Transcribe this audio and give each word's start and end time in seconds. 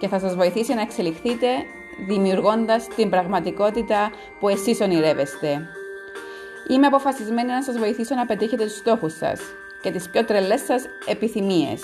και 0.00 0.08
θα 0.08 0.18
σας 0.18 0.34
βοηθήσει 0.34 0.74
να 0.74 0.80
εξελιχθείτε 0.80 1.46
δημιουργώντας 2.06 2.86
την 2.86 3.10
πραγματικότητα 3.10 4.10
που 4.40 4.48
εσείς 4.48 4.80
ονειρεύεστε. 4.80 5.66
Είμαι 6.68 6.86
αποφασισμένη 6.86 7.48
να 7.48 7.62
σας 7.62 7.78
βοηθήσω 7.78 8.14
να 8.14 8.26
πετύχετε 8.26 8.64
τους 8.64 8.76
στόχους 8.76 9.12
σας 9.12 9.40
και 9.82 9.90
τις 9.90 10.10
πιο 10.10 10.24
τρελές 10.24 10.60
σας 10.60 10.84
επιθυμίες. 11.06 11.82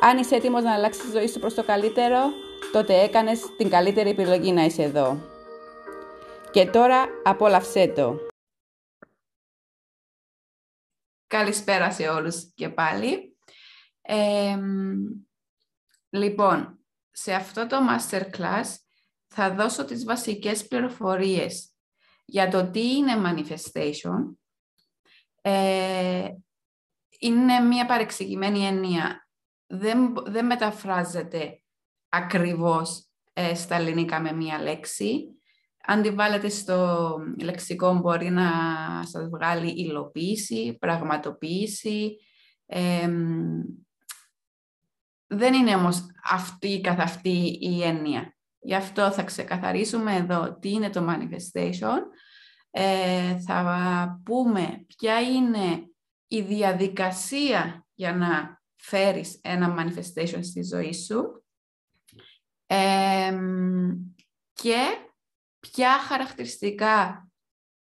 Αν 0.00 0.18
είσαι 0.18 0.34
έτοιμος 0.34 0.62
να 0.62 0.72
αλλάξεις 0.72 1.02
τη 1.02 1.10
ζωή 1.10 1.28
σου 1.28 1.40
προς 1.40 1.54
το 1.54 1.64
καλύτερο, 1.64 2.18
τότε 2.72 3.02
έκανες 3.02 3.56
την 3.56 3.70
καλύτερη 3.70 4.10
επιλογή 4.10 4.52
να 4.52 4.64
είσαι 4.64 4.82
εδώ. 4.82 5.18
Και 6.50 6.66
τώρα 6.66 7.06
απόλαυσέ 7.24 7.88
το. 7.88 8.18
Καλησπέρα 11.26 11.90
σε 11.90 12.08
όλους 12.08 12.52
και 12.54 12.68
πάλι. 12.68 13.36
Λοιπόν, 16.14 16.78
σε 17.10 17.34
αυτό 17.34 17.66
το 17.66 17.76
masterclass 17.90 18.64
θα 19.26 19.54
δώσω 19.54 19.84
τις 19.84 20.04
βασικές 20.04 20.66
πληροφορίες 20.66 21.68
για 22.24 22.48
το 22.48 22.70
τι 22.70 22.96
είναι 22.96 23.12
manifestation. 23.24 24.36
Ε, 25.42 26.28
είναι 27.18 27.58
μια 27.58 27.86
παρεξηγημένη 27.86 28.66
έννοια. 28.66 29.28
Δεν, 29.66 30.14
δεν 30.26 30.46
μεταφράζεται 30.46 31.62
ακριβώς 32.08 33.08
ε, 33.32 33.54
στα 33.54 33.74
ελληνικά 33.74 34.20
με 34.20 34.32
μία 34.32 34.62
λέξη 34.62 35.34
αν 35.86 36.02
τη 36.02 36.10
βάλετε 36.10 36.48
στο 36.48 37.18
λεξικό 37.40 37.94
μπορεί 37.94 38.30
να 38.30 38.50
σας 39.04 39.28
βγάλει 39.28 39.70
υλοποίηση, 39.70 40.76
πραγματοποίηση. 40.80 42.16
Δεν 45.26 45.54
είναι 45.54 45.74
όμως 45.74 46.06
αυτή 46.30 46.80
καθ' 46.80 47.00
αυτή 47.00 47.58
η 47.60 47.82
έννοια. 47.82 48.36
Γι' 48.58 48.74
αυτό 48.74 49.10
θα 49.10 49.22
ξεκαθαρίσουμε 49.22 50.16
εδώ 50.16 50.58
τι 50.58 50.70
είναι 50.70 50.90
το 50.90 51.06
manifestation. 51.08 51.98
Ε, 52.70 53.38
θα 53.38 54.20
πούμε 54.24 54.84
ποια 54.86 55.20
είναι 55.20 55.90
η 56.26 56.40
διαδικασία 56.40 57.86
για 57.94 58.14
να 58.14 58.62
φέρεις 58.76 59.38
ένα 59.42 59.74
manifestation 59.78 60.40
στη 60.42 60.62
ζωή 60.62 60.92
σου. 60.92 61.44
και 64.52 64.76
ποια 65.60 65.98
χαρακτηριστικά 65.98 67.28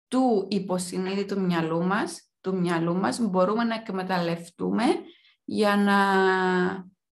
του 0.07 0.47
υποσυνείδητου 0.49 1.41
μυαλού 1.41 1.83
μας, 1.83 2.29
του 2.41 2.55
μυαλού 2.55 2.95
μας 2.95 3.19
μπορούμε 3.19 3.63
να 3.63 3.75
εκμεταλλευτούμε 3.75 4.83
για 5.43 5.75
να 5.75 5.97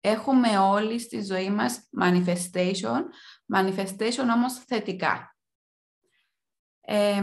έχουμε 0.05 0.59
όλοι 0.59 0.99
στη 0.99 1.23
ζωή 1.23 1.51
μας 1.51 1.89
manifestation, 2.01 3.01
manifestation 3.55 4.27
όμως 4.35 4.55
θετικά. 4.67 5.37
Ε, 6.81 7.23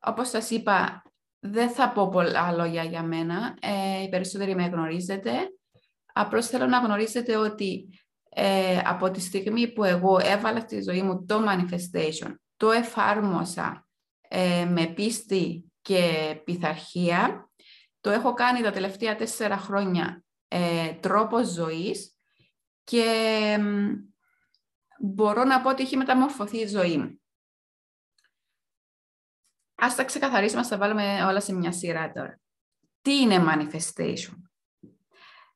όπως 0.00 0.28
σας 0.28 0.50
είπα, 0.50 1.02
δεν 1.38 1.70
θα 1.70 1.92
πω 1.92 2.08
πολλά 2.08 2.52
λόγια 2.52 2.82
για 2.82 3.02
μένα, 3.02 3.56
ε, 3.60 4.02
οι 4.02 4.08
περισσότεροι 4.08 4.54
με 4.54 4.64
γνωρίζετε. 4.64 5.32
Απλώς 6.12 6.46
θέλω 6.46 6.66
να 6.66 6.78
γνωρίζετε 6.78 7.36
ότι 7.36 7.88
ε, 8.28 8.78
από 8.84 9.10
τη 9.10 9.20
στιγμή 9.20 9.72
που 9.72 9.84
εγώ 9.84 10.18
έβαλα 10.22 10.60
στη 10.60 10.82
ζωή 10.82 11.02
μου 11.02 11.24
το 11.24 11.44
manifestation 11.48 12.34
το 12.56 12.70
εφάρμοσα 12.70 13.86
ε, 14.28 14.64
με 14.64 14.86
πίστη 14.86 15.72
και 15.80 16.34
πειθαρχία. 16.44 17.50
Το 18.00 18.10
έχω 18.10 18.32
κάνει 18.32 18.60
τα 18.60 18.70
τελευταία 18.70 19.16
τέσσερα 19.16 19.56
χρόνια 19.56 20.24
ε, 20.54 20.92
τρόπος 20.92 21.48
ζωής 21.48 22.16
και 22.84 23.58
μπορώ 25.00 25.44
να 25.44 25.60
πω 25.60 25.70
ότι 25.70 25.82
έχει 25.82 25.96
μεταμορφωθεί 25.96 26.58
η 26.58 26.66
ζωή 26.66 26.98
μου. 26.98 27.20
Ας 29.74 29.94
τα 29.94 30.04
ξεκαθαρίσουμε, 30.04 30.60
ας 30.60 30.68
τα 30.68 30.78
βάλουμε 30.78 31.24
όλα 31.24 31.40
σε 31.40 31.52
μια 31.52 31.72
σειρά 31.72 32.12
τώρα. 32.12 32.40
Τι 33.02 33.20
είναι 33.20 33.44
manifestation; 33.48 34.36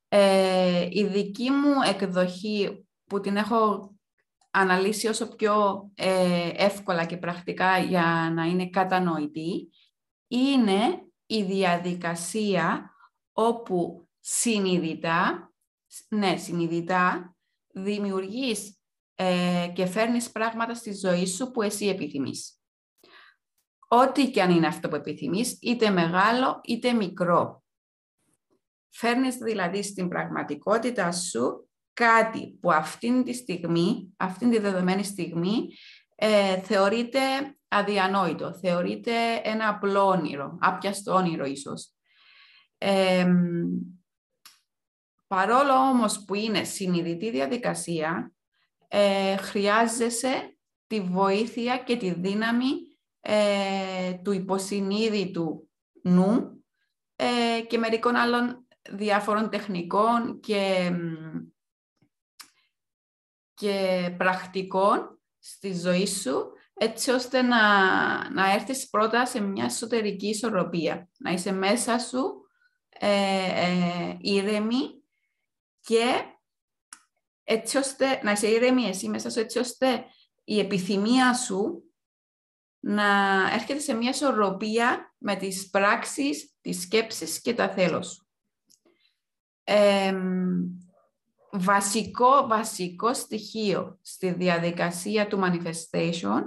Ε, 0.09 0.89
η 0.91 1.07
δική 1.07 1.51
μου 1.51 1.83
εκδοχή 1.87 2.87
που 3.05 3.21
την 3.21 3.37
έχω 3.37 3.91
αναλύσει 4.51 5.09
όσο 5.09 5.29
πιο 5.29 5.87
ε, 5.95 6.51
εύκολα 6.55 7.05
και 7.05 7.17
πρακτικά 7.17 7.79
για 7.79 8.33
να 8.35 8.45
είναι 8.45 8.71
κατανοητή, 8.71 9.71
είναι 10.29 11.07
η 11.27 11.43
διαδικασία 11.43 12.91
όπου 13.33 14.06
συνειδητά, 14.29 15.53
ναι, 16.09 16.37
συνειδητά, 16.37 17.37
δημιουργείς 17.75 18.79
ε, 19.15 19.71
και 19.75 19.87
φέρνεις 19.87 20.31
πράγματα 20.31 20.75
στη 20.75 20.95
ζωή 20.95 21.27
σου 21.27 21.51
που 21.51 21.63
εσύ 21.63 21.87
επιθυμείς. 21.87 22.61
Ό,τι 23.89 24.31
και 24.31 24.43
αν 24.43 24.51
είναι 24.51 24.67
αυτό 24.67 24.89
που 24.89 24.95
επιθυμείς, 24.95 25.59
είτε 25.61 25.91
μεγάλο 25.91 26.61
είτε 26.65 26.93
μικρό. 26.93 27.65
Φέρνεις 28.89 29.37
δηλαδή 29.37 29.83
στην 29.83 30.09
πραγματικότητα 30.09 31.13
σου 31.13 31.69
κάτι 31.93 32.59
που 32.61 32.73
αυτήν 32.73 33.25
τη 33.25 33.33
στιγμή, 33.33 34.15
αυτήν 34.17 34.51
τη 34.51 34.59
δεδομένη 34.59 35.05
στιγμή, 35.05 35.69
ε, 36.15 36.61
θεωρείται 36.61 37.21
αδιανόητο, 37.69 38.55
θεωρείται 38.55 39.41
ένα 39.43 39.69
απλό 39.69 40.07
όνειρο, 40.07 40.59
άπιαστο 40.61 41.15
όνειρο 41.15 41.45
ίσως. 41.45 41.91
Παρόλο 45.27 45.73
όμως 45.73 46.25
που 46.25 46.35
είναι 46.35 46.65
συνειδητή 46.65 47.31
διαδικασία, 47.31 48.33
ε, 48.89 49.37
χρειάζεσαι 49.37 50.57
τη 50.87 51.01
βοήθεια 51.01 51.79
και 51.79 51.97
τη 51.97 52.13
δύναμη 52.13 52.73
ε, 53.21 54.13
του 54.13 54.33
υποσυνείδητου 54.33 55.71
νου 56.03 56.65
ε, 57.17 57.61
και 57.67 57.79
μερικών 57.79 58.17
άλλων 58.17 58.67
διάφορων 58.91 59.51
τεχνικών 59.51 60.41
και 60.41 60.91
και 63.57 64.15
πρακτικών 64.19 65.21
στη 65.39 65.75
ζωή 65.75 66.07
σου, 66.07 66.53
έτσι 66.75 67.11
ώστε 67.11 67.43
να, 67.43 67.61
να 68.31 68.53
έρθεις 68.53 68.89
πρώτα 68.89 69.27
σε 69.27 69.41
μια 69.41 69.65
εσωτερική 69.65 70.29
ισορροπία. 70.29 71.09
Να 71.19 71.31
είσαι 71.31 71.53
μέσα 71.53 71.99
σου 71.99 72.47
ε, 72.89 73.09
ε, 73.67 74.17
ήρεμη 74.21 74.96
και 75.87 76.23
έτσι 77.45 77.77
ώστε 77.77 78.21
να 78.23 78.31
είσαι 78.31 78.49
ήρεμη 78.49 78.85
εσύ 78.85 79.09
μέσα 79.09 79.31
σου, 79.31 79.41
έτσι 79.41 79.59
ώστε 79.59 80.05
η 80.45 80.59
επιθυμία 80.59 81.35
σου 81.35 81.91
να 82.81 83.41
έρχεται 83.53 83.79
σε 83.79 83.95
μια 83.95 84.11
ισορροπία 84.11 85.15
με 85.19 85.37
τις 85.37 85.71
πράξεις, 85.71 86.55
τις 86.61 86.81
σκέψεις 86.81 87.41
και 87.41 87.55
τα 87.55 87.69
θέλω 87.69 88.03
σου 88.03 88.27
βασικό, 91.59 92.47
βασικό 92.47 93.15
στοιχείο 93.15 93.99
στη 94.03 94.33
διαδικασία 94.33 95.27
του 95.27 95.41
manifestation 95.43 96.43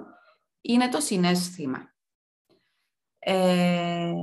είναι 0.62 0.90
το 0.90 1.00
συνέστημα. 1.00 1.94
Ε, 3.20 4.14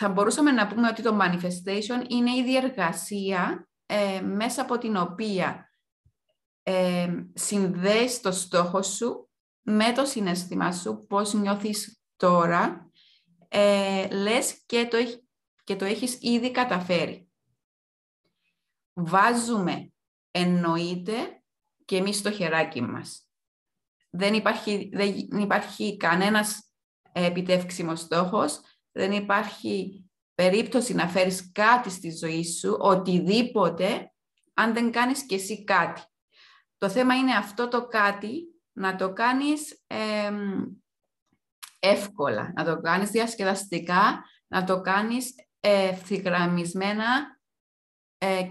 θα 0.00 0.08
μπορούσαμε 0.08 0.50
να 0.50 0.66
πούμε 0.66 0.88
ότι 0.88 1.02
το 1.02 1.18
manifestation 1.20 2.08
είναι 2.08 2.30
η 2.30 2.42
διεργασία 2.44 3.68
ε, 3.86 4.20
μέσα 4.20 4.62
από 4.62 4.78
την 4.78 4.96
οποία 4.96 5.70
ε, 6.62 7.08
συνδέεις 7.34 8.20
το 8.20 8.32
στόχο 8.32 8.82
σου 8.82 9.30
με 9.62 9.92
το 9.92 10.04
συνέστημα 10.04 10.72
σου, 10.72 11.06
πώς 11.08 11.32
νιώθεις 11.32 12.00
τώρα, 12.16 12.90
ε, 13.48 14.08
λες 14.08 14.62
και 14.66 14.88
το, 14.90 14.96
και 15.64 15.76
το 15.76 15.84
έχεις 15.84 16.18
ήδη 16.20 16.50
καταφέρει 16.50 17.28
βάζουμε 18.98 19.92
εννοείται 20.30 21.42
και 21.84 21.96
εμείς 21.96 22.22
το 22.22 22.30
χεράκι 22.30 22.80
μας. 22.80 23.28
Δεν 24.10 24.34
υπάρχει, 24.34 24.90
δεν 25.30 25.40
υπάρχει 25.40 25.96
κανένας 25.96 26.70
επιτεύξιμος 27.12 28.00
στόχος, 28.00 28.60
δεν 28.92 29.12
υπάρχει 29.12 30.04
περίπτωση 30.34 30.94
να 30.94 31.08
φέρεις 31.08 31.52
κάτι 31.52 31.90
στη 31.90 32.10
ζωή 32.10 32.44
σου, 32.44 32.76
οτιδήποτε, 32.80 34.12
αν 34.54 34.72
δεν 34.72 34.90
κάνεις 34.90 35.26
και 35.26 35.34
εσύ 35.34 35.64
κάτι. 35.64 36.02
Το 36.76 36.88
θέμα 36.88 37.14
είναι 37.14 37.34
αυτό 37.34 37.68
το 37.68 37.86
κάτι 37.86 38.42
να 38.72 38.96
το 38.96 39.12
κάνεις 39.12 39.84
εύκολα, 41.78 42.52
να 42.56 42.64
το 42.64 42.80
κάνεις 42.80 43.10
διασκεδαστικά, 43.10 44.24
να 44.46 44.64
το 44.64 44.80
κάνεις 44.80 45.34
ευθυγραμμισμένα 45.60 47.40
ε, 48.18 48.50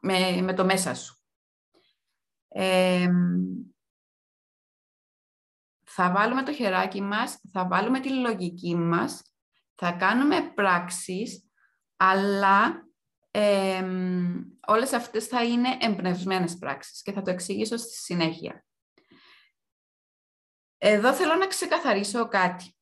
με, 0.00 0.40
με 0.42 0.54
το 0.54 0.64
μέσα 0.64 0.94
σου. 0.94 1.14
θα 5.84 6.10
βάλουμε 6.10 6.42
το 6.42 6.52
χεράκι 6.52 7.00
μας, 7.00 7.40
θα 7.52 7.66
βάλουμε 7.66 8.00
τη 8.00 8.10
λογική 8.10 8.74
μας, 8.74 9.29
θα 9.82 9.92
κάνουμε 9.92 10.52
πράξεις, 10.54 11.50
αλλά 11.96 12.88
ε, 13.30 13.84
όλες 14.66 14.92
αυτές 14.92 15.26
θα 15.26 15.44
είναι 15.44 15.68
εμπνευσμένες 15.80 16.58
πράξεις 16.58 17.02
και 17.02 17.12
θα 17.12 17.22
το 17.22 17.30
εξηγήσω 17.30 17.76
στη 17.76 17.94
συνέχεια. 17.94 18.64
Εδώ 20.78 21.12
θέλω 21.12 21.34
να 21.34 21.46
ξεκαθαρίσω 21.46 22.28
κάτι 22.28 22.76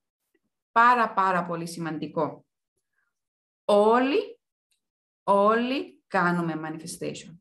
πάρα 0.72 1.12
πάρα 1.12 1.46
πολύ 1.46 1.66
σημαντικό. 1.66 2.46
Όλοι, 3.64 4.40
όλοι 5.22 6.02
κάνουμε 6.06 6.60
manifestation. 6.64 7.38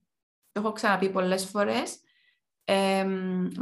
Το 0.51 0.59
έχω 0.59 0.71
ξαναπεί 0.71 1.09
πολλές 1.09 1.45
φορές. 1.45 1.99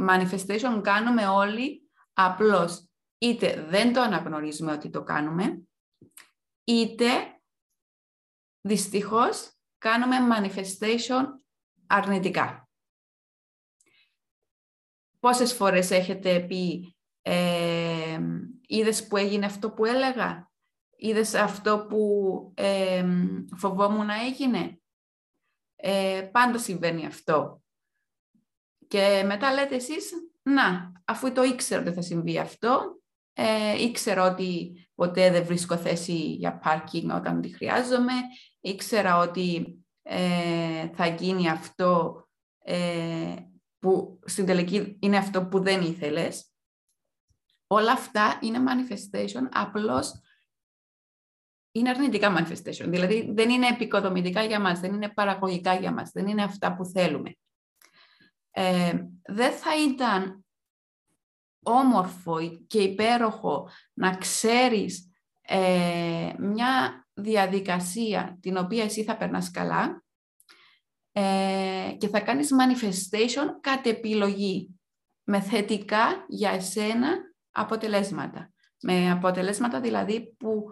manifestation 0.08 0.80
κάνουμε 0.82 1.26
όλοι, 1.26 1.90
απλώς 2.12 2.88
είτε 3.18 3.66
δεν 3.68 3.92
το 3.92 4.00
αναγνωρίζουμε 4.00 4.72
ότι 4.72 4.90
το 4.90 5.02
κάνουμε, 5.02 5.65
είτε 6.64 7.40
δυστυχώς 8.60 9.52
κάνουμε 9.78 10.16
manifestation 10.36 11.24
αρνητικά. 11.86 12.68
Πόσες 15.20 15.52
φορές 15.52 15.90
έχετε 15.90 16.40
πει 16.40 16.96
ε, 17.22 18.20
είδες 18.66 19.06
που 19.06 19.16
έγινε 19.16 19.46
αυτό 19.46 19.70
που 19.70 19.84
έλεγα, 19.84 20.50
είδες 20.96 21.34
αυτό 21.34 21.86
που 21.88 22.52
ε, 22.56 23.06
φοβόμουν 23.56 24.06
να 24.06 24.24
έγινε; 24.24 24.80
Ε, 25.76 26.28
πάντα 26.32 26.58
συμβαίνει 26.58 27.06
αυτό. 27.06 27.62
Και 28.88 29.22
μετά 29.26 29.52
λέτε 29.52 29.74
εσείς, 29.74 30.12
να, 30.42 30.92
αφού 31.04 31.32
το 31.32 31.42
ήξερα 31.42 31.80
ότι 31.80 31.92
θα 31.92 32.02
συμβεί 32.02 32.38
αυτό, 32.38 32.95
ε, 33.38 33.82
ήξερα 33.82 34.30
ότι 34.30 34.72
ποτέ 34.94 35.30
δεν 35.30 35.44
βρίσκω 35.44 35.76
θέση 35.76 36.12
για 36.12 36.58
πάρκινγκ 36.58 37.10
όταν 37.10 37.40
τη 37.40 37.48
χρειάζομαι, 37.48 38.12
ήξερα 38.60 39.18
ότι 39.18 39.78
ε, 40.02 40.88
θα 40.94 41.06
γίνει 41.06 41.48
αυτό 41.48 42.22
ε, 42.58 43.34
που 43.78 44.20
στην 44.24 44.46
τελική 44.46 44.96
είναι 45.00 45.16
αυτό 45.16 45.46
που 45.46 45.62
δεν 45.62 45.82
ήθελες. 45.82 46.50
Όλα 47.66 47.92
αυτά 47.92 48.38
είναι 48.42 48.58
manifestation, 48.58 49.48
απλώς 49.50 50.20
είναι 51.72 51.90
αρνητικά 51.90 52.36
manifestation. 52.38 52.86
Δηλαδή 52.86 53.32
δεν 53.32 53.50
είναι 53.50 53.66
επικοδομητικά 53.66 54.42
για 54.42 54.60
μας, 54.60 54.80
δεν 54.80 54.94
είναι 54.94 55.08
παραγωγικά 55.08 55.74
για 55.74 55.92
μας, 55.92 56.10
δεν 56.10 56.26
είναι 56.26 56.42
αυτά 56.42 56.74
που 56.74 56.84
θέλουμε. 56.84 57.36
Ε, 58.50 58.98
δεν 59.22 59.52
θα 59.52 59.82
ήταν 59.82 60.45
όμορφο 61.66 62.36
και 62.66 62.82
υπέροχο 62.82 63.68
να 63.92 64.16
ξέρεις 64.16 65.10
ε, 65.40 66.32
μια 66.38 67.06
διαδικασία 67.14 68.38
την 68.40 68.56
οποία 68.56 68.84
εσύ 68.84 69.04
θα 69.04 69.16
περνάς 69.16 69.50
καλά 69.50 70.04
ε, 71.12 71.96
και 71.98 72.08
θα 72.08 72.20
κάνεις 72.20 72.50
manifestation 72.52 73.46
κατ' 73.60 73.86
επιλογή 73.86 74.80
με 75.24 75.40
θετικά 75.40 76.24
για 76.28 76.50
εσένα 76.50 77.16
αποτελέσματα. 77.50 78.50
Με 78.82 79.10
αποτελέσματα 79.10 79.80
δηλαδή 79.80 80.34
που 80.38 80.70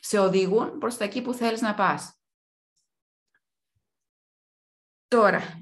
σε 0.00 0.18
οδηγούν 0.18 0.78
προς 0.78 0.96
τα 0.96 1.04
εκεί 1.04 1.22
που 1.22 1.34
θέλεις 1.34 1.60
να 1.60 1.74
πας. 1.74 2.14
Τώρα, 5.08 5.60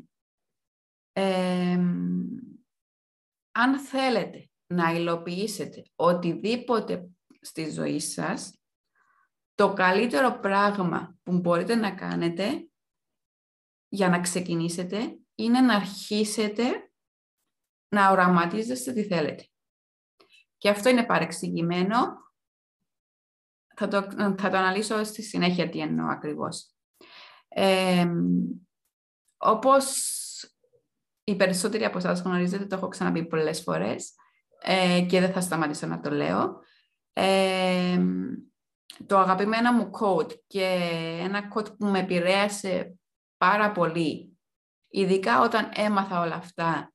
αν 3.58 3.78
θέλετε 3.78 4.50
να 4.66 4.90
υλοποιήσετε 4.90 5.82
οτιδήποτε 5.96 7.10
στη 7.40 7.70
ζωή 7.70 8.00
σας, 8.00 8.60
το 9.54 9.72
καλύτερο 9.72 10.38
πράγμα 10.38 11.18
που 11.22 11.38
μπορείτε 11.38 11.74
να 11.74 11.94
κάνετε 11.94 12.70
για 13.88 14.08
να 14.08 14.20
ξεκινήσετε 14.20 15.18
είναι 15.34 15.60
να 15.60 15.74
αρχίσετε 15.74 16.92
να 17.88 18.10
οραματίζεστε 18.10 18.92
τι 18.92 19.04
θέλετε. 19.04 19.48
Και 20.56 20.68
αυτό 20.68 20.88
είναι 20.88 21.06
παρεξηγημένο. 21.06 22.16
Θα 23.76 23.88
το, 23.88 24.02
θα 24.38 24.50
το 24.50 24.56
αναλύσω 24.56 25.04
στη 25.04 25.22
συνέχεια 25.22 25.68
τι 25.68 25.80
εννοώ 25.80 26.08
ακριβώς. 26.08 26.74
Ε, 27.48 28.06
όπως 29.36 30.18
οι 31.28 31.36
περισσότεροι 31.36 31.84
από 31.84 31.98
εσάς 31.98 32.20
γνωρίζετε, 32.20 32.64
το 32.64 32.76
έχω 32.76 32.88
ξαναπεί 32.88 33.24
πολλές 33.24 33.60
φορές 33.60 34.12
ε, 34.62 35.00
και 35.08 35.20
δεν 35.20 35.32
θα 35.32 35.40
σταματήσω 35.40 35.86
να 35.86 36.00
το 36.00 36.10
λέω. 36.10 36.60
Ε, 37.12 38.00
το 39.06 39.18
αγαπημένο 39.18 39.72
μου 39.72 39.90
quote 40.00 40.32
και 40.46 40.78
ένα 41.22 41.52
quote 41.54 41.76
που 41.78 41.86
με 41.86 41.98
επηρέασε 41.98 42.98
πάρα 43.36 43.72
πολύ, 43.72 44.38
ειδικά 44.88 45.40
όταν 45.40 45.68
έμαθα 45.74 46.20
όλα 46.20 46.34
αυτά 46.34 46.92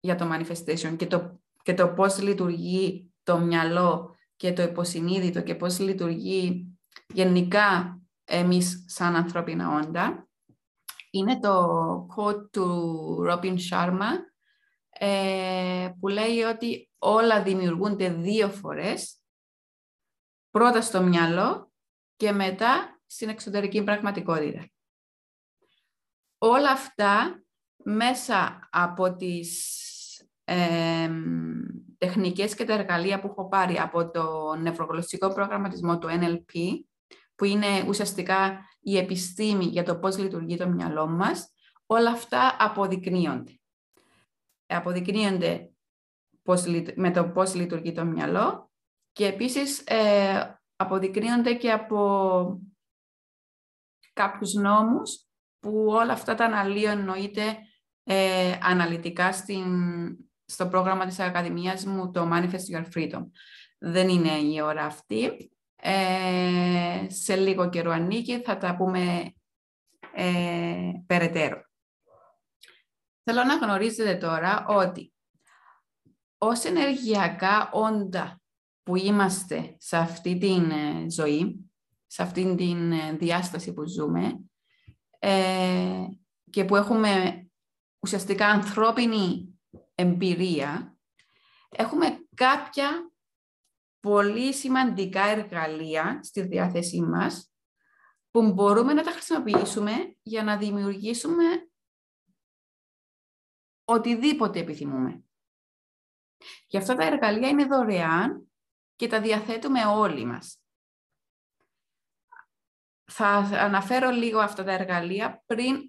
για 0.00 0.16
το 0.16 0.30
manifestation 0.32 0.96
και 0.96 1.06
το, 1.06 1.40
και 1.62 1.74
το 1.74 1.88
πώς 1.88 2.22
λειτουργεί 2.22 3.12
το 3.22 3.38
μυαλό 3.38 4.16
και 4.36 4.52
το 4.52 4.62
υποσυνείδητο 4.62 5.42
και 5.42 5.54
πώς 5.54 5.78
λειτουργεί 5.78 6.66
γενικά 7.06 7.98
εμείς 8.24 8.84
σαν 8.86 9.16
ανθρώπινα 9.16 9.68
όντα, 9.70 10.28
είναι 11.14 11.40
το 11.40 12.06
quote 12.16 12.50
του 12.50 13.26
Robin 13.30 13.56
Sharma 13.70 14.10
ε, 14.88 15.88
που 16.00 16.08
λέει 16.08 16.40
ότι 16.40 16.90
όλα 16.98 17.42
δημιουργούνται 17.42 18.08
δύο 18.08 18.48
φορές, 18.48 19.20
πρώτα 20.50 20.80
στο 20.80 21.02
μυαλό 21.02 21.72
και 22.16 22.32
μετά 22.32 23.00
στην 23.06 23.28
εξωτερική 23.28 23.82
πραγματικότητα. 23.84 24.68
Όλα 26.38 26.70
αυτά 26.70 27.42
μέσα 27.84 28.68
από 28.70 29.16
τις 29.16 29.80
ε, 30.44 31.10
τεχνικές 31.98 32.54
και 32.54 32.64
τα 32.64 32.74
εργαλεία 32.74 33.20
που 33.20 33.26
έχω 33.26 33.48
πάρει 33.48 33.78
από 33.78 34.10
το 34.10 34.54
νευρογλωσσικό 34.54 35.32
προγραμματισμό 35.34 35.98
του 35.98 36.08
NLP, 36.08 36.84
που 37.34 37.44
είναι 37.44 37.84
ουσιαστικά 37.88 38.60
η 38.84 38.96
επιστήμη 38.96 39.64
για 39.64 39.82
το 39.82 39.98
πώς 39.98 40.18
λειτουργεί 40.18 40.56
το 40.56 40.68
μυαλό 40.68 41.06
μας, 41.06 41.52
όλα 41.86 42.10
αυτά 42.10 42.56
αποδεικνύονται. 42.58 43.60
Αποδεικνύονται 44.66 45.72
με 46.94 47.10
το 47.10 47.28
πώς 47.28 47.54
λειτουργεί 47.54 47.92
το 47.92 48.04
μυαλό 48.04 48.70
και 49.12 49.26
επίσης 49.26 49.78
ε, 49.86 50.60
αποδεικνύονται 50.76 51.54
και 51.54 51.72
από 51.72 52.60
κάποιους 54.12 54.52
νόμους 54.52 55.26
που 55.58 55.84
όλα 55.86 56.12
αυτά 56.12 56.34
τα 56.34 56.44
αναλύω 56.44 56.90
εννοείται 56.90 57.58
ε, 58.02 58.58
αναλυτικά 58.62 59.32
στην, 59.32 59.66
στο 60.44 60.68
πρόγραμμα 60.68 61.06
της 61.06 61.18
Ακαδημίας 61.18 61.84
μου, 61.84 62.10
το 62.10 62.30
Manifest 62.32 62.76
Your 62.76 62.84
Freedom. 62.94 63.22
Δεν 63.78 64.08
είναι 64.08 64.32
η 64.32 64.60
ώρα 64.60 64.84
αυτή. 64.84 65.50
Ε, 65.86 67.06
σε 67.08 67.36
λίγο 67.36 67.68
καιρό 67.68 67.90
ανήκει, 67.90 68.40
θα 68.40 68.56
τα 68.56 68.76
πούμε 68.76 69.34
ε, 70.14 70.90
περαιτέρω. 71.06 71.62
Θέλω 73.22 73.44
να 73.44 73.56
γνωρίζετε 73.56 74.14
τώρα 74.14 74.64
ότι 74.68 75.12
ως 76.38 76.64
ενεργειακά 76.64 77.70
όντα 77.72 78.40
που 78.82 78.96
είμαστε 78.96 79.74
σε 79.78 79.96
αυτή 79.96 80.38
την 80.38 80.70
ε, 80.70 81.10
ζωή, 81.10 81.70
σε 82.06 82.22
αυτή 82.22 82.54
την 82.54 82.92
διάσταση 83.18 83.72
που 83.72 83.88
ζούμε 83.88 84.40
και 86.50 86.64
που 86.64 86.76
έχουμε 86.76 87.46
ουσιαστικά 87.98 88.46
ανθρώπινη 88.46 89.58
εμπειρία, 89.94 90.96
έχουμε 91.68 92.18
κάποια 92.34 93.13
πολύ 94.04 94.54
σημαντικά 94.54 95.22
εργαλεία 95.22 96.20
στη 96.22 96.42
διάθεσή 96.42 97.00
μας 97.00 97.52
που 98.30 98.52
μπορούμε 98.52 98.92
να 98.92 99.02
τα 99.02 99.10
χρησιμοποιήσουμε 99.10 100.16
για 100.22 100.42
να 100.42 100.56
δημιουργήσουμε 100.56 101.44
οτιδήποτε 103.84 104.58
επιθυμούμε. 104.58 105.24
Και 106.66 106.78
αυτά 106.78 106.94
τα 106.94 107.04
εργαλεία 107.04 107.48
είναι 107.48 107.64
δωρεάν 107.64 108.52
και 108.96 109.06
τα 109.06 109.20
διαθέτουμε 109.20 109.84
όλοι 109.84 110.24
μας. 110.24 110.58
θα 113.10 113.26
αναφέρω 113.52 114.10
λίγο 114.10 114.40
αυτά 114.40 114.64
τα 114.64 114.72
εργαλεία 114.72 115.42
πριν, 115.46 115.88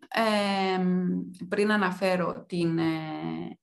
πριν 1.48 1.72
αναφέρω 1.72 2.46
την, 2.46 2.78
ε, 2.78 3.60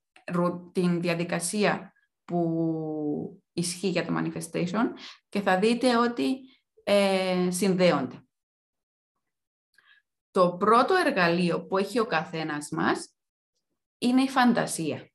την 0.71 1.01
διαδικασία 1.01 1.93
που 2.25 3.42
ισχύει 3.53 3.89
για 3.89 4.05
το 4.05 4.13
manifestation 4.17 4.85
και 5.29 5.41
θα 5.41 5.59
δείτε 5.59 5.97
ότι 5.97 6.39
ε, 6.83 7.47
συνδέονται. 7.51 8.27
Το 10.31 10.57
πρώτο 10.57 10.95
εργαλείο 10.95 11.65
που 11.65 11.77
έχει 11.77 11.99
ο 11.99 12.05
καθένας 12.05 12.69
μας 12.69 13.15
είναι 13.97 14.21
η 14.21 14.29
φαντασία. 14.29 15.11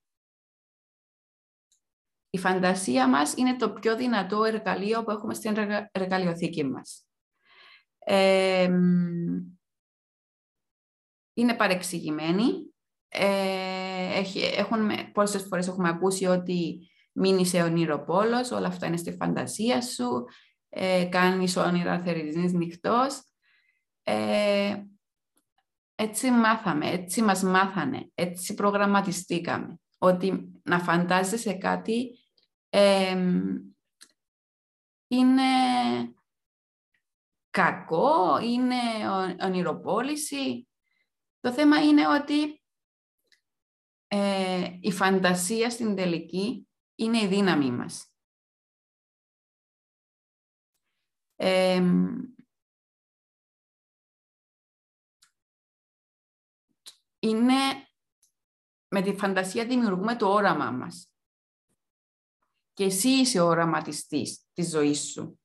Η 2.30 2.38
φαντασία 2.38 3.08
μας 3.08 3.34
είναι 3.36 3.56
το 3.56 3.72
πιο 3.72 3.96
δυνατό 3.96 4.44
εργαλείο 4.44 5.04
που 5.04 5.10
έχουμε 5.10 5.34
στην 5.34 5.56
εργαλειοθήκη 5.92 6.64
μας. 6.64 7.06
είναι 11.34 11.54
παρεξηγημένη. 11.56 12.72
Ε, 13.08 14.18
έχει, 14.18 14.40
έχουν, 14.40 15.12
πόσες 15.12 15.42
φορές 15.42 15.68
έχουμε 15.68 15.88
ακούσει 15.88 16.26
ότι 16.26 16.88
μείνει 17.12 17.62
ονειροπόλος, 17.62 18.50
όλα 18.50 18.66
αυτά 18.66 18.86
είναι 18.86 18.96
στη 18.96 19.12
φαντασία 19.12 19.82
σου, 19.82 20.24
ε, 20.68 21.04
κάνεις 21.04 21.56
όνειρα 21.56 22.02
θερινής 22.02 22.52
νυχτός. 22.52 23.22
Ε, 24.02 24.82
έτσι 25.94 26.30
μάθαμε, 26.30 26.90
έτσι 26.90 27.22
μας 27.22 27.42
μάθανε, 27.42 28.10
έτσι 28.14 28.54
προγραμματιστήκαμε, 28.54 29.80
ότι 29.98 30.52
να 30.62 30.78
φαντάζεσαι 30.78 31.52
κάτι 31.52 32.18
είναι 35.08 35.42
κακό, 37.50 38.38
είναι 38.38 38.76
ονειροπόληση. 39.40 40.68
Το 41.40 41.52
θέμα 41.52 41.82
είναι 41.82 42.08
ότι 42.08 42.62
ε, 44.08 44.78
η 44.80 44.92
φαντασία 44.92 45.70
στην 45.70 45.94
τελική 45.94 46.67
είναι 46.98 47.22
η 47.22 47.26
δύναμη 47.26 47.70
μας. 47.70 48.12
είναι 57.18 57.54
με 58.88 59.02
τη 59.02 59.14
φαντασία 59.14 59.66
δημιουργούμε 59.66 60.16
το 60.16 60.32
όραμά 60.32 60.70
μας. 60.70 61.12
Και 62.72 62.84
εσύ 62.84 63.08
είσαι 63.08 63.40
ο 63.40 63.46
οραματιστής 63.46 64.46
της 64.52 64.68
ζωής 64.68 65.10
σου. 65.10 65.40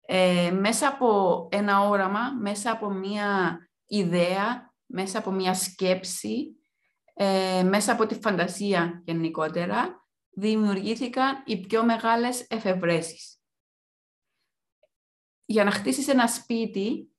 Ε, 0.00 0.50
μέσα 0.50 0.88
από 0.88 1.48
ένα 1.50 1.80
όραμα, 1.80 2.32
μέσα 2.32 2.70
από 2.70 2.90
μία 2.90 3.58
ιδέα, 3.86 4.74
μέσα 4.86 5.18
από 5.18 5.30
μία 5.30 5.54
σκέψη, 5.54 6.56
ε, 7.18 7.62
μέσα 7.62 7.92
από 7.92 8.06
τη 8.06 8.14
φαντασία 8.14 9.02
γενικότερα, 9.04 10.06
δημιουργήθηκαν 10.30 11.42
οι 11.46 11.60
πιο 11.60 11.84
μεγάλες 11.84 12.46
εφευρέσεις. 12.48 13.40
Για 15.44 15.64
να 15.64 15.70
χτίσεις 15.70 16.08
ένα 16.08 16.26
σπίτι, 16.26 17.10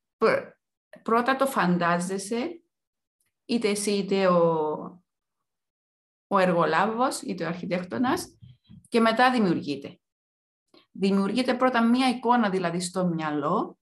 πρώτα 1.04 1.36
το 1.36 1.46
φαντάζεσαι 1.46 2.62
είτε 3.46 3.70
εσύ 3.70 3.92
είτε 3.92 4.28
ο, 4.28 4.44
ο 6.28 6.38
εργολάβος 6.38 7.22
είτε 7.22 7.44
ο 7.44 7.48
αρχιτέκτονας 7.48 8.38
και 8.88 9.00
μετά 9.00 9.32
δημιουργείται. 9.32 10.00
Δημιουργείται 10.92 11.56
πρώτα 11.56 11.84
μία 11.88 12.10
εικόνα 12.10 12.50
δηλαδή 12.50 12.80
στο 12.80 13.06
μυαλό 13.06 13.78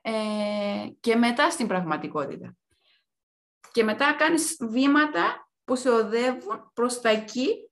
ε, 0.00 0.88
και 1.00 1.16
μετά 1.16 1.50
στην 1.50 1.66
πραγματικότητα. 1.66 2.56
Και 3.72 3.84
μετά 3.84 4.14
κάνεις 4.18 4.56
βήματα 4.70 5.50
που 5.64 5.76
σε 5.76 5.90
οδεύουν 5.90 6.70
προς 6.74 7.00
τα 7.00 7.08
εκεί 7.08 7.70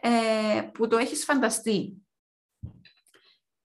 ε, 0.00 0.70
που 0.74 0.86
το 0.86 0.96
έχεις 0.96 1.24
φανταστεί. 1.24 2.06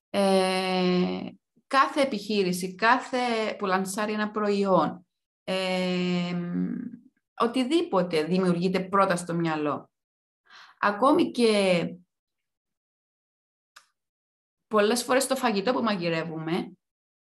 Ε, 0.10 1.30
κάθε 1.68 2.02
επιχείρηση, 2.02 2.76
κάθε 2.76 3.56
που 3.58 3.66
λανσάρει 3.66 4.14
ένα 4.14 4.32
προϊόν, 4.32 5.06
οτιδήποτε 7.38 8.24
δημιουργείται 8.24 8.80
πρώτα 8.80 9.16
στο 9.16 9.34
μυαλό. 9.34 9.90
Ακόμη 10.80 11.32
και 11.32 11.86
πολλές 14.68 15.04
φορές 15.04 15.28
το 15.28 15.36
φαγητό 15.36 15.74
που 15.74 15.84
μαγειρεύουμε 15.84 16.72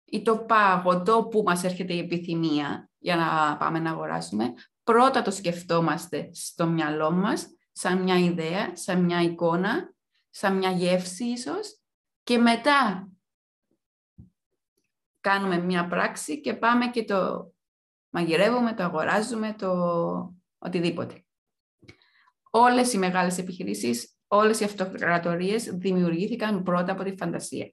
ή 0.05 0.23
το 0.23 0.39
παγωτό 0.39 1.29
που 1.31 1.43
μας 1.43 1.65
έρχεται 1.65 1.95
η 1.95 1.99
επιθυμία 1.99 2.91
για 3.05 3.17
να 3.17 3.57
πάμε 3.57 3.79
να 3.79 3.91
αγοράσουμε, 3.91 4.55
πρώτα 4.85 5.23
το 5.23 5.31
σκεφτόμαστε 5.31 6.31
στο 6.33 6.67
μυαλό 6.67 7.11
μας, 7.11 7.47
σαν 7.73 8.03
μια 8.03 8.19
ιδέα, 8.19 8.77
σαν 8.77 9.05
μια 9.05 9.23
εικόνα, 9.23 9.95
σαν 10.31 10.57
μια 10.57 10.71
γεύση 10.71 11.25
ίσως, 11.25 11.79
και 12.23 12.39
μετά 12.39 13.09
κάνουμε 15.21 15.59
μια 15.59 15.87
πράξη 15.87 16.41
και 16.41 16.55
πάμε 16.55 16.87
και 16.87 17.05
το 17.05 17.53
μαγειρεύουμε, 18.11 18.75
το 18.75 18.83
αγοράζουμε, 18.83 19.55
το 19.59 19.73
οτιδήποτε. 20.59 21.25
Όλες 22.51 22.93
οι 22.93 22.99
μεγάλες 22.99 23.39
επιχειρήσεις, 23.39 24.17
όλες 24.27 24.61
οι 24.61 24.65
αυτοκρατορίες 24.65 25.65
δημιουργήθηκαν 25.65 26.63
πρώτα 26.63 26.93
από 26.93 27.03
τη 27.03 27.17
φαντασία. 27.17 27.73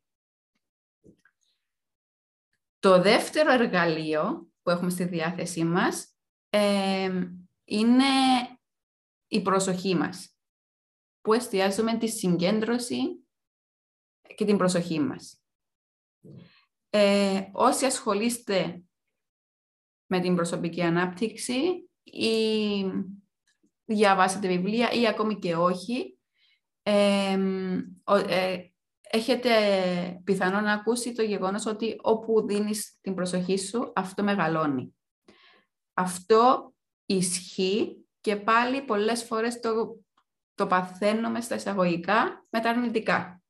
Το 2.80 3.02
δεύτερο 3.02 3.52
εργαλείο 3.52 4.51
που 4.62 4.70
έχουμε 4.70 4.90
στη 4.90 5.04
διάθεσή 5.04 5.64
μας 5.64 6.16
είναι 7.64 8.04
η 9.28 9.42
προσοχή 9.42 9.96
μας, 9.96 10.36
που 11.22 11.34
εστιάζουμε 11.34 11.98
τη 11.98 12.08
συγκέντρωση 12.08 13.26
και 14.36 14.46
την 14.46 14.58
προσοχή 14.58 15.00
μας. 15.00 15.42
Ε, 16.90 17.42
όσοι 17.52 17.86
ασχολείστε 17.86 18.84
με 20.06 20.20
την 20.20 20.36
προσωπική 20.36 20.82
ανάπτυξη 20.82 21.90
ή 22.04 22.84
διαβάσετε 23.86 24.48
βιβλία 24.48 24.92
ή 24.92 25.08
ακόμη 25.08 25.40
και 25.40 25.56
όχι, 25.56 26.20
ε, 26.84 27.38
έχετε 29.12 29.52
πιθανό 30.24 30.62
να 30.62 30.74
ακούσει 30.74 31.14
το 31.14 31.22
γεγονός 31.22 31.66
ότι 31.66 32.00
όπου 32.02 32.48
δίνεις 32.48 32.98
την 33.02 33.14
προσοχή 33.14 33.58
σου, 33.58 33.92
αυτό 33.96 34.24
μεγαλώνει. 34.24 34.96
Αυτό 35.94 36.74
ισχύει 37.06 38.06
και 38.22 38.36
πάλι 38.36 38.82
πολλές 38.82 39.24
φορές 39.24 39.60
το, 39.60 40.00
το 40.56 40.68
παθαίνουμε 40.68 41.42
στα 41.42 41.56
εισαγωγικά 41.56 42.46
με 42.50 42.60
τα 42.60 42.70
αρνητικά. 42.70 43.42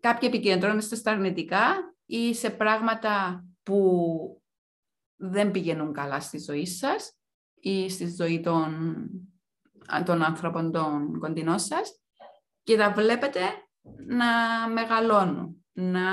Κάποιοι 0.00 0.28
επικεντρώνεστε 0.32 0.96
στα 0.96 1.10
αρνητικά 1.10 1.94
ή 2.06 2.34
σε 2.34 2.50
πράγματα 2.50 3.44
που 3.62 4.42
δεν 5.16 5.50
πηγαίνουν 5.50 5.92
καλά 5.92 6.20
στη 6.20 6.38
ζωή 6.38 6.66
σας 6.66 7.16
ή 7.54 7.88
στη 7.88 8.14
ζωή 8.14 8.40
των, 8.40 9.08
των 10.04 10.22
άνθρωπων 10.22 10.72
των 10.72 11.18
κοντινών 11.18 11.58
σας 11.58 12.00
και 12.62 12.76
τα 12.76 12.92
βλέπετε 12.92 13.40
να 14.06 14.68
μεγαλώνουν, 14.68 15.66
να, 15.72 16.10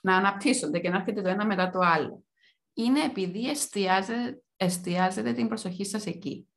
να 0.00 0.16
αναπτύσσονται 0.16 0.80
και 0.80 0.88
να 0.88 0.96
έρχεται 0.96 1.22
το 1.22 1.28
ένα 1.28 1.46
μετά 1.46 1.70
το 1.70 1.78
άλλο. 1.78 2.24
Είναι 2.72 3.04
επειδή 3.04 3.50
εστιάζετε, 3.50 4.42
εστιάζετε 4.56 5.32
την 5.32 5.48
προσοχή 5.48 5.84
σας 5.84 6.06
εκεί. 6.06 6.48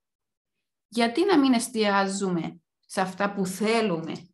Γιατί 0.88 1.26
να 1.26 1.40
μην 1.40 1.54
εστιάζουμε 1.54 2.60
σε 2.80 3.02
αυτά 3.02 3.34
που 3.34 3.46
θέλουμε 3.46 4.30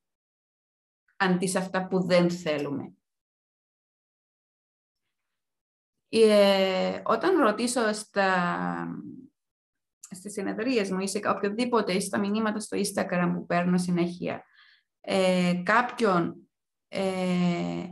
αντί 1.17 1.47
σε 1.47 1.57
αυτά 1.57 1.87
που 1.87 2.05
δεν 2.05 2.29
θέλουμε; 2.29 2.95
Ε, 6.13 7.01
όταν 7.05 7.39
ρωτήσω 7.39 7.93
στα, 7.93 8.87
στις 10.11 10.33
συνεδρίες 10.33 10.91
μου 10.91 10.99
ή 10.99 11.07
σε 11.07 11.19
οποιοδήποτε 11.25 11.93
ή 11.93 11.99
στα 11.99 12.19
μηνύματα 12.19 12.59
στο 12.59 12.77
Instagram 12.77 13.31
που 13.33 13.45
παίρνω 13.45 13.77
συνέχεια 13.77 14.45
ε, 15.01 15.61
κάποιον 15.63 16.49
ε, 16.87 17.89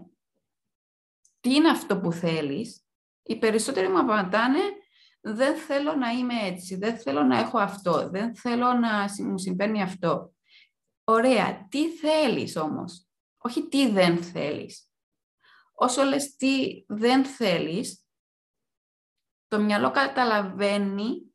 τι 1.40 1.54
είναι 1.56 1.70
αυτό 1.70 2.00
που 2.00 2.12
θέλεις, 2.12 2.86
οι 3.24 3.40
περισσότεροι 3.40 3.88
μου 3.88 4.00
απαντάνε 4.00 4.60
δεν 5.22 5.56
θέλω 5.56 5.96
να 5.96 6.10
είμαι 6.10 6.34
έτσι, 6.42 6.76
δεν 6.76 6.98
θέλω 6.98 7.24
να 7.24 7.40
έχω 7.40 7.60
αυτό, 7.60 8.10
δεν 8.10 8.36
θέλω 8.36 8.74
να 8.74 9.06
μου 9.28 9.38
συμβαίνει 9.38 9.82
αυτό. 9.82 10.34
Ωραία, 11.04 11.68
τι 11.68 11.90
θέλεις 11.90 12.56
όμως, 12.56 13.08
όχι 13.38 13.68
τι 13.68 13.90
δεν 13.90 14.24
θέλεις. 14.24 14.90
Όσο 15.74 16.04
λες 16.04 16.36
τι 16.36 16.84
δεν 16.88 17.26
θέλεις, 17.26 18.04
το 19.48 19.60
μυαλό 19.60 19.92
καταλαβαίνει 19.92 21.29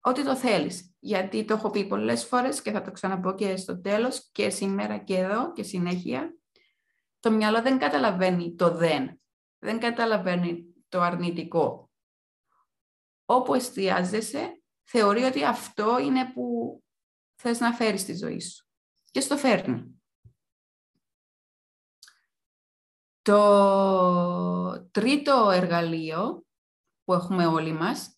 ότι 0.00 0.24
το 0.24 0.36
θέλεις. 0.36 0.94
Γιατί 0.98 1.44
το 1.44 1.54
έχω 1.54 1.70
πει 1.70 1.86
πολλές 1.86 2.24
φορές 2.24 2.62
και 2.62 2.70
θα 2.70 2.82
το 2.82 2.90
ξαναπώ 2.90 3.34
και 3.34 3.56
στο 3.56 3.80
τέλος 3.80 4.28
και 4.32 4.50
σήμερα 4.50 4.98
και 4.98 5.16
εδώ 5.16 5.52
και 5.52 5.62
συνέχεια. 5.62 6.36
Το 7.20 7.30
μυαλό 7.30 7.62
δεν 7.62 7.78
καταλαβαίνει 7.78 8.54
το 8.54 8.70
δεν. 8.70 9.20
Δεν 9.58 9.80
καταλαβαίνει 9.80 10.64
το 10.88 11.00
αρνητικό. 11.00 11.90
Όπου 13.24 13.54
εστιάζεσαι, 13.54 14.62
θεωρεί 14.84 15.22
ότι 15.22 15.44
αυτό 15.44 15.98
είναι 15.98 16.32
που 16.32 16.78
θες 17.34 17.60
να 17.60 17.72
φέρεις 17.72 18.00
στη 18.00 18.16
ζωή 18.16 18.40
σου. 18.40 18.66
Και 19.10 19.20
στο 19.20 19.36
φέρνει. 19.36 20.02
Το 23.22 24.88
τρίτο 24.90 25.50
εργαλείο 25.50 26.46
που 27.04 27.12
έχουμε 27.12 27.46
όλοι 27.46 27.72
μας 27.72 28.17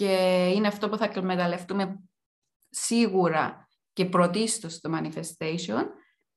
και 0.00 0.46
είναι 0.54 0.66
αυτό 0.66 0.88
που 0.88 0.96
θα 0.96 1.04
εκμεταλλευτούμε 1.04 2.02
σίγουρα 2.70 3.68
και 3.92 4.04
πρωτίστως 4.04 4.74
στο 4.74 4.90
manifestation 4.94 5.84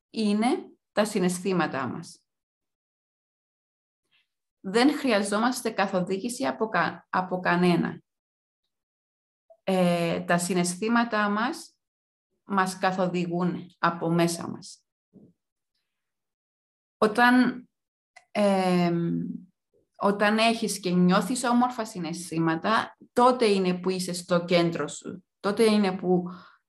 είναι 0.10 0.48
τα 0.92 1.06
συναισθήματά 1.06 1.88
μας. 1.88 2.24
Δεν 4.60 4.98
χρειαζόμαστε 4.98 5.70
καθοδήγηση 5.70 6.46
από, 6.46 6.70
από 7.10 7.40
κανένα. 7.40 8.02
Ε, 9.64 10.22
τα 10.22 10.38
συναισθήματά 10.38 11.30
μας 11.30 11.76
μας 12.44 12.78
καθοδηγούν 12.78 13.76
από 13.80 14.10
μέσα 14.10 14.50
μας. 14.50 14.86
Όταν, 16.98 17.70
όταν 20.04 20.38
έχεις 20.38 20.80
και 20.80 20.90
νιώθεις 20.90 21.44
όμορφα 21.44 21.86
συναισθήματα, 21.86 22.98
τότε 23.14 23.46
είναι 23.46 23.80
που 23.80 23.90
είσαι 23.90 24.14
στο 24.14 24.46
κέντρο 24.46 24.88
σου. 24.88 25.26
Τότε 25.40 25.64
είναι 25.64 25.98
που 25.98 26.24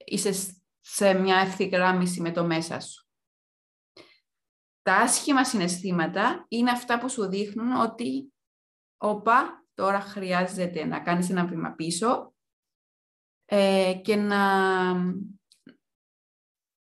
είσαι 0.05 0.57
σε 0.81 1.15
μια 1.15 1.37
ευθυγράμμιση 1.37 2.21
με 2.21 2.33
το 2.33 2.45
μέσα 2.45 2.81
σου. 2.81 3.09
Τα 4.83 4.97
άσχημα 4.97 5.45
συναισθήματα 5.45 6.45
είναι 6.49 6.71
αυτά 6.71 6.99
που 6.99 7.11
σου 7.11 7.29
δείχνουν 7.29 7.73
ότι 7.73 8.33
όπα, 8.97 9.67
τώρα 9.75 10.01
χρειάζεται 10.01 10.85
να 10.85 11.01
κάνεις 11.01 11.31
ένα 11.31 11.47
βήμα 11.47 11.73
πίσω 11.73 12.35
ε, 13.45 14.01
και 14.03 14.17
να, 14.17 14.93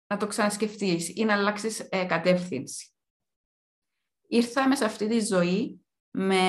να 0.08 0.18
το 0.20 0.28
ξανασκεφτείς 0.28 1.10
ή 1.16 1.26
να 1.26 1.34
αλλάξεις 1.34 1.80
ε, 1.80 2.06
κατεύθυνση. 2.06 2.94
Ήρθαμε 4.28 4.76
σε 4.76 4.86
αυτή 4.86 5.08
τη 5.08 5.20
ζωή 5.20 5.81
με 6.12 6.42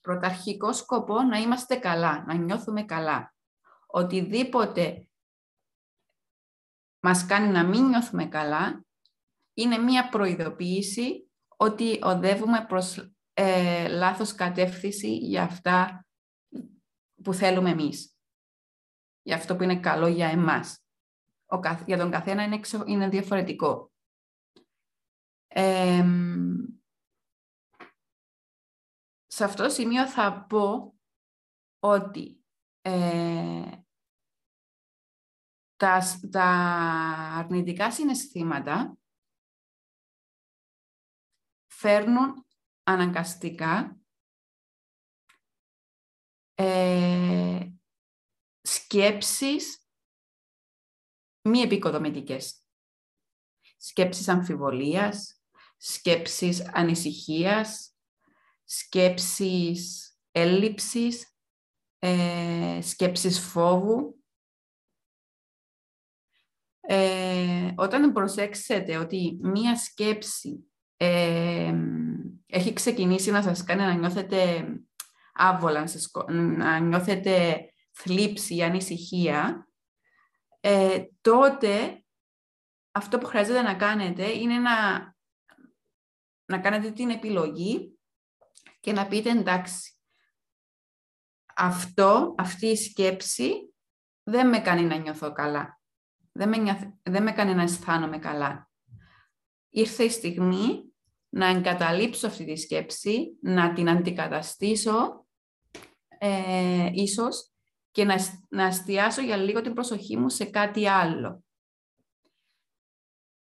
πρωταρχικό 0.00 0.72
σκοπό 0.72 1.22
να 1.22 1.38
είμαστε 1.38 1.76
καλά, 1.76 2.24
να 2.26 2.34
νιώθουμε 2.34 2.84
καλά. 2.84 3.34
Οτιδήποτε 3.86 5.08
μας 7.00 7.26
κάνει 7.26 7.48
να 7.48 7.64
μην 7.64 7.84
νιώθουμε 7.86 8.26
καλά, 8.26 8.84
είναι 9.54 9.78
μία 9.78 10.08
προειδοποίηση 10.08 11.30
ότι 11.56 11.98
οδεύουμε 12.02 12.64
προς 12.68 13.12
ε, 13.32 13.88
λάθος 13.88 14.34
κατεύθυνση 14.34 15.16
για 15.16 15.42
αυτά 15.42 16.06
που 17.22 17.32
θέλουμε 17.34 17.70
εμείς. 17.70 18.16
Για 19.22 19.36
αυτό 19.36 19.56
που 19.56 19.62
είναι 19.62 19.80
καλό 19.80 20.06
για 20.06 20.28
εμάς. 20.28 20.78
Ο, 21.46 21.58
για 21.86 21.98
τον 21.98 22.10
καθένα 22.10 22.42
είναι, 22.42 22.60
είναι 22.86 23.08
διαφορετικό. 23.08 23.92
Σε 29.26 29.44
αυτό 29.44 29.62
το 29.62 29.68
σημείο 29.68 30.08
θα 30.08 30.46
πω 30.48 30.98
ότι 31.78 32.44
ε, 32.80 33.70
τα, 35.76 36.00
τα 36.30 36.44
αρνητικά 37.38 37.92
συναισθήματα 37.92 38.98
φέρνουν 41.66 42.46
αναγκαστικά 42.82 43.98
ε, 46.54 47.68
σκέψεις 48.60 49.88
μη 51.48 51.60
επικοδομητικές. 51.60 52.64
Σκέψεις 53.76 54.28
αμφιβολίας, 54.28 55.43
σκέψεις 55.86 56.70
ανησυχίας, 56.72 57.94
σκέψεις 58.64 60.12
έλλειψης, 60.32 61.36
ε, 61.98 62.78
σκέψεις 62.82 63.40
φόβου. 63.40 64.22
Ε, 66.80 67.72
όταν 67.76 68.12
προσέξετε 68.12 68.96
ότι 68.96 69.38
μία 69.42 69.76
σκέψη 69.76 70.72
ε, 70.96 71.74
έχει 72.46 72.72
ξεκινήσει 72.72 73.30
να 73.30 73.42
σας 73.42 73.64
κάνει 73.64 73.80
να 73.80 73.94
νιώθετε 73.94 74.66
άβολα, 75.34 75.88
να 76.32 76.78
νιώθετε 76.78 77.66
θλίψη 77.92 78.54
ή 78.54 78.62
ανησυχία, 78.62 79.68
ε, 80.60 81.04
τότε 81.20 82.04
αυτό 82.92 83.18
που 83.18 83.26
χρειάζεται 83.26 83.62
να 83.62 83.74
κάνετε 83.74 84.30
είναι 84.30 84.58
να, 84.58 85.13
να 86.46 86.58
κάνετε 86.58 86.90
την 86.90 87.10
επιλογή 87.10 87.98
και 88.80 88.92
να 88.92 89.06
πείτε 89.06 89.30
εντάξει, 89.30 89.92
αυτό, 91.54 92.34
αυτή 92.38 92.66
η 92.66 92.76
σκέψη 92.76 93.74
δεν 94.22 94.48
με 94.48 94.58
κάνει 94.58 94.82
να 94.82 94.96
νιώθω 94.96 95.32
καλά 95.32 95.78
δεν 96.36 96.48
με, 96.48 96.98
δεν 97.02 97.22
με 97.22 97.30
έκανε 97.30 97.54
να 97.54 97.62
αισθάνομαι 97.62 98.18
καλά. 98.18 98.70
Ήρθε 99.68 100.04
η 100.04 100.08
στιγμή 100.08 100.92
να 101.28 101.46
εγκαταλείψω 101.46 102.26
αυτή 102.26 102.44
τη 102.44 102.56
σκέψη, 102.56 103.38
να 103.40 103.72
την 103.72 103.88
αντικαταστήσω 103.88 105.26
ε, 106.18 106.90
ίσως 106.92 107.52
και 107.90 108.04
να, 108.04 108.16
να 108.48 108.64
εστιάσω 108.64 109.22
για 109.22 109.36
λίγο 109.36 109.60
την 109.60 109.74
προσοχή 109.74 110.16
μου 110.16 110.28
σε 110.28 110.44
κάτι 110.44 110.88
άλλο. 110.88 111.44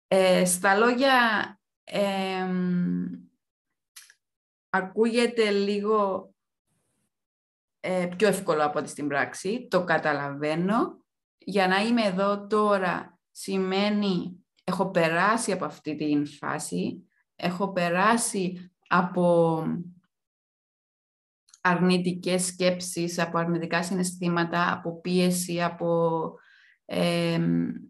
Ε, 0.08 0.44
στα 0.44 0.76
λόγια 0.76 1.55
ακούγεται 4.70 5.50
λίγο 5.50 6.30
ε, 7.80 8.08
πιο 8.16 8.28
εύκολο 8.28 8.64
από 8.64 8.78
ό,τι 8.78 8.88
στην 8.88 9.08
πράξη, 9.08 9.66
το 9.70 9.84
καταλαβαίνω, 9.84 11.04
για 11.38 11.68
να 11.68 11.76
είμαι 11.76 12.02
εδώ 12.02 12.46
τώρα 12.46 13.18
σημαίνει 13.30 14.44
έχω 14.64 14.90
περάσει 14.90 15.52
από 15.52 15.64
αυτή 15.64 15.96
την 15.96 16.26
φάση, 16.26 17.08
έχω 17.36 17.72
περάσει 17.72 18.70
από 18.88 19.62
αρνητικές 21.60 22.44
σκέψεις, 22.44 23.18
από 23.18 23.38
αρνητικά 23.38 23.82
συναισθήματα, 23.82 24.72
από 24.72 25.00
πίεση, 25.00 25.62
από 25.62 26.32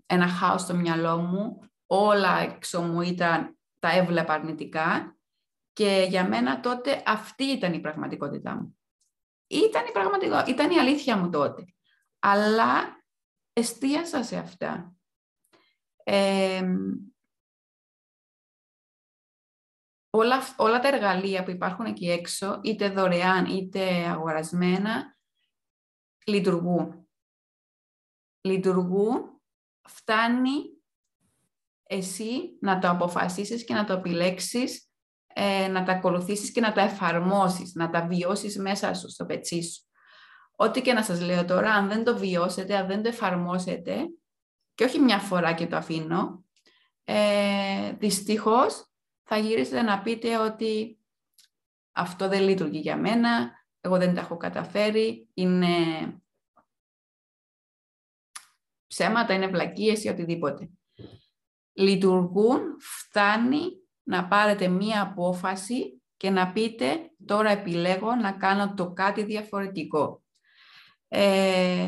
ένα 0.06 0.28
χάος 0.28 0.61
στο 0.61 0.74
μυαλό 0.74 1.16
μου. 1.16 1.59
Όλα 1.87 2.38
έξω 2.38 2.80
μου 2.80 3.00
ήταν, 3.00 3.56
τα 3.87 3.92
έβλεπα 3.92 4.33
αρνητικά 4.33 5.16
και 5.72 6.07
για 6.09 6.29
μένα 6.29 6.61
τότε 6.61 7.03
αυτή 7.07 7.44
ήταν 7.44 7.72
η 7.72 7.81
πραγματικότητά 7.81 8.55
μου. 8.55 8.79
Ήταν 9.46 9.87
η 9.87 9.92
πραγματικότητα, 9.92 10.44
ήταν 10.46 10.70
η 10.70 10.79
αλήθεια 10.79 11.16
μου 11.16 11.31
τότε. 11.31 11.64
Αλλά 12.18 13.05
εστίασα 13.53 14.22
σε 14.22 14.37
αυτά. 14.37 14.94
όλα, 20.11 20.55
όλα 20.57 20.81
τα 20.81 20.88
εργαλεία 20.88 21.42
που 21.42 21.51
υπάρχουν 21.51 21.85
εκεί 21.85 22.11
έξω, 22.11 22.61
είτε 22.62 22.88
δωρεάν 22.88 23.46
είτε 23.46 24.09
αγορασμένα, 24.09 25.16
λειτουργούν. 26.27 27.09
Λειτουργούν, 28.40 29.40
φτάνει 29.88 30.75
εσύ 31.87 32.59
να 32.61 32.79
το 32.79 32.88
αποφασίσεις 32.88 33.64
και 33.64 33.75
να 33.75 33.85
το 33.85 33.92
επιλέξεις, 33.92 34.88
ε, 35.27 35.68
να 35.68 35.83
τα 35.83 35.92
ακολουθήσεις 35.92 36.53
και 36.53 36.61
να 36.61 36.72
τα 36.72 36.81
εφαρμόσεις, 36.81 37.75
να 37.75 37.90
τα 37.90 38.07
βιώσεις 38.07 38.59
μέσα 38.59 38.94
σου, 38.94 39.11
στο 39.11 39.27
πετσί 39.27 39.62
σου 39.62 39.87
ό,τι 40.57 40.83
και 40.83 40.92
να 40.92 41.03
σας 41.03 41.20
λέω 41.20 41.44
τώρα, 41.44 41.72
αν 41.72 41.88
δεν 41.88 42.05
το 42.05 42.16
βιώσετε, 42.16 42.77
αν 42.77 42.87
δεν 42.87 43.03
το 43.03 43.09
εφαρμόσετε, 43.09 44.09
και 44.75 44.85
όχι 44.85 44.99
μια 44.99 45.18
φορά 45.18 45.53
και 45.53 45.66
το 45.66 45.77
αφήνω, 45.77 46.44
ε, 47.05 47.92
δυστυχώς 47.92 48.90
θα 49.22 49.37
γυρίσετε 49.37 49.83
να 49.83 50.03
πείτε 50.03 50.38
ότι 50.38 50.99
αυτό 51.92 52.29
δεν 52.29 52.42
λειτουργεί 52.42 52.79
για 52.79 52.96
μένα, 52.96 53.51
εγώ 53.81 53.96
δεν 53.96 54.14
τα 54.14 54.20
έχω 54.20 54.37
καταφέρει, 54.37 55.29
είναι 55.35 55.68
ψέματα, 58.87 59.35
είναι 59.35 59.46
βλακίες 59.46 60.05
ή 60.05 60.09
οτιδήποτε. 60.09 60.70
Λειτουργούν, 61.76 62.60
φτάνει 62.78 63.66
να 64.02 64.28
πάρετε 64.28 64.68
μία 64.68 65.02
απόφαση 65.02 66.02
και 66.16 66.30
να 66.30 66.52
πείτε 66.52 67.10
τώρα 67.24 67.50
επιλέγω 67.50 68.14
να 68.14 68.32
κάνω 68.32 68.74
το 68.74 68.92
κάτι 68.92 69.24
διαφορετικό. 69.24 70.22
Ε, 71.08 71.86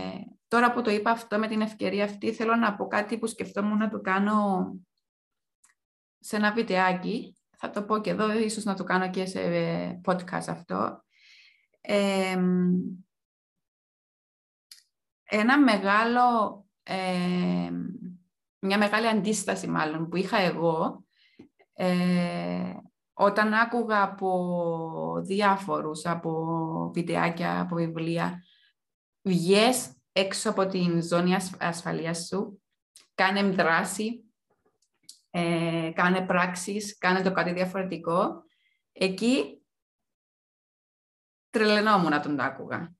τώρα 0.48 0.72
που 0.72 0.82
το 0.82 0.90
είπα 0.90 1.10
αυτό 1.10 1.38
με 1.38 1.48
την 1.48 1.60
ευκαιρία 1.60 2.04
αυτή, 2.04 2.32
θέλω 2.32 2.54
να 2.54 2.76
πω 2.76 2.86
κάτι 2.86 3.18
που 3.18 3.26
σκεφτόμουν 3.26 3.78
να 3.78 3.88
το 3.88 4.00
κάνω 4.00 4.70
σε 6.18 6.36
ένα 6.36 6.52
βιντεάκι. 6.52 7.36
Θα 7.56 7.70
το 7.70 7.82
πω 7.82 8.00
και 8.00 8.10
εδώ, 8.10 8.32
ίσως 8.38 8.64
να 8.64 8.74
το 8.74 8.84
κάνω 8.84 9.10
και 9.10 9.26
σε 9.26 9.40
podcast 10.04 10.46
αυτό. 10.48 11.04
ένα 15.24 15.58
μεγάλο, 15.58 16.66
μια 18.60 18.78
μεγάλη 18.78 19.08
αντίσταση 19.08 19.66
μάλλον 19.66 20.08
που 20.08 20.16
είχα 20.16 20.36
εγώ 20.36 21.04
ε, 21.72 22.74
όταν 23.12 23.54
άκουγα 23.54 24.02
από 24.02 25.22
διάφορους, 25.24 26.06
από 26.06 26.90
βιντεάκια, 26.94 27.60
από 27.60 27.74
βιβλία, 27.74 28.42
βγες 29.22 29.92
έξω 30.12 30.50
από 30.50 30.66
την 30.66 31.02
ζώνη 31.02 31.34
ασφαλείας 31.58 32.26
σου, 32.26 32.62
κάνε 33.14 33.42
δράση, 33.42 34.24
ε, 35.30 35.90
κάνε 35.94 36.26
πράξεις, 36.26 36.98
κάνε 36.98 37.22
το 37.22 37.32
κάτι 37.32 37.52
διαφορετικό. 37.52 38.44
Εκεί 38.92 39.62
τρελαινόμουν 41.50 42.10
να 42.10 42.20
τον 42.20 42.40
άκουγα. 42.40 42.94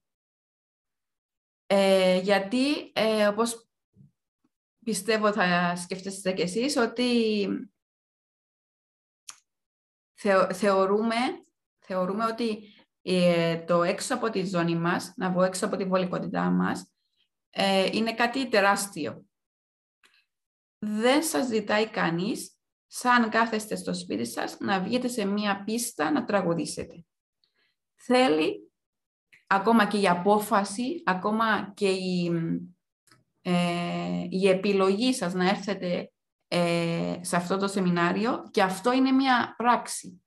Ε, 1.67 2.19
γιατί, 2.19 2.93
ε, 2.93 3.27
όπως 3.27 3.68
πιστεύω 4.89 5.33
θα 5.33 5.77
σκεφτείτε 5.77 6.33
κι 6.33 6.43
εσείς, 6.43 6.77
ότι 6.77 7.49
θεωρούμε, 10.53 11.17
θεωρούμε 11.79 12.25
ότι 12.25 12.75
ε, 13.03 13.57
το 13.57 13.83
έξω 13.83 14.15
από 14.15 14.31
τη 14.31 14.45
ζώνη 14.45 14.77
μας, 14.77 15.13
να 15.17 15.31
βγω 15.31 15.43
έξω 15.43 15.67
από 15.67 15.77
τη 15.77 15.85
βολικότητά 15.85 16.51
μας, 16.51 16.93
ε, 17.51 17.89
είναι 17.93 18.15
κάτι 18.15 18.49
τεράστιο. 18.49 19.27
Δεν 20.79 21.23
σας 21.23 21.47
ζητάει 21.47 21.89
κανείς, 21.89 22.59
σαν 22.87 23.31
κάθεστε 23.31 23.77
στο 23.77 23.95
σπίτι 23.95 24.27
σας, 24.27 24.59
να 24.59 24.81
βγείτε 24.81 25.09
σε 25.09 25.25
μία 25.25 25.65
πίστα 25.65 26.11
να 26.11 26.25
τραγουδήσετε. 26.25 27.05
Θέλει 27.95 28.73
ακόμα 29.47 29.87
και 29.87 29.99
η 30.01 30.09
απόφαση, 30.09 31.03
ακόμα 31.07 31.73
και 31.77 31.91
η, 31.91 32.31
ε, 33.43 34.27
η 34.29 34.49
επιλογή 34.49 35.15
σας 35.15 35.35
να 35.35 35.49
έρθετε 35.49 36.11
ε, 36.49 37.19
σε 37.21 37.37
αυτό 37.37 37.57
το 37.57 37.69
σεμινάριο 37.69 38.49
και 38.51 38.63
αυτό 38.63 38.93
είναι 38.93 39.11
μια 39.11 39.55
πράξη. 39.57 40.23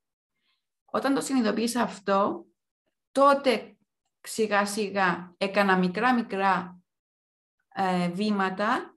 Όταν 0.85 1.13
το 1.13 1.21
συνειδητοποίησα 1.21 1.81
αυτό, 1.81 2.45
τότε 3.11 3.75
σιγά 4.21 4.65
σιγά 4.65 5.33
έκανα 5.37 5.77
μικρά 5.77 6.13
μικρά 6.13 6.81
ε, 7.73 8.09
βήματα 8.09 8.95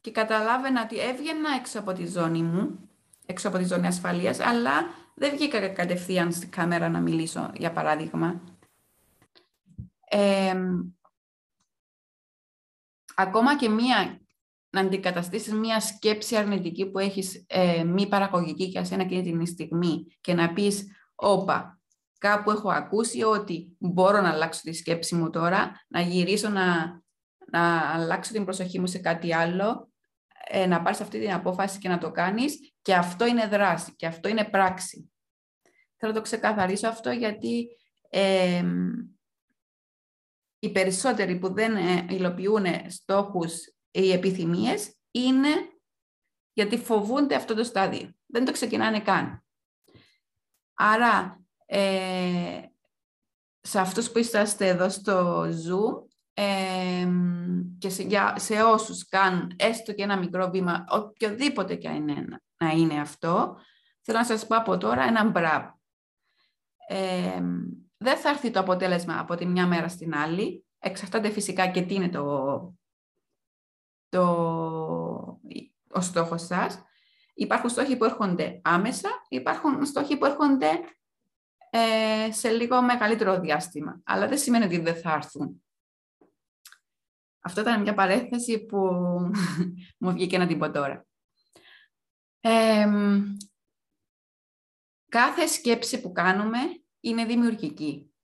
και 0.00 0.10
καταλάβαινα 0.10 0.82
ότι 0.82 0.98
έβγαινα 0.98 1.48
έξω 1.58 1.78
από 1.78 1.92
τη 1.92 2.06
ζώνη 2.06 2.42
μου, 2.42 2.88
έξω 3.26 3.48
από 3.48 3.58
τη 3.58 3.64
ζώνη 3.64 3.86
ασφαλείας, 3.86 4.40
αλλά 4.40 4.72
δεν 5.14 5.30
βγήκα 5.30 5.68
κατευθείαν 5.68 6.32
στην 6.32 6.50
κάμερα 6.50 6.88
να 6.88 7.00
μιλήσω, 7.00 7.50
για 7.54 7.72
παράδειγμα. 7.72 8.40
Ακόμα 13.14 13.56
και 13.56 13.68
μία 13.68 14.18
να 14.74 14.80
αντικαταστήσεις 14.80 15.52
μία 15.52 15.80
σκέψη 15.80 16.36
αρνητική 16.36 16.86
που 16.90 16.98
έχεις 16.98 17.44
ε, 17.46 17.84
μη 17.84 18.08
παραγωγική 18.08 18.64
για 18.64 18.84
σένα 18.84 19.02
εκείνη 19.02 19.22
την 19.22 19.46
στιγμή 19.46 20.06
και 20.20 20.34
να 20.34 20.52
πεις 20.52 20.86
«Όπα, 21.14 21.80
κάπου 22.18 22.50
έχω 22.50 22.70
ακούσει 22.70 23.22
ότι 23.22 23.76
μπορώ 23.78 24.20
να 24.20 24.30
αλλάξω 24.30 24.60
τη 24.62 24.72
σκέψη 24.72 25.14
μου 25.14 25.30
τώρα, 25.30 25.84
να 25.88 26.00
γυρίσω 26.00 26.48
να, 26.48 26.64
να 27.52 27.92
αλλάξω 27.92 28.32
την 28.32 28.44
προσοχή 28.44 28.80
μου 28.80 28.86
σε 28.86 28.98
κάτι 28.98 29.34
άλλο, 29.34 29.88
ε, 30.48 30.66
να 30.66 30.82
πάρεις 30.82 31.00
αυτή 31.00 31.20
την 31.20 31.32
απόφαση 31.32 31.78
και 31.78 31.88
να 31.88 31.98
το 31.98 32.10
κάνεις 32.10 32.72
και 32.82 32.94
αυτό 32.94 33.26
είναι 33.26 33.46
δράση 33.46 33.94
και 33.96 34.06
αυτό 34.06 34.28
είναι 34.28 34.44
πράξη». 34.44 35.12
Θέλω 35.96 36.12
να 36.12 36.18
το 36.18 36.24
ξεκαθαρίσω 36.24 36.88
αυτό 36.88 37.10
γιατί 37.10 37.68
ε, 38.10 38.64
οι 40.64 40.72
περισσότεροι 40.72 41.38
που 41.38 41.52
δεν 41.52 41.76
ε, 41.76 42.06
υλοποιούν 42.10 42.64
στόχους 42.88 43.52
οι 43.90 44.12
επιθυμίες 44.12 44.96
είναι 45.10 45.48
γιατί 46.52 46.76
φοβούνται 46.78 47.34
αυτό 47.34 47.54
το 47.54 47.64
στάδιο. 47.64 48.14
Δεν 48.26 48.44
το 48.44 48.52
ξεκινάνε 48.52 49.00
καν. 49.00 49.44
Άρα, 50.74 51.44
ε, 51.66 52.60
σε 53.60 53.80
αυτούς 53.80 54.10
που 54.10 54.18
είσαστε 54.18 54.68
εδώ 54.68 54.88
στο 54.88 55.42
Zoom 55.42 56.04
ε, 56.34 57.08
και 57.78 57.88
σε, 57.88 58.02
για, 58.02 58.34
σε 58.38 58.62
όσους 58.62 59.08
κάνουν 59.08 59.52
έστω 59.56 59.92
και 59.92 60.02
ένα 60.02 60.18
μικρό 60.18 60.50
βήμα, 60.50 60.84
οποιοδήποτε 60.88 61.74
και 61.74 61.88
είναι, 61.88 62.42
να 62.56 62.70
είναι 62.70 63.00
αυτό, 63.00 63.56
θέλω 64.00 64.18
να 64.18 64.24
σας 64.24 64.46
πω 64.46 64.56
από 64.56 64.78
τώρα 64.78 65.02
ένα 65.02 65.24
μπράβο. 65.24 65.80
Ε, 66.88 67.42
δεν 68.04 68.16
θα 68.16 68.28
έρθει 68.28 68.50
το 68.50 68.60
αποτέλεσμα 68.60 69.18
από 69.18 69.34
τη 69.34 69.46
μια 69.46 69.66
μέρα 69.66 69.88
στην 69.88 70.14
άλλη. 70.14 70.64
Εξαρτάται 70.78 71.30
φυσικά 71.30 71.66
και 71.66 71.82
τι 71.82 71.94
είναι 71.94 72.08
το 72.08 72.74
το, 74.14 75.40
ο 75.88 76.00
στόχος 76.00 76.42
σας. 76.42 76.82
Υπάρχουν 77.34 77.70
στόχοι 77.70 77.96
που 77.96 78.04
έρχονται 78.04 78.60
άμεσα, 78.64 79.08
υπάρχουν 79.28 79.84
στόχοι 79.84 80.16
που 80.16 80.24
έρχονται 80.24 80.70
ε, 81.70 82.32
σε 82.32 82.50
λίγο 82.50 82.82
μεγαλύτερο 82.82 83.40
διάστημα. 83.40 84.00
Αλλά 84.04 84.28
δεν 84.28 84.38
σημαίνει 84.38 84.64
ότι 84.64 84.78
δεν 84.78 84.96
θα 84.96 85.12
έρθουν. 85.12 85.64
Αυτό 87.40 87.60
ήταν 87.60 87.80
μια 87.80 87.94
παρέθεση 87.94 88.64
που 88.64 88.78
μου 90.00 90.12
βγήκε 90.12 90.38
να 90.38 90.46
την 90.46 90.58
πω 90.58 90.70
τώρα. 90.70 91.06
κάθε 95.08 95.46
σκέψη 95.46 96.00
που 96.00 96.12
κάνουμε 96.12 96.58
είναι 97.04 97.24
δημιουργική. 97.24 98.14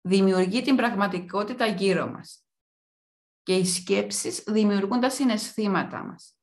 Δημιουργεί 0.00 0.62
την 0.62 0.76
πραγματικότητα 0.76 1.66
γύρω 1.66 2.10
μας 2.10 2.46
και 3.42 3.56
οι 3.56 3.64
σκέψεις 3.64 4.42
δημιουργούν 4.46 5.00
τα 5.00 5.10
συναισθήματα 5.10 6.04
μας. 6.04 6.36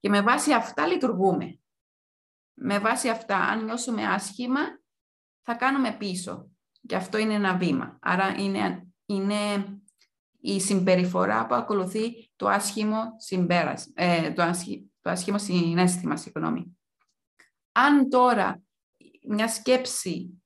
Και 0.00 0.08
με 0.08 0.22
βάση 0.22 0.52
αυτά 0.52 0.86
λειτουργούμε. 0.86 1.60
Με 2.54 2.78
βάση 2.78 3.08
αυτά, 3.08 3.36
αν 3.36 3.64
νιώσουμε 3.64 4.06
άσχημα, 4.06 4.60
θα 5.42 5.54
κάνουμε 5.54 5.96
πίσω. 5.96 6.50
Και 6.86 6.96
αυτό 6.96 7.18
είναι 7.18 7.34
ένα 7.34 7.56
βήμα. 7.56 7.98
Άρα 8.00 8.34
είναι, 8.38 8.86
είναι 9.06 9.64
η 10.40 10.60
συμπεριφορά 10.60 11.46
που 11.46 11.54
ακολουθεί 11.54 12.32
το 12.36 12.48
άσχημο, 12.48 13.14
συμπέρας, 13.16 13.90
ε, 13.94 14.32
το, 14.32 14.42
το 15.00 15.10
άσχημο 15.10 15.38
συνέστημα. 15.38 16.16
Συγγνώμη. 16.16 16.78
Αν 17.72 18.08
τώρα 18.08 18.65
μια 19.28 19.48
σκέψη 19.48 20.42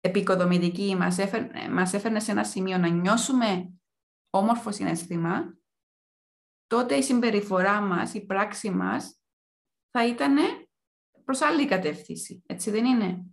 επικοδομητική 0.00 0.96
μας 0.96 1.18
έφερνε, 1.18 1.68
μας 1.68 1.92
έφερνε 1.92 2.20
σε 2.20 2.30
ένα 2.30 2.44
σημείο 2.44 2.78
να 2.78 2.88
νιώσουμε 2.88 3.72
όμορφο 4.30 4.72
συναισθήμα, 4.72 5.58
τότε 6.66 6.94
η 6.94 7.02
συμπεριφορά 7.02 7.80
μας, 7.80 8.14
η 8.14 8.26
πράξη 8.26 8.70
μας 8.70 9.20
θα 9.90 10.06
ήταν 10.06 10.36
προς 11.24 11.40
άλλη 11.40 11.66
κατεύθυνση. 11.66 12.42
Έτσι 12.46 12.70
δεν 12.70 12.84
είναι; 12.84 13.24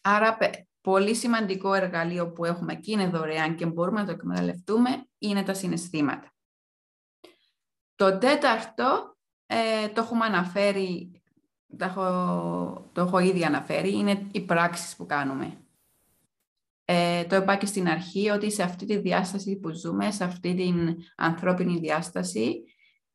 άρα, 0.00 0.38
πολύ 0.80 1.14
σημαντικό 1.14 1.74
εργαλείο 1.74 2.32
που 2.32 2.44
έχουμε 2.44 2.74
και 2.74 2.92
είναι 2.92 3.08
δωρεάν 3.08 3.56
και 3.56 3.66
μπορούμε 3.66 4.00
να 4.00 4.06
το 4.06 4.12
εκμεταλλευτούμε 4.12 5.08
είναι 5.18 5.42
τα 5.42 5.54
συναισθήματα. 5.54 6.34
Το 8.00 8.18
τέταρτο 8.18 9.16
ε, 9.46 9.88
το 9.88 10.00
έχουμε 10.00 10.24
αναφέρει 10.24 11.22
το 11.76 11.84
έχω, 11.84 12.90
το 12.92 13.00
έχω 13.00 13.18
ήδη 13.18 13.44
αναφέρει, 13.44 13.92
είναι 13.92 14.26
οι 14.32 14.40
πράξεις 14.40 14.96
που 14.96 15.06
κάνουμε. 15.06 15.64
Ε, 16.84 17.24
το 17.24 17.36
είπα 17.36 17.56
και 17.56 17.66
στην 17.66 17.88
αρχή 17.88 18.28
ότι 18.28 18.52
σε 18.52 18.62
αυτή 18.62 18.86
τη 18.86 18.96
διάσταση 18.96 19.56
που 19.56 19.70
ζούμε, 19.70 20.10
σε 20.10 20.24
αυτή 20.24 20.54
την 20.54 20.96
ανθρώπινη 21.16 21.78
διάσταση, 21.78 22.64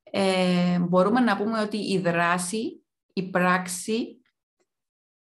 ε, 0.02 0.78
μπορούμε 0.78 1.20
να 1.20 1.36
πούμε 1.36 1.60
ότι 1.60 1.76
η 1.76 1.98
δράση, 1.98 2.84
η 3.12 3.30
πράξη 3.30 4.20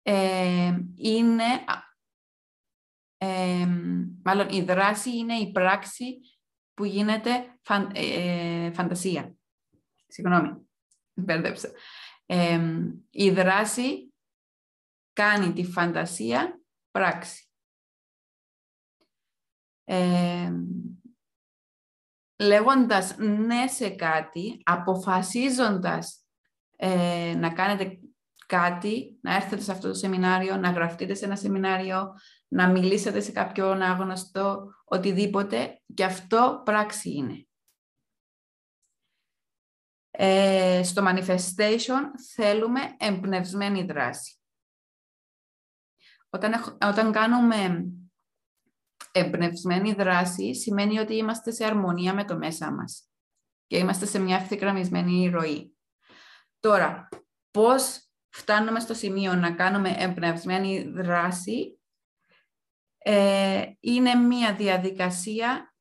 ε, 0.01 0.77
είναι... 0.95 1.43
Ε, 3.17 3.67
μάλλον 4.23 4.49
η 4.49 4.61
δράση 4.61 5.17
είναι 5.17 5.33
η 5.33 5.51
πράξη 5.51 6.19
που 6.73 6.85
γίνεται 6.85 7.59
ε, 7.93 8.71
φαντασία. 8.71 9.35
Συγγνώμη, 10.15 10.69
μπέρδεψα 11.13 11.71
η 13.09 13.29
δράση 13.29 14.13
κάνει 15.13 15.53
τη 15.53 15.65
φαντασία 15.65 16.61
πράξη. 16.91 17.49
λέγοντας 22.39 23.17
ναι 23.17 23.67
σε 23.67 23.89
κάτι, 23.89 24.61
αποφασίζοντας 24.63 26.25
ε, 26.75 27.33
να 27.37 27.53
κάνετε 27.53 27.99
κάτι, 28.47 29.19
να 29.21 29.35
έρθετε 29.35 29.61
σε 29.61 29.71
αυτό 29.71 29.87
το 29.87 29.93
σεμινάριο, 29.93 30.57
να 30.57 30.71
γραφτείτε 30.71 31.13
σε 31.13 31.25
ένα 31.25 31.35
σεμινάριο, 31.35 32.13
να 32.47 32.69
μιλήσετε 32.69 33.19
σε 33.19 33.31
κάποιον 33.31 33.81
άγνωστο, 33.81 34.73
οτιδήποτε, 34.85 35.81
και 35.93 36.03
αυτό 36.03 36.61
πράξη 36.65 37.11
είναι. 37.11 37.47
Ε, 40.17 40.81
στο 40.83 41.03
manifestation 41.07 42.01
θέλουμε 42.33 42.95
εμπνευσμένη 42.97 43.83
δράση. 43.83 44.39
Όταν, 46.29 46.77
όταν 46.81 47.11
κάνουμε 47.11 47.85
εμπνευσμένη 49.11 49.93
δράση, 49.93 50.55
σημαίνει 50.55 50.99
ότι 50.99 51.15
είμαστε 51.15 51.51
σε 51.51 51.65
αρμονία 51.65 52.13
με 52.13 52.25
το 52.25 52.37
μέσα 52.37 52.71
μας 52.71 53.09
και 53.67 53.77
είμαστε 53.77 54.05
σε 54.05 54.19
μια 54.19 54.35
ευθυγραμμισμένη 54.35 55.29
ροή. 55.29 55.75
Τώρα, 56.59 57.07
πώς 57.51 58.09
φτάνουμε 58.29 58.79
στο 58.79 58.93
σημείο 58.93 59.33
να 59.33 59.51
κάνουμε 59.55 59.95
εμπνευσμένη 59.97 60.83
δράση, 60.83 61.79
ε, 62.97 63.71
είναι 63.79 64.15
μια 64.15 64.55
διαδικασία 64.55 65.75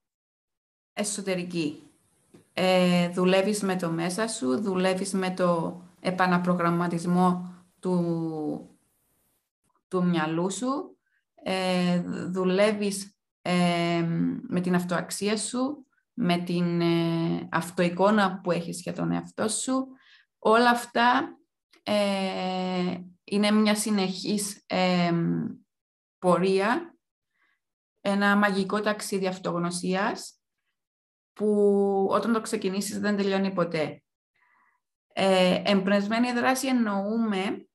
εσωτερική. 0.93 1.84
Ε, 2.57 3.09
δουλεύεις 3.09 3.63
με 3.63 3.77
το 3.77 3.91
μέσα 3.91 4.29
σου, 4.29 4.61
δουλεύεις 4.61 5.13
με 5.13 5.31
το 5.31 5.83
επαναπρογραμματισμό 6.01 7.55
του, 7.81 8.79
του 9.89 10.05
μυαλού 10.05 10.51
σου, 10.51 10.99
ε, 11.43 12.01
δουλεύεις 12.31 13.19
ε, 13.43 14.07
με 14.49 14.61
την 14.61 14.75
αυτοαξία 14.75 15.37
σου, 15.37 15.87
με 16.15 16.39
την 16.39 16.81
ε, 16.81 17.49
αυτοεικόνα 17.51 18.41
που 18.41 18.51
έχεις 18.51 18.81
για 18.81 18.93
τον 18.93 19.13
εαυτό 19.13 19.49
σου. 19.49 19.87
Όλα 20.39 20.71
αυτά 20.71 21.39
ε, 21.83 22.99
είναι 23.25 23.51
μια 23.51 23.75
συνεχής 23.75 24.67
πορεία, 26.19 26.97
ένα 28.01 28.37
μαγικό 28.37 28.81
ταξίδι 28.81 29.27
αυτογνωσίας 29.27 30.39
που 31.35 32.09
όταν 32.11 32.33
το 32.33 32.41
ξεκινήσεις 32.41 33.01
δεν 33.01 33.17
τελειώνει 33.17 33.53
ποτέ. 33.53 34.03
Ε, 35.13 35.63
εμπνευσμένη 35.65 36.33
δράση 36.33 36.67
εννοούμε 36.67 37.69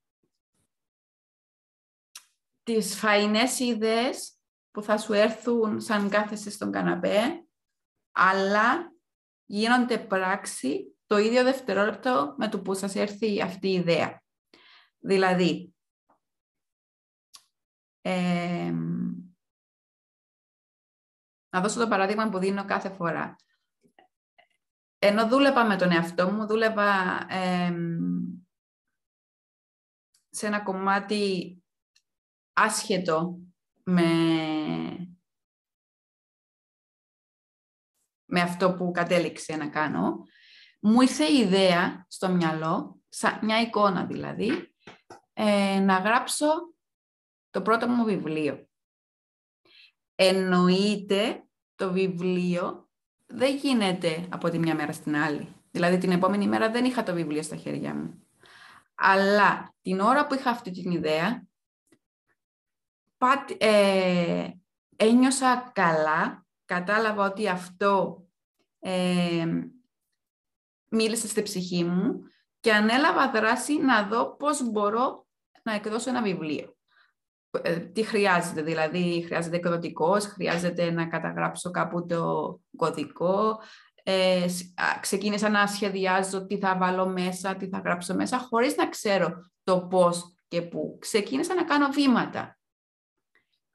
τις 2.63 2.95
φαϊνές 2.95 3.59
ιδέες 3.59 4.39
που 4.71 4.83
θα 4.83 4.97
σου 4.97 5.13
έρθουν 5.13 5.81
σαν 5.81 6.09
κάθεσαι 6.09 6.49
στον 6.49 6.71
καναπέ, 6.71 7.45
αλλά 8.11 8.93
γίνονται 9.45 9.97
πράξη 9.97 10.97
το 11.05 11.17
ίδιο 11.17 11.43
δευτερόλεπτο 11.43 12.35
με 12.37 12.49
το 12.49 12.61
που 12.61 12.73
σας 12.73 12.95
έρθει 12.95 13.41
αυτή 13.41 13.67
η 13.67 13.73
ιδέα. 13.73 14.23
Δηλαδή, 14.99 15.73
να 21.49 21.61
δώσω 21.61 21.79
το 21.79 21.87
παράδειγμα 21.87 22.29
που 22.29 22.37
δίνω 22.37 22.65
κάθε 22.65 22.89
φορά. 22.89 23.35
Ενώ 24.99 25.27
δούλευα 25.27 25.65
με 25.65 25.77
τον 25.77 25.91
εαυτό 25.91 26.31
μου, 26.31 26.47
δούλευα 26.47 27.19
σε 30.29 30.47
ένα 30.47 30.63
κομμάτι 30.63 31.55
άσχετο 32.53 33.39
με, 33.83 34.12
με 38.25 38.41
αυτό 38.41 38.73
που 38.73 38.91
κατέληξε 38.91 39.55
να 39.55 39.69
κάνω, 39.69 40.23
μου 40.79 41.01
ήρθε 41.01 41.25
η 41.25 41.38
ιδέα 41.38 42.05
στο 42.09 42.29
μυαλό, 42.29 43.01
σαν 43.09 43.39
μια 43.41 43.62
εικόνα 43.62 44.05
δηλαδή, 44.05 44.73
ε, 45.33 45.79
να 45.79 45.97
γράψω 45.97 46.47
το 47.49 47.62
πρώτο 47.62 47.88
μου 47.88 48.03
βιβλίο. 48.03 48.67
Εννοείται 50.15 51.47
το 51.75 51.91
βιβλίο 51.91 52.88
δεν 53.29 53.55
γίνεται 53.55 54.27
από 54.29 54.49
τη 54.49 54.59
μια 54.59 54.75
μέρα 54.75 54.91
στην 54.91 55.15
άλλη. 55.15 55.55
Δηλαδή 55.71 55.97
την 55.97 56.11
επόμενη 56.11 56.47
μέρα 56.47 56.69
δεν 56.69 56.85
είχα 56.85 57.03
το 57.03 57.13
βιβλίο 57.13 57.43
στα 57.43 57.55
χέρια 57.55 57.93
μου. 57.93 58.27
Αλλά 58.95 59.73
την 59.81 59.99
ώρα 59.99 60.27
που 60.27 60.33
είχα 60.33 60.49
αυτή 60.49 60.71
την 60.71 60.91
ιδέα, 60.91 61.47
ε, 63.57 64.47
ένιωσα 64.95 65.71
καλά, 65.73 66.45
κατάλαβα 66.65 67.25
ότι 67.25 67.47
αυτό 67.47 68.23
ε, 68.79 69.45
μίλησε 70.87 71.27
στη 71.27 71.41
ψυχή 71.41 71.83
μου 71.83 72.23
και 72.59 72.73
ανέλαβα 72.73 73.31
δράση 73.31 73.77
να 73.77 74.07
δω 74.07 74.35
πώς 74.35 74.69
μπορώ 74.69 75.27
να 75.63 75.73
εκδώσω 75.73 76.09
ένα 76.09 76.21
βιβλίο. 76.21 76.77
Ε, 77.51 77.79
τι 77.79 78.03
χρειάζεται, 78.03 78.62
δηλαδή 78.62 79.23
χρειάζεται 79.25 79.55
εκδοτικός, 79.55 80.25
χρειάζεται 80.25 80.91
να 80.91 81.07
καταγράψω 81.07 81.71
κάπου 81.71 82.05
το 82.05 82.59
κωδικό, 82.75 83.59
ε, 84.03 84.45
ξεκίνησα 85.01 85.49
να 85.49 85.67
σχεδιάζω 85.67 86.45
τι 86.45 86.57
θα 86.57 86.77
βάλω 86.77 87.07
μέσα, 87.07 87.55
τι 87.55 87.67
θα 87.67 87.77
γράψω 87.77 88.15
μέσα, 88.15 88.39
χωρίς 88.39 88.75
να 88.75 88.89
ξέρω 88.89 89.51
το 89.63 89.88
πώς 89.88 90.33
και 90.47 90.62
πού. 90.62 90.97
Ξεκίνησα 90.99 91.53
να 91.55 91.63
κάνω 91.63 91.89
βήματα. 91.89 92.59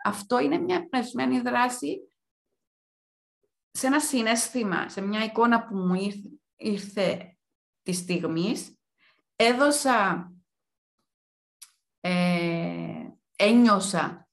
Αυτό 0.04 0.40
είναι 0.40 0.58
μια 0.58 0.88
πνευσμένη 0.88 1.40
δράση 1.40 2.08
σε 3.70 3.86
ένα 3.86 4.00
συνέστημα, 4.00 4.88
σε 4.88 5.00
μια 5.00 5.24
εικόνα 5.24 5.64
που 5.64 5.76
μου 5.76 5.94
ήρθε, 5.94 6.28
ήρθε 6.56 7.36
της 7.82 7.96
στιγμής. 7.96 8.78
Έδωσα, 9.36 10.32
ε, 12.00 13.03
ένιωσα 13.44 14.28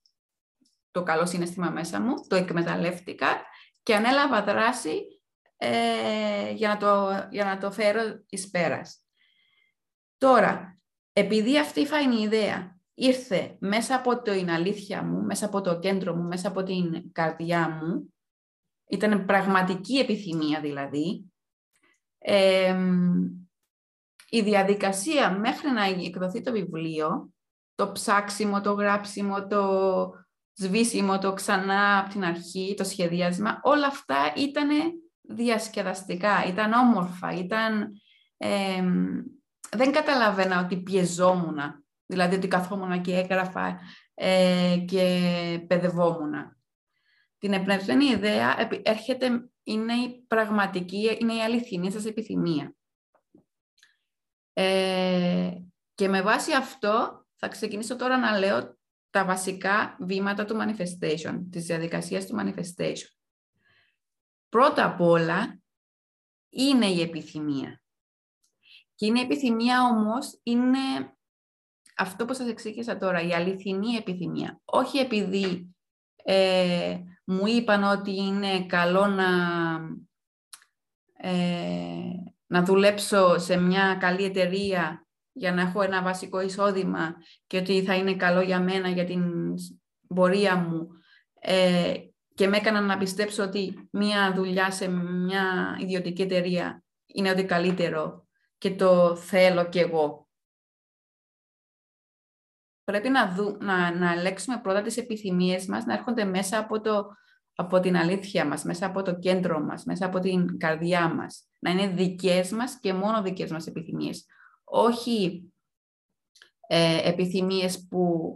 το 0.91 1.03
καλό 1.03 1.25
συνέστημα 1.25 1.69
μέσα 1.69 2.01
μου, 2.01 2.13
το 2.27 2.35
εκμεταλλεύτηκα 2.35 3.41
και 3.83 3.95
ανέλαβα 3.95 4.43
δράση 4.43 5.21
ε, 5.57 6.51
για, 6.51 6.67
να 6.67 6.77
το, 6.77 7.27
για 7.31 7.45
να 7.45 7.57
το 7.57 7.71
φέρω 7.71 8.01
εις 8.29 8.49
πέρας. 8.49 9.03
Τώρα, 10.17 10.79
επειδή 11.13 11.59
αυτή 11.59 11.79
η 11.79 12.21
ιδέα 12.21 12.79
ήρθε 12.93 13.55
μέσα 13.59 13.95
από 13.95 14.21
την 14.21 14.49
αλήθεια 14.49 15.03
μου, 15.03 15.21
μέσα 15.21 15.45
από 15.45 15.61
το 15.61 15.79
κέντρο 15.79 16.15
μου, 16.15 16.27
μέσα 16.27 16.47
από 16.47 16.63
την 16.63 17.11
καρδιά 17.11 17.69
μου. 17.69 18.13
Ήταν 18.89 19.25
πραγματική 19.25 19.97
επιθυμία 19.97 20.61
δηλαδή. 20.61 21.31
η 24.29 24.41
διαδικασία 24.41 25.31
μέχρι 25.31 25.71
να 25.71 25.83
εκδοθεί 25.83 26.41
το 26.41 26.51
βιβλίο, 26.51 27.33
το 27.85 27.91
ψάξιμο, 27.91 28.61
το 28.61 28.71
γράψιμο, 28.71 29.47
το 29.47 29.63
σβήσιμο, 30.53 31.19
το 31.19 31.33
ξανά 31.33 31.99
από 31.99 32.09
την 32.09 32.23
αρχή, 32.23 32.73
το 32.77 32.83
σχεδιάσμα, 32.83 33.59
όλα 33.63 33.87
αυτά 33.87 34.33
ήταν 34.35 34.69
διασκεδαστικά, 35.21 36.45
ήταν 36.47 36.73
όμορφα, 36.73 37.33
ήταν... 37.33 37.91
δεν 39.71 39.91
καταλαβαίνα 39.91 40.59
ότι 40.59 40.77
πιεζόμουν 40.77 41.59
Δηλαδή 42.11 42.35
ότι 42.35 42.47
καθόμουν 42.47 43.01
και 43.01 43.17
έγραφα 43.17 43.79
ε, 44.13 44.77
και 44.87 45.65
παιδευόμουν. 45.67 46.33
Την 47.37 47.53
εμπνευσμένη 47.53 48.05
ιδέα 48.05 48.69
έρχεται, 48.83 49.49
είναι 49.63 49.93
η 49.93 50.25
πραγματική, 50.27 51.17
είναι 51.19 51.33
η 51.33 51.41
αληθινή 51.41 51.91
σας 51.91 52.05
επιθυμία. 52.05 52.75
Ε, 54.53 55.51
και 55.95 56.07
με 56.07 56.21
βάση 56.21 56.53
αυτό 56.53 57.20
θα 57.43 57.47
ξεκινήσω 57.47 57.95
τώρα 57.95 58.17
να 58.17 58.37
λέω 58.37 58.77
τα 59.09 59.25
βασικά 59.25 59.97
βήματα 59.99 60.45
του 60.45 60.57
manifestation, 60.61 61.41
της 61.51 61.65
διαδικασίας 61.65 62.25
του 62.25 62.35
manifestation. 62.39 63.09
Πρώτα 64.49 64.85
απ' 64.85 65.01
όλα 65.01 65.61
είναι 66.49 66.85
η 66.85 67.01
επιθυμία. 67.01 67.81
Και 68.95 69.05
είναι 69.05 69.19
η 69.19 69.23
επιθυμία 69.23 69.83
όμως, 69.83 70.39
είναι 70.43 70.79
αυτό 71.97 72.25
που 72.25 72.33
σας 72.33 72.47
εξήγησα 72.47 72.97
τώρα, 72.97 73.21
η 73.21 73.33
αληθινή 73.33 73.95
επιθυμία. 73.95 74.61
Όχι 74.65 74.97
επειδή 74.97 75.75
ε, 76.23 76.99
μου 77.23 77.47
είπαν 77.47 77.83
ότι 77.83 78.15
είναι 78.15 78.65
καλό 78.65 79.05
να, 79.07 79.29
ε, 81.13 82.13
να 82.47 82.63
δουλέψω 82.63 83.37
σε 83.37 83.57
μια 83.57 83.95
καλή 83.95 84.23
εταιρεία 84.23 85.05
για 85.41 85.53
να 85.53 85.61
έχω 85.61 85.81
ένα 85.81 86.01
βασικό 86.01 86.41
εισόδημα 86.41 87.15
και 87.47 87.57
ότι 87.57 87.83
θα 87.83 87.95
είναι 87.95 88.15
καλό 88.15 88.41
για 88.41 88.59
μένα, 88.59 88.89
για 88.89 89.05
την 89.05 89.23
πορεία 90.07 90.55
μου 90.55 90.87
ε, 91.39 91.93
και 92.33 92.47
με 92.47 92.57
έκαναν 92.57 92.85
να 92.85 92.97
πιστέψω 92.97 93.43
ότι 93.43 93.89
μια 93.91 94.33
δουλειά 94.35 94.71
σε 94.71 94.87
μια 94.87 95.77
ιδιωτική 95.79 96.21
εταιρεία 96.21 96.83
είναι 97.05 97.29
ότι 97.29 97.45
καλύτερο 97.45 98.27
και 98.57 98.75
το 98.75 99.15
θέλω 99.15 99.69
κι 99.69 99.79
εγώ 99.79 100.29
πρέπει 102.83 103.09
να, 103.09 103.33
δου, 103.33 103.57
να, 103.59 103.95
να 103.95 104.11
ελέγξουμε 104.11 104.59
πρώτα 104.63 104.81
τις 104.81 104.97
επιθυμίες 104.97 105.65
μας, 105.65 105.85
να 105.85 105.93
έρχονται 105.93 106.25
μέσα 106.25 106.57
από 106.57 106.81
το, 106.81 107.07
από 107.55 107.79
την 107.79 107.97
αλήθεια 107.97 108.45
μας, 108.45 108.63
μέσα 108.63 108.85
από 108.85 109.01
το 109.01 109.19
κέντρο 109.19 109.59
μας, 109.59 109.83
μέσα 109.83 110.05
από 110.05 110.19
την 110.19 110.57
καρδιά 110.57 111.13
μας. 111.13 111.43
Να 111.59 111.71
είναι 111.71 111.87
δικές 111.87 112.51
μας 112.51 112.79
και 112.79 112.93
μόνο 112.93 113.21
δικές 113.21 113.51
μας 113.51 113.67
επιθυμίες. 113.67 114.25
Όχι 114.73 115.51
ε, 116.67 117.09
επιθυμίες 117.09 117.87
που 117.87 118.35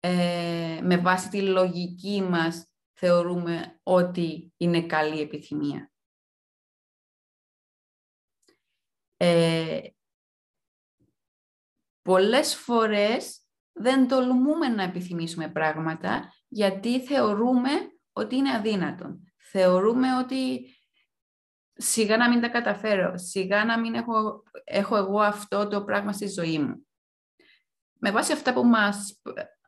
ε, 0.00 0.80
με 0.82 0.96
βάση 0.96 1.28
τη 1.28 1.42
λογική 1.42 2.22
μας 2.22 2.72
θεωρούμε 2.92 3.80
ότι 3.82 4.52
είναι 4.56 4.86
καλή 4.86 5.20
επιθυμία. 5.20 5.92
Ε, 9.16 9.80
πολλές 12.02 12.54
φορές 12.54 13.46
δεν 13.72 14.08
τολμούμε 14.08 14.68
να 14.68 14.82
επιθυμήσουμε 14.82 15.48
πράγματα 15.48 16.32
γιατί 16.48 17.04
θεωρούμε 17.04 17.70
ότι 18.12 18.36
είναι 18.36 18.54
αδύνατον. 18.54 19.32
Θεωρούμε 19.36 20.16
ότι 20.16 20.66
σιγά 21.76 22.16
να 22.16 22.28
μην 22.28 22.40
τα 22.40 22.48
καταφέρω, 22.48 23.18
σιγά 23.18 23.64
να 23.64 23.80
μην 23.80 23.94
έχω, 23.94 24.42
έχω 24.64 24.96
εγώ 24.96 25.20
αυτό 25.20 25.68
το 25.68 25.84
πράγμα 25.84 26.12
στη 26.12 26.28
ζωή 26.28 26.58
μου. 26.58 26.86
Με 27.98 28.10
βάση 28.10 28.32
αυτά 28.32 28.52
που 28.52 28.64
μας 28.64 29.20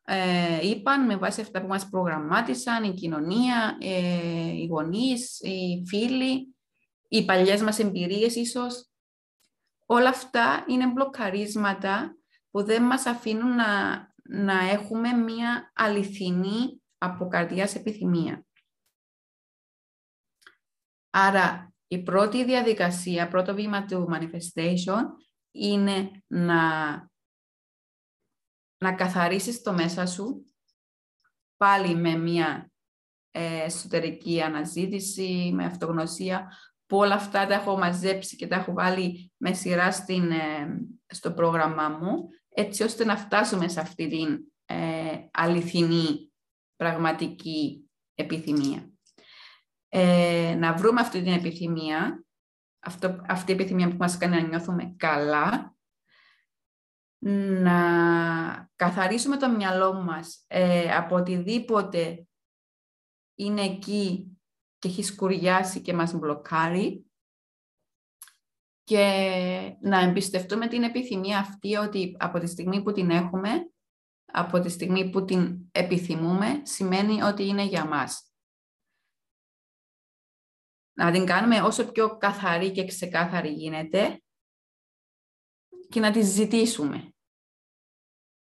ε, 0.04 0.68
είπαν, 0.68 1.04
με 1.04 1.16
βάση 1.16 1.40
αυτά 1.40 1.60
που 1.60 1.66
μας 1.66 1.88
προγραμμάτισαν, 1.88 2.84
η 2.84 2.94
κοινωνία, 2.94 3.76
ε, 3.80 4.52
οι 4.52 4.66
γονείς, 4.66 5.40
οι 5.40 5.84
φίλοι, 5.86 6.54
οι 7.08 7.24
παλιές 7.24 7.62
μας 7.62 7.78
εμπειρίες 7.78 8.34
ίσως, 8.34 8.88
όλα 9.86 10.08
αυτά 10.08 10.64
είναι 10.68 10.86
μπλοκαρίσματα 10.86 12.16
που 12.50 12.62
δεν 12.64 12.82
μας 12.82 13.06
αφήνουν 13.06 13.54
να, 13.54 13.98
να 14.22 14.58
έχουμε 14.70 15.12
μία 15.12 15.72
αληθινή 15.74 16.82
από 16.98 17.28
καρδιάς 17.28 17.74
επιθυμία. 17.74 18.46
Άρα, 21.10 21.73
η 21.94 22.02
πρώτη 22.02 22.44
διαδικασία, 22.44 23.28
πρώτο 23.28 23.54
βήμα 23.54 23.84
του 23.84 24.08
manifestation 24.12 25.02
είναι 25.50 26.10
να, 26.26 26.92
να 28.76 28.94
καθαρίσεις 28.94 29.62
το 29.62 29.72
μέσα 29.72 30.06
σου 30.06 30.44
πάλι 31.56 31.94
με 31.94 32.16
μια 32.16 32.72
ε, 33.30 33.64
εσωτερική 33.64 34.42
αναζήτηση, 34.42 35.50
με 35.54 35.64
αυτογνωσία, 35.64 36.52
που 36.86 36.96
όλα 36.96 37.14
αυτά 37.14 37.46
τα 37.46 37.54
έχω 37.54 37.78
μαζέψει 37.78 38.36
και 38.36 38.46
τα 38.46 38.56
έχω 38.56 38.72
βάλει 38.72 39.32
με 39.36 39.52
σειρά 39.52 39.92
στην, 39.92 40.30
ε, 40.30 40.86
στο 41.06 41.32
πρόγραμμά 41.32 41.88
μου, 41.88 42.28
έτσι 42.48 42.82
ώστε 42.82 43.04
να 43.04 43.16
φτάσουμε 43.16 43.68
σε 43.68 43.80
αυτή 43.80 44.08
την 44.08 44.38
ε, 44.64 45.28
αληθινή 45.30 46.32
πραγματική 46.76 47.90
επιθυμία. 48.14 48.93
Ε, 49.96 50.54
να 50.58 50.74
βρούμε 50.74 51.00
αυτή 51.00 51.22
την 51.22 51.32
επιθυμία, 51.32 52.24
αυτό, 52.78 53.20
αυτή 53.28 53.50
η 53.50 53.54
επιθυμία 53.54 53.88
που 53.88 53.96
μας 53.96 54.16
κάνει 54.16 54.34
να 54.34 54.48
νιώθουμε 54.48 54.94
καλά, 54.96 55.76
να 57.62 57.78
καθαρίσουμε 58.76 59.36
το 59.36 59.50
μυαλό 59.50 59.92
μας 59.92 60.44
ε, 60.46 60.94
από 60.94 61.16
οτιδήποτε 61.16 62.26
είναι 63.34 63.62
εκεί 63.62 64.38
και 64.78 64.88
έχει 64.88 65.02
σκουριάσει 65.02 65.80
και 65.80 65.94
μας 65.94 66.12
μπλοκάρει. 66.12 67.06
Και 68.84 69.06
να 69.80 70.00
εμπιστευτούμε 70.00 70.68
την 70.68 70.82
επιθυμία 70.82 71.38
αυτή 71.38 71.76
ότι 71.76 72.16
από 72.18 72.38
τη 72.38 72.46
στιγμή 72.46 72.82
που 72.82 72.92
την 72.92 73.10
έχουμε 73.10 73.68
από 74.36 74.60
τη 74.60 74.68
στιγμή 74.68 75.10
που 75.10 75.24
την 75.24 75.58
επιθυμούμε, 75.72 76.60
σημαίνει 76.62 77.22
ότι 77.22 77.46
είναι 77.46 77.64
για 77.64 77.84
μας. 77.84 78.33
Να 80.94 81.12
την 81.12 81.26
κάνουμε 81.26 81.60
όσο 81.60 81.92
πιο 81.92 82.16
καθαρή 82.16 82.72
και 82.72 82.84
ξεκάθαρη 82.84 83.52
γίνεται 83.52 84.22
και 85.88 86.00
να 86.00 86.12
τη 86.12 86.22
ζητήσουμε. 86.22 87.14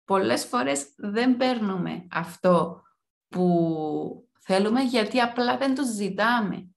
Πολλές 0.04 0.46
φορές 0.46 0.94
δεν 0.98 1.38
παίρνουμε 1.38 2.08
αυτό 2.12 2.84
που 3.28 4.30
θέλουμε 4.40 4.82
γιατί 4.82 5.20
απλά 5.20 5.58
δεν 5.58 5.76
το 5.76 5.84
ζητάμε. 5.86 6.70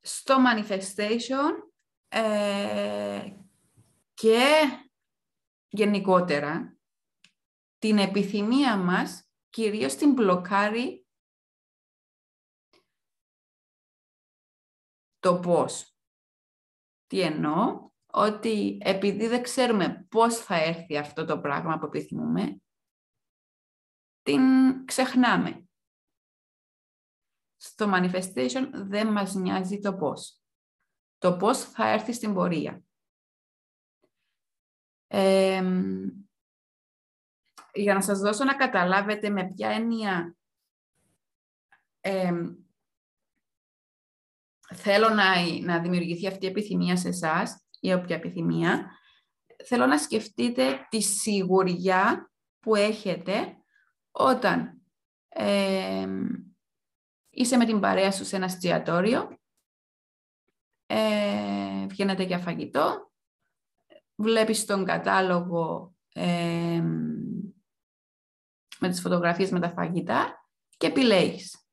Στο 0.00 0.36
manifestation 0.46 1.52
ε, 2.08 3.36
και 4.14 4.40
γενικότερα 5.68 6.73
την 7.84 7.98
επιθυμία 7.98 8.76
μας 8.76 9.30
κυρίως 9.48 9.94
την 9.94 10.12
μπλοκάρει 10.12 11.06
το 15.18 15.40
πώς. 15.40 15.96
Τι 17.06 17.20
εννοώ, 17.20 17.90
ότι 18.06 18.78
επειδή 18.80 19.26
δεν 19.26 19.42
ξέρουμε 19.42 20.06
πώς 20.10 20.36
θα 20.36 20.54
έρθει 20.54 20.96
αυτό 20.96 21.24
το 21.24 21.40
πράγμα 21.40 21.78
που 21.78 21.86
επιθυμούμε, 21.86 22.62
την 24.22 24.40
ξεχνάμε. 24.84 25.68
Στο 27.56 27.90
manifestation 27.94 28.70
δεν 28.72 29.12
μας 29.12 29.34
νοιάζει 29.34 29.80
το 29.80 29.94
πώς 29.94 30.44
το 31.18 31.36
πώς 31.36 31.64
θα 31.64 31.88
έρθει 31.88 32.12
στην 32.12 32.34
πορεία. 32.34 32.84
Για 37.74 37.94
να 37.94 38.00
σας 38.00 38.18
δώσω 38.18 38.44
να 38.44 38.54
καταλάβετε 38.54 39.30
με 39.30 39.46
ποια 39.54 39.68
έννοια 39.68 40.36
θέλω 44.74 45.08
να, 45.08 45.24
να 45.62 45.80
δημιουργηθεί 45.80 46.26
αυτή 46.26 46.44
η 46.46 46.48
επιθυμία 46.48 46.96
σε 46.96 47.08
εσάς 47.08 47.66
ή 47.80 47.92
όποια 47.92 48.16
επιθυμία, 48.16 48.90
θέλω 49.64 49.86
να 49.86 49.98
σκεφτείτε 49.98 50.86
τη 50.88 51.00
σιγουριά 51.00 52.32
που 52.60 52.74
έχετε 52.74 53.56
όταν 54.10 54.82
είσαι 57.30 57.56
με 57.56 57.64
την 57.64 57.80
παρέα 57.80 58.12
σου 58.12 58.24
σε 58.24 58.36
ένα 58.36 58.44
εστιατόριο 58.44 59.38
ε, 60.86 61.86
βγαίνετε 61.86 62.22
για 62.22 62.38
φαγητό, 62.38 63.12
βλέπεις 64.14 64.64
τον 64.64 64.84
κατάλογο 64.84 65.94
ε, 66.12 66.82
με 68.84 68.90
τις 68.90 69.00
φωτογραφίες 69.00 69.50
με 69.50 69.60
τα 69.60 69.70
φαγητά 69.70 70.48
και 70.76 70.86
επιλέγεις. 70.86 71.68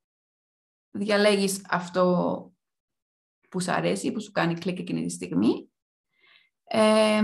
Διαλέγεις 0.91 1.65
αυτό 1.69 2.06
που 3.50 3.62
σου 3.62 3.71
αρέσει, 3.71 4.12
που 4.12 4.21
σου 4.21 4.32
κάνει 4.32 4.54
κλικ 4.54 4.80
εκείνη 4.80 5.06
τη 5.06 5.10
στιγμή. 5.10 5.71
Ε, 6.63 7.21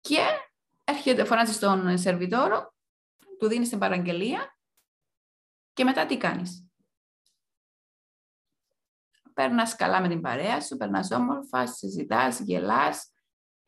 και 0.00 0.18
έρχεται, 0.84 1.24
φωνάζεις 1.24 1.58
τον 1.58 1.98
σερβιτόρο, 1.98 2.74
του 3.38 3.48
δίνεις 3.48 3.68
την 3.68 3.78
παραγγελία 3.78 4.58
και 5.72 5.84
μετά 5.84 6.06
τι 6.06 6.16
κάνεις 6.16 6.66
περνάς 9.34 9.76
καλά 9.76 10.00
με 10.00 10.08
την 10.08 10.20
παρέα 10.20 10.60
σου, 10.60 10.76
περνάς 10.76 11.10
όμορφα, 11.10 11.66
συζητάς, 11.66 12.40
γελάς, 12.40 13.11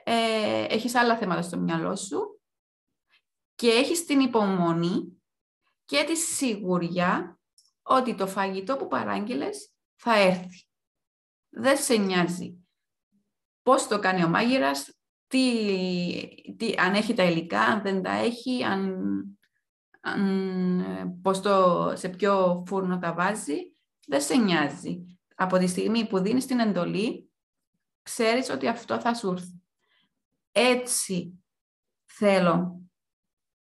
ε, 0.04 0.64
έχεις 0.68 0.94
άλλα 0.94 1.16
θέματα 1.16 1.42
στο 1.42 1.58
μυαλό 1.58 1.96
σου 1.96 2.40
και 3.54 3.68
έχεις 3.68 4.04
την 4.04 4.20
υπομονή 4.20 5.22
και 5.84 6.04
τη 6.06 6.16
σιγουριά 6.16 7.38
ότι 7.82 8.14
το 8.14 8.26
φαγητό 8.26 8.76
που 8.76 8.88
παράγγειλες 8.88 9.72
θα 9.94 10.18
έρθει. 10.18 10.66
Δεν 11.48 11.76
σε 11.76 11.96
νοιάζει 11.96 12.64
πώς 13.64 13.86
το 13.86 13.98
κάνει 13.98 14.24
ο 14.24 14.28
μάγειρας, 14.28 14.98
τι, 15.26 16.44
τι, 16.56 16.74
αν 16.78 16.94
έχει 16.94 17.14
τα 17.14 17.22
υλικά, 17.22 17.60
αν 17.60 17.82
δεν 17.82 18.02
τα 18.02 18.10
έχει, 18.10 18.64
αν, 18.64 19.04
αν, 20.00 21.18
πώς 21.22 21.40
το, 21.40 21.92
σε 21.96 22.08
ποιο 22.08 22.64
φούρνο 22.66 22.98
τα 22.98 23.12
βάζει. 23.12 23.76
Δεν 24.06 24.20
σε 24.20 24.36
νοιάζει 24.36 25.18
από 25.34 25.58
τη 25.58 25.66
στιγμή 25.66 26.06
που 26.06 26.18
δίνεις 26.18 26.46
την 26.46 26.58
εντολή, 26.58 27.30
ξέρεις 28.02 28.50
ότι 28.50 28.68
αυτό 28.68 29.00
θα 29.00 29.14
σου 29.14 29.30
έρθει. 29.30 29.63
Έτσι 30.56 31.44
θέλω, 32.04 32.82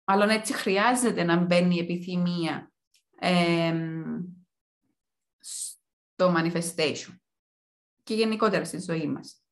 μάλλον 0.04 0.28
έτσι 0.28 0.52
χρειάζεται 0.52 1.22
να 1.22 1.36
μπαίνει 1.36 1.76
η 1.76 1.78
επιθυμία 1.78 2.72
στο 5.38 6.34
manifestation 6.36 7.16
και 8.02 8.14
γενικότερα 8.14 8.64
στη 8.64 8.80
ζωή 8.80 9.06
μας. 9.06 9.44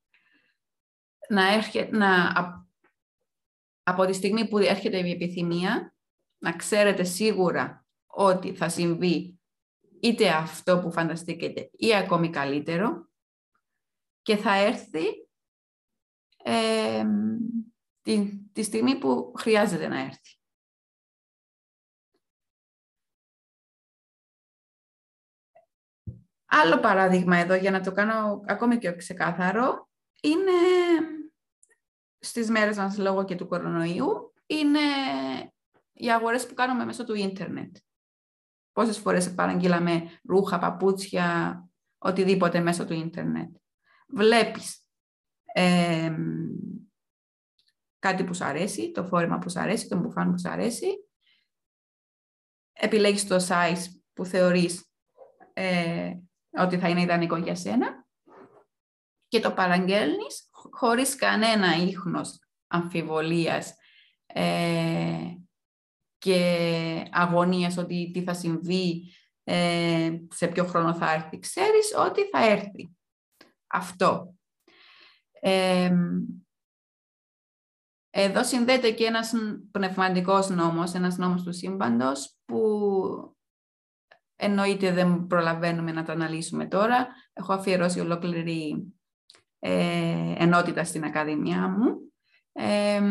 Να 1.29 1.53
έρχεται, 1.53 1.97
να, 1.97 2.33
από 3.83 4.05
τη 4.05 4.13
στιγμή 4.13 4.47
που 4.47 4.57
έρχεται 4.57 5.07
η 5.07 5.11
επιθυμία, 5.11 5.95
να 6.37 6.55
ξέρετε 6.55 7.03
σίγουρα 7.03 7.85
ότι 8.05 8.55
θα 8.55 8.69
συμβεί 8.69 9.39
είτε 9.99 10.29
αυτό 10.29 10.79
που 10.79 10.91
φανταστείτε 10.91 11.69
ή 11.71 11.95
ακόμη 11.95 12.29
καλύτερο 12.29 13.09
και 14.21 14.35
θα 14.35 14.53
έρθει 14.53 15.28
ε, 16.49 17.05
τη, 18.01 18.39
τη 18.51 18.63
στιγμή 18.63 18.97
που 18.97 19.33
χρειάζεται 19.37 19.87
να 19.87 19.99
έρθει. 19.99 20.37
Άλλο 26.45 26.79
παράδειγμα 26.79 27.37
εδώ, 27.37 27.55
για 27.55 27.71
να 27.71 27.81
το 27.81 27.91
κάνω 27.91 28.43
ακόμη 28.45 28.77
πιο 28.77 28.95
ξεκάθαρο, 28.95 29.89
είναι 30.21 30.51
στις 32.19 32.49
μέρες 32.49 32.77
μας 32.77 32.97
λόγω 32.97 33.25
και 33.25 33.35
του 33.35 33.47
κορονοϊού, 33.47 34.33
είναι 34.45 34.79
οι 35.93 36.11
αγορές 36.11 36.47
που 36.47 36.53
κάνουμε 36.53 36.85
μέσω 36.85 37.05
του 37.05 37.15
ίντερνετ. 37.15 37.77
Πόσες 38.71 38.97
φορές 38.97 39.33
παραγγείλαμε 39.33 40.19
ρούχα, 40.23 40.59
παπούτσια, 40.59 41.69
οτιδήποτε 41.97 42.59
μέσω 42.59 42.85
του 42.85 42.93
ίντερνετ. 42.93 43.55
Βλέπεις 44.07 44.88
κάτι 47.99 48.23
που 48.23 48.33
σου 48.33 48.45
αρέσει, 48.45 48.91
το 48.91 49.05
φόρεμα 49.05 49.39
που 49.39 49.49
σου 49.49 49.59
αρέσει, 49.59 49.87
το 49.87 49.97
μπουφάν 49.97 50.31
που 50.31 50.39
σου 50.39 50.49
αρέσει. 50.49 50.87
Επιλέγεις 52.73 53.27
το 53.27 53.35
size 53.49 53.83
που 54.13 54.25
θεωρείς 54.25 54.89
ε, 55.53 56.13
ότι 56.59 56.77
θα 56.77 56.89
είναι 56.89 57.01
ιδανικό 57.01 57.37
για 57.37 57.55
σένα 57.55 58.07
και 59.27 59.39
το 59.39 59.51
παραγγέλνεις 59.51 60.49
χωρίς 60.71 61.15
κανένα 61.15 61.75
ίχνος 61.75 62.39
αμφιβολίας 62.67 63.73
ε, 64.25 65.33
και 66.17 67.09
αγωνίας 67.11 67.77
ότι 67.77 68.11
τι 68.13 68.23
θα 68.23 68.33
συμβεί, 68.33 69.13
ε, 69.43 70.11
σε 70.29 70.47
ποιο 70.47 70.65
χρόνο 70.65 70.93
θα 70.93 71.11
έρθει. 71.11 71.39
Ξέρεις 71.39 71.93
ότι 71.97 72.29
θα 72.29 72.45
έρθει. 72.45 72.97
Αυτό. 73.67 74.38
Εδώ 78.09 78.43
συνδέεται 78.43 78.91
και 78.91 79.05
ένας 79.05 79.33
πνευματικός 79.71 80.49
νόμος, 80.49 80.93
ένας 80.93 81.17
νόμος 81.17 81.43
του 81.43 81.53
σύμπαντος 81.53 82.37
που 82.45 82.59
εννοείται 84.35 84.91
δεν 84.91 85.27
προλαβαίνουμε 85.27 85.91
να 85.91 86.03
το 86.03 86.11
αναλύσουμε 86.11 86.67
τώρα. 86.67 87.07
Έχω 87.33 87.53
αφιερώσει 87.53 87.99
ολόκληρη 87.99 88.93
ε, 89.59 90.33
ενότητα 90.37 90.83
στην 90.83 91.03
Ακαδημία 91.03 91.67
μου. 91.67 92.13
Ε, 92.51 93.01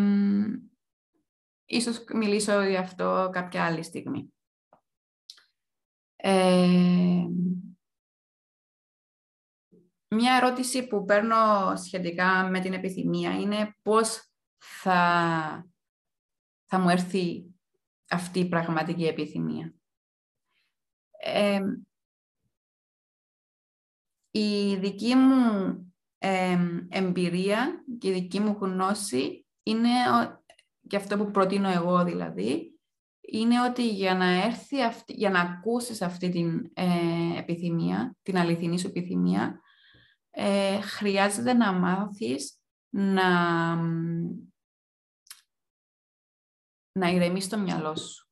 ίσως 1.64 2.04
μιλήσω 2.14 2.62
για 2.62 2.80
αυτό 2.80 3.28
κάποια 3.32 3.64
άλλη 3.64 3.82
στιγμή. 3.82 4.32
Ε, 6.16 7.24
μια 10.08 10.34
ερώτηση 10.34 10.86
που 10.86 11.04
παίρνω 11.04 11.36
σχετικά 11.76 12.48
με 12.50 12.60
την 12.60 12.72
επιθυμία 12.72 13.40
είναι 13.40 13.76
πώς 13.82 14.30
θα, 14.58 15.70
θα 16.66 16.78
μου 16.78 16.88
έρθει 16.88 17.44
αυτή 18.10 18.38
η 18.38 18.48
πραγματική 18.48 19.04
επιθυμία. 19.04 19.74
Ε, 21.20 21.60
η 24.30 24.76
δική 24.76 25.14
μου 25.14 25.92
εμπειρία 26.88 27.84
και 27.98 28.08
η 28.08 28.12
δική 28.12 28.40
μου 28.40 28.56
γνώση 28.60 29.46
είναι, 29.62 29.88
και 30.86 30.96
αυτό 30.96 31.16
που 31.16 31.30
προτείνω 31.30 31.70
εγώ 31.70 32.04
δηλαδή, 32.04 32.72
είναι 33.20 33.62
ότι 33.62 33.88
για 33.88 34.14
να 34.14 34.44
έρθει 34.44 34.82
αυτή, 34.82 35.12
για 35.12 35.30
να 35.30 35.40
ακούσεις 35.40 36.02
αυτή 36.02 36.28
την 36.28 36.70
ε, 36.74 37.38
επιθυμία, 37.38 38.16
την 38.22 38.38
αληθινή 38.38 38.78
σου 38.78 38.86
επιθυμία, 38.86 39.60
ε, 40.40 40.80
χρειάζεται 40.80 41.52
να 41.52 41.72
μάθεις 41.72 42.58
να, 42.88 43.74
να 46.92 47.08
ηρεμείς 47.08 47.48
το 47.48 47.58
μυαλό 47.58 47.96
σου. 47.96 48.28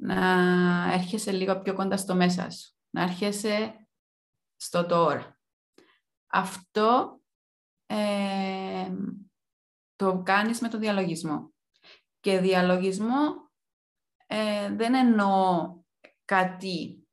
Να 0.00 0.92
έρχεσαι 0.92 1.32
λίγο 1.32 1.60
πιο 1.60 1.74
κοντά 1.74 1.96
στο 1.96 2.14
μέσα 2.14 2.50
σου. 2.50 2.74
Να 2.90 3.02
έρχεσαι 3.02 3.88
στο 4.56 4.86
τώρα. 4.86 5.40
Αυτό 6.26 7.20
ε, 7.86 8.92
το 9.96 10.22
κάνεις 10.22 10.60
με 10.60 10.68
το 10.68 10.78
διαλογισμό. 10.78 11.52
Και 12.20 12.38
διαλογισμό 12.38 13.50
ε, 14.26 14.74
δεν 14.74 14.94
εννοώ 14.94 15.74
κάτι 16.24 17.07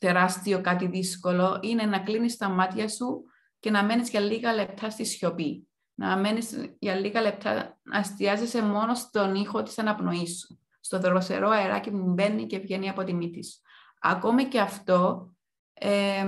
τεράστιο, 0.00 0.60
κάτι 0.60 0.86
δύσκολο. 0.86 1.58
Είναι 1.62 1.84
να 1.84 1.98
κλείνεις 1.98 2.36
τα 2.36 2.48
μάτια 2.48 2.88
σου 2.88 3.24
και 3.58 3.70
να 3.70 3.84
μένεις 3.84 4.10
για 4.10 4.20
λίγα 4.20 4.52
λεπτά 4.54 4.90
στη 4.90 5.04
σιωπή. 5.04 5.68
Να 5.94 6.16
μένεις 6.16 6.74
για 6.78 6.94
λίγα 6.94 7.20
λεπτά 7.20 7.78
να 7.82 7.98
εστιάζεσαι 7.98 8.62
μόνο 8.62 8.94
στον 8.94 9.34
ήχο 9.34 9.62
της 9.62 9.78
αναπνοής 9.78 10.38
σου. 10.38 10.58
Στο 10.80 10.98
δροσερό 10.98 11.48
αεράκι 11.48 11.90
που 11.90 12.12
μπαίνει 12.12 12.46
και 12.46 12.58
βγαίνει 12.58 12.88
από 12.88 13.04
τη 13.04 13.14
μύτη 13.14 13.44
σου. 13.44 13.60
Ακόμη 14.00 14.44
και 14.44 14.60
αυτό 14.60 15.30
ε, 15.72 16.26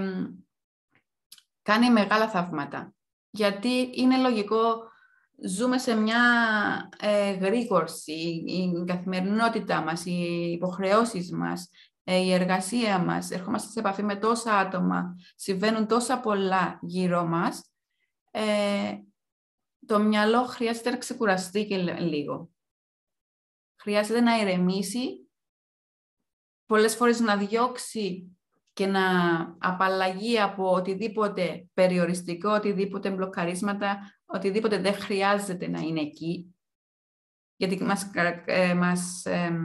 κάνει 1.62 1.90
μεγάλα 1.90 2.28
θαύματα. 2.28 2.94
Γιατί 3.30 3.90
είναι 3.94 4.16
λογικό, 4.16 4.90
ζούμε 5.48 5.78
σε 5.78 5.94
μια 5.94 6.20
ε, 7.00 7.32
γρήγορση, 7.32 8.12
η 8.46 8.84
καθημερινότητά 8.86 9.80
μας, 9.80 10.04
οι 10.04 10.50
υποχρεώσεις 10.52 11.32
μας, 11.32 11.62
ε, 11.62 11.91
η 12.04 12.32
εργασία 12.32 12.98
μας, 12.98 13.30
ερχόμαστε 13.30 13.70
σε 13.70 13.78
επαφή 13.78 14.02
με 14.02 14.16
τόσα 14.16 14.58
άτομα, 14.58 15.16
συμβαίνουν 15.34 15.86
τόσα 15.86 16.20
πολλά 16.20 16.78
γύρω 16.82 17.24
μας, 17.24 17.72
ε, 18.30 18.96
το 19.86 19.98
μυαλό 19.98 20.44
χρειάζεται 20.44 20.90
να 20.90 20.96
ξεκουραστεί 20.96 21.66
και 21.66 21.76
λίγο. 21.76 22.50
Χρειάζεται 23.82 24.20
να 24.20 24.38
ηρεμήσει, 24.38 25.30
πολλές 26.66 26.96
φορές 26.96 27.20
να 27.20 27.36
διώξει 27.36 28.36
και 28.72 28.86
να 28.86 29.02
απαλλαγεί 29.58 30.40
από 30.40 30.72
οτιδήποτε 30.72 31.66
περιοριστικό, 31.72 32.50
οτιδήποτε 32.50 33.10
μπλοκαρίσματα, 33.10 33.98
οτιδήποτε 34.24 34.78
δεν 34.78 34.94
χρειάζεται 34.94 35.68
να 35.68 35.80
είναι 35.80 36.00
εκεί, 36.00 36.54
γιατί 37.56 37.82
μας, 37.82 38.10
ε, 38.44 38.74
μας, 38.74 39.24
ε, 39.24 39.58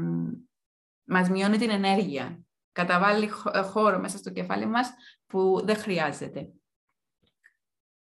μας 1.07 1.29
μειώνει 1.29 1.57
την 1.57 1.69
ενέργεια. 1.69 2.45
Καταβάλει 2.71 3.31
ε, 3.51 3.61
χώρο 3.61 3.99
μέσα 3.99 4.17
στο 4.17 4.31
κεφάλι 4.31 4.65
μας 4.65 4.93
που 5.25 5.61
δεν 5.65 5.75
χρειάζεται. 5.75 6.51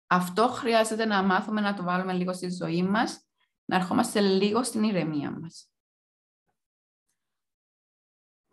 Αυτό 0.07 0.47
χρειάζεται 0.47 1.05
να 1.05 1.23
μάθουμε 1.23 1.61
να 1.61 1.73
το 1.73 1.83
βάλουμε 1.83 2.13
λίγο 2.13 2.33
στη 2.33 2.49
ζωή 2.49 2.83
μας, 2.83 3.27
να 3.65 3.75
ερχόμαστε 3.75 4.19
λίγο 4.19 4.63
στην 4.63 4.83
ηρεμία 4.83 5.31
μας. 5.39 5.71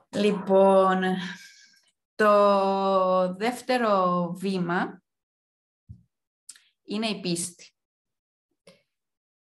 Λοιπόν, 0.08 1.02
το 2.14 3.34
δεύτερο 3.34 4.26
βήμα 4.38 5.02
είναι 6.82 7.06
η 7.06 7.20
πίστη. 7.20 7.70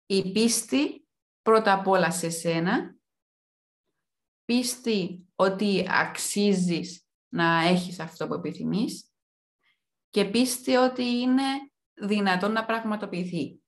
Η 0.07 0.32
πίστη 0.32 1.09
πρώτα 1.42 1.72
απ' 1.72 1.86
όλα 1.86 2.11
σε 2.11 2.30
σένα, 2.30 2.99
πίστη 4.51 5.28
ότι 5.34 5.86
αξίζεις 5.88 7.09
να 7.28 7.61
έχεις 7.61 8.01
αυτό 8.01 8.26
που 8.26 8.34
επιθυμείς 8.34 9.12
και 10.09 10.24
πίστη 10.24 10.76
ότι 10.76 11.03
είναι 11.03 11.42
δυνατόν 11.94 12.53
να 12.53 12.64
πραγματοποιηθεί. 12.64 13.61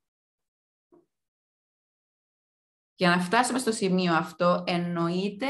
Για 2.94 3.08
να 3.08 3.20
φτάσουμε 3.20 3.58
στο 3.58 3.72
σημείο 3.72 4.14
αυτό, 4.14 4.64
εννοείται 4.66 5.46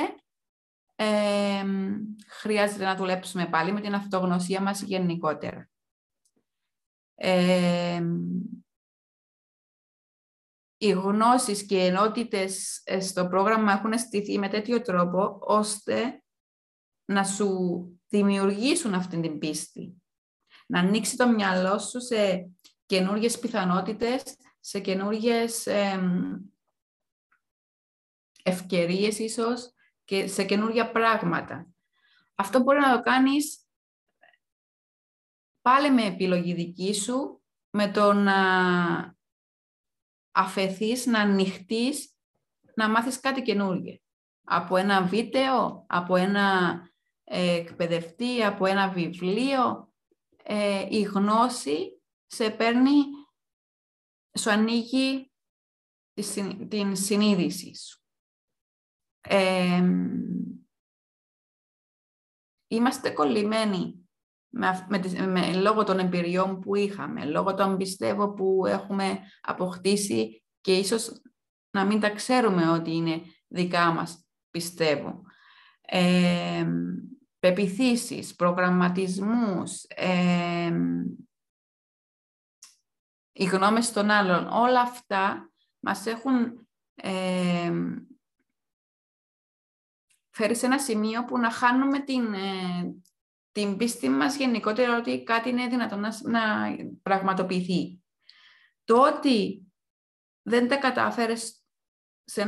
χρειάζεται 2.28 2.84
να 2.84 2.96
δουλέψουμε 2.96 3.46
πάλι 3.46 3.72
με 3.72 3.80
την 3.80 3.94
αυτογνωσία 3.94 4.60
μας 4.60 4.82
γενικότερα. 4.82 5.70
Οι 10.82 10.90
γνώσεις 10.90 11.66
και 11.66 11.76
οι 11.76 11.86
ενότητες 11.86 12.80
ε, 12.84 13.00
στο 13.00 13.26
πρόγραμμα 13.26 13.72
έχουν 13.72 13.98
στηθεί 13.98 14.38
με 14.38 14.48
τέτοιο 14.48 14.80
τρόπο, 14.80 15.38
ώστε 15.40 16.22
να 17.04 17.24
σου 17.24 17.48
δημιουργήσουν 18.08 18.94
αυτή 18.94 19.20
την 19.20 19.38
πίστη. 19.38 20.02
Να 20.66 20.78
ανοίξει 20.78 21.16
το 21.16 21.28
μυαλό 21.28 21.78
σου 21.78 22.00
σε 22.00 22.50
καινούργιες 22.86 23.38
πιθανότητες, 23.38 24.22
σε 24.60 24.80
καινούργιες 24.80 25.66
ευκαιρίες 28.42 29.18
ίσως, 29.18 29.72
και 30.04 30.26
σε 30.26 30.44
καινούργια 30.44 30.90
πράγματα. 30.90 31.66
Αυτό 32.34 32.60
μπορεί 32.60 32.78
να 32.78 32.96
το 32.96 33.02
κάνεις 33.02 33.66
πάλι 35.60 35.90
με 35.90 36.04
επιλογή 36.04 36.54
δική 36.54 36.94
σου, 36.94 37.42
με 37.70 37.90
το 37.90 38.12
να 38.12 38.36
αφαιθείς, 40.32 41.06
να 41.06 41.20
ανοιχτείς, 41.20 42.14
να 42.74 42.88
μάθεις 42.88 43.20
κάτι 43.20 43.42
καινούργιο. 43.42 43.98
Από 44.44 44.76
ένα 44.76 45.02
βίντεο, 45.06 45.84
από 45.88 46.16
ένα 46.16 46.78
ε, 47.24 47.52
εκπαιδευτή, 47.54 48.44
από 48.44 48.66
ένα 48.66 48.88
βιβλίο, 48.88 49.92
ε, 50.42 50.86
η 50.90 51.02
γνώση 51.02 52.02
σε 52.26 52.50
παίρνει 52.50 53.04
σου 54.38 54.50
ανοίγει 54.50 55.32
την 56.68 56.96
συνείδηση 56.96 57.74
σου. 57.74 58.00
είμαστε 62.68 63.10
κολλημένοι 63.10 64.01
με, 64.54 64.86
με, 64.88 65.26
με, 65.26 65.52
λόγω 65.54 65.84
των 65.84 65.98
εμπειριών 65.98 66.60
που 66.60 66.74
είχαμε, 66.74 67.24
λόγω 67.24 67.54
των 67.54 67.76
πιστεύω 67.76 68.32
που 68.32 68.66
έχουμε 68.66 69.18
αποκτήσει 69.40 70.42
και 70.60 70.76
ίσως 70.76 71.22
να 71.70 71.84
μην 71.84 72.00
τα 72.00 72.10
ξέρουμε 72.10 72.70
ότι 72.70 72.94
είναι 72.94 73.22
δικά 73.48 73.92
μας, 73.92 74.26
πιστεύω. 74.50 75.22
Ε, 75.80 76.66
πεπιθήσεις, 77.38 78.34
προγραμματισμούς, 78.34 79.82
ε, 79.88 80.72
οι 83.32 83.44
γνώμες 83.44 83.92
των 83.92 84.10
άλλων, 84.10 84.46
όλα 84.46 84.80
αυτά 84.80 85.52
μας 85.80 86.06
έχουν 86.06 86.66
ε, 86.94 87.72
φέρει 90.30 90.56
σε 90.56 90.66
ένα 90.66 90.78
σημείο 90.78 91.24
που 91.24 91.38
να 91.38 91.50
χάνουμε 91.50 92.00
την, 92.00 92.34
ε, 92.34 92.94
την 93.52 93.76
πίστη 93.76 94.08
μας 94.08 94.36
γενικότερα 94.36 94.96
ότι 94.96 95.22
κάτι 95.22 95.48
είναι 95.48 95.66
δυνατόν 95.66 96.00
να, 96.00 96.10
να 96.22 96.40
πραγματοποιηθεί. 97.02 98.02
Το 98.84 99.06
ότι 99.06 99.66
δεν 100.42 100.68
τα 100.68 100.76
κατάφερες 100.76 101.62
σε, 102.24 102.46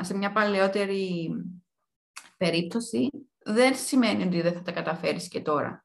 σε 0.00 0.16
μια 0.16 0.32
παλαιότερη 0.32 1.30
περίπτωση 2.36 3.10
δεν 3.38 3.76
σημαίνει 3.76 4.22
ότι 4.22 4.40
δεν 4.40 4.52
θα 4.52 4.62
τα 4.62 4.72
καταφέρεις 4.72 5.28
και 5.28 5.40
τώρα. 5.40 5.84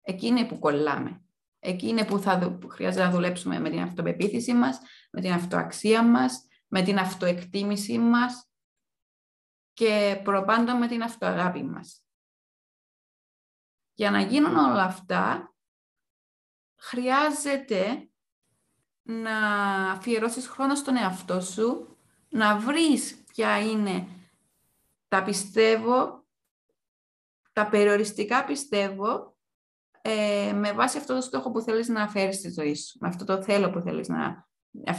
Εκεί 0.00 0.26
είναι 0.26 0.46
που 0.46 0.58
κολλάμε. 0.58 1.22
Εκεί 1.58 1.88
είναι 1.88 2.04
που, 2.04 2.18
θα, 2.18 2.58
χρειάζεται 2.68 3.04
να 3.04 3.10
δουλέψουμε 3.10 3.60
με 3.60 3.70
την 3.70 3.80
αυτοπεποίθηση 3.80 4.52
μας, 4.52 4.78
με 5.12 5.20
την 5.20 5.32
αυτοαξία 5.32 6.02
μας, 6.02 6.46
με 6.66 6.82
την 6.82 6.98
αυτοεκτίμησή 6.98 7.98
μας 7.98 8.48
και 9.72 10.20
προπάντων 10.24 10.76
με 10.76 10.86
την 10.86 11.02
αυτοαγάπη 11.02 11.62
μας. 11.62 12.07
Για 13.98 14.10
να 14.10 14.20
γίνουν 14.20 14.56
όλα 14.56 14.82
αυτά, 14.82 15.54
χρειάζεται 16.76 18.10
να 19.02 19.36
αφιερώσεις 19.90 20.48
χρόνο 20.48 20.74
στον 20.74 20.96
εαυτό 20.96 21.40
σου, 21.40 21.96
να 22.28 22.58
βρεις 22.58 23.24
ποια 23.32 23.60
είναι 23.60 24.08
τα 25.08 25.22
πιστεύω, 25.22 26.26
τα 27.52 27.68
περιοριστικά 27.68 28.44
πιστεύω, 28.44 29.36
ε, 30.00 30.52
με 30.54 30.72
βάση 30.72 30.98
αυτό 30.98 31.14
το 31.14 31.20
στόχο 31.20 31.50
που 31.50 31.60
θέλεις 31.60 31.88
να 31.88 32.08
φέρεις 32.08 32.36
στη 32.36 32.50
ζωή 32.50 32.74
σου, 32.74 32.98
με 33.00 33.08
αυτό 33.08 33.24
το 33.24 33.42
θέλω 33.42 33.70
που 33.70 33.80
θέλεις 33.80 34.08
να, 34.08 34.48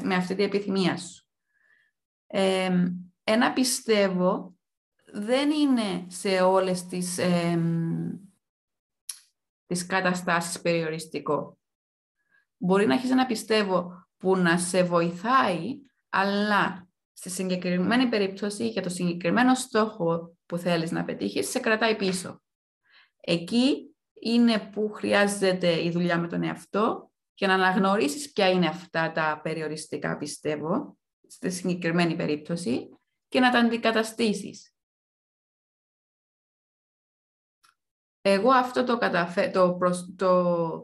με 0.03 0.15
αυτή 0.15 0.35
την 0.35 0.45
επιθυμία 0.45 0.97
σου. 0.97 1.25
Ε, 2.27 2.91
ένα 3.23 3.53
πιστεύω 3.53 4.55
δεν 5.05 5.51
είναι 5.51 6.05
σε 6.07 6.41
όλες 6.41 6.85
τις, 6.85 7.17
ε, 7.17 7.59
τις 9.69 9.85
καταστάσεις 9.85 10.61
περιοριστικό. 10.61 11.57
Μπορεί 12.57 12.85
να 12.85 12.93
έχεις 12.93 13.11
ένα 13.11 13.25
πιστεύω 13.25 14.07
που 14.17 14.35
να 14.35 14.57
σε 14.57 14.83
βοηθάει, 14.83 15.75
αλλά 16.09 16.87
στη 17.13 17.29
συγκεκριμένη 17.29 18.07
περίπτωση 18.07 18.67
για 18.67 18.81
το 18.81 18.89
συγκεκριμένο 18.89 19.55
στόχο 19.55 20.37
που 20.45 20.57
θέλεις 20.57 20.91
να 20.91 21.05
πετύχεις, 21.05 21.49
σε 21.49 21.59
κρατάει 21.59 21.95
πίσω. 21.95 22.41
Εκεί 23.19 23.95
είναι 24.21 24.59
που 24.59 24.91
χρειάζεται 24.93 25.83
η 25.83 25.91
δουλειά 25.91 26.17
με 26.17 26.27
τον 26.27 26.43
εαυτό 26.43 27.11
και 27.33 27.47
να 27.47 27.53
αναγνωρίσεις 27.53 28.31
ποια 28.31 28.49
είναι 28.49 28.67
αυτά 28.67 29.11
τα 29.11 29.39
περιοριστικά, 29.43 30.17
πιστεύω, 30.17 30.97
στη 31.27 31.49
συγκεκριμένη 31.49 32.15
περίπτωση 32.15 32.89
και 33.27 33.39
να 33.39 33.51
τα 33.51 33.59
αντικαταστήσεις. 33.59 34.73
Εγώ 38.21 38.51
αυτό 38.51 38.83
το, 38.83 38.97
καταφέ... 38.97 39.49
το, 39.49 39.77
το 40.15 40.83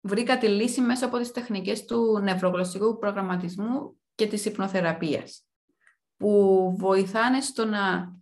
βρήκα 0.00 0.38
τη 0.38 0.48
λύση 0.48 0.80
μέσα 0.80 1.06
από 1.06 1.18
τις 1.18 1.32
τεχνικές 1.32 1.84
του 1.84 2.18
νευρογλωσσικού 2.18 2.98
προγραμματισμού 2.98 4.00
και 4.14 4.26
της 4.26 4.44
υπνοθεραπείας, 4.44 5.46
που 6.16 6.74
βοηθάνε 6.78 7.40
στο 7.40 7.64
να 7.64 8.12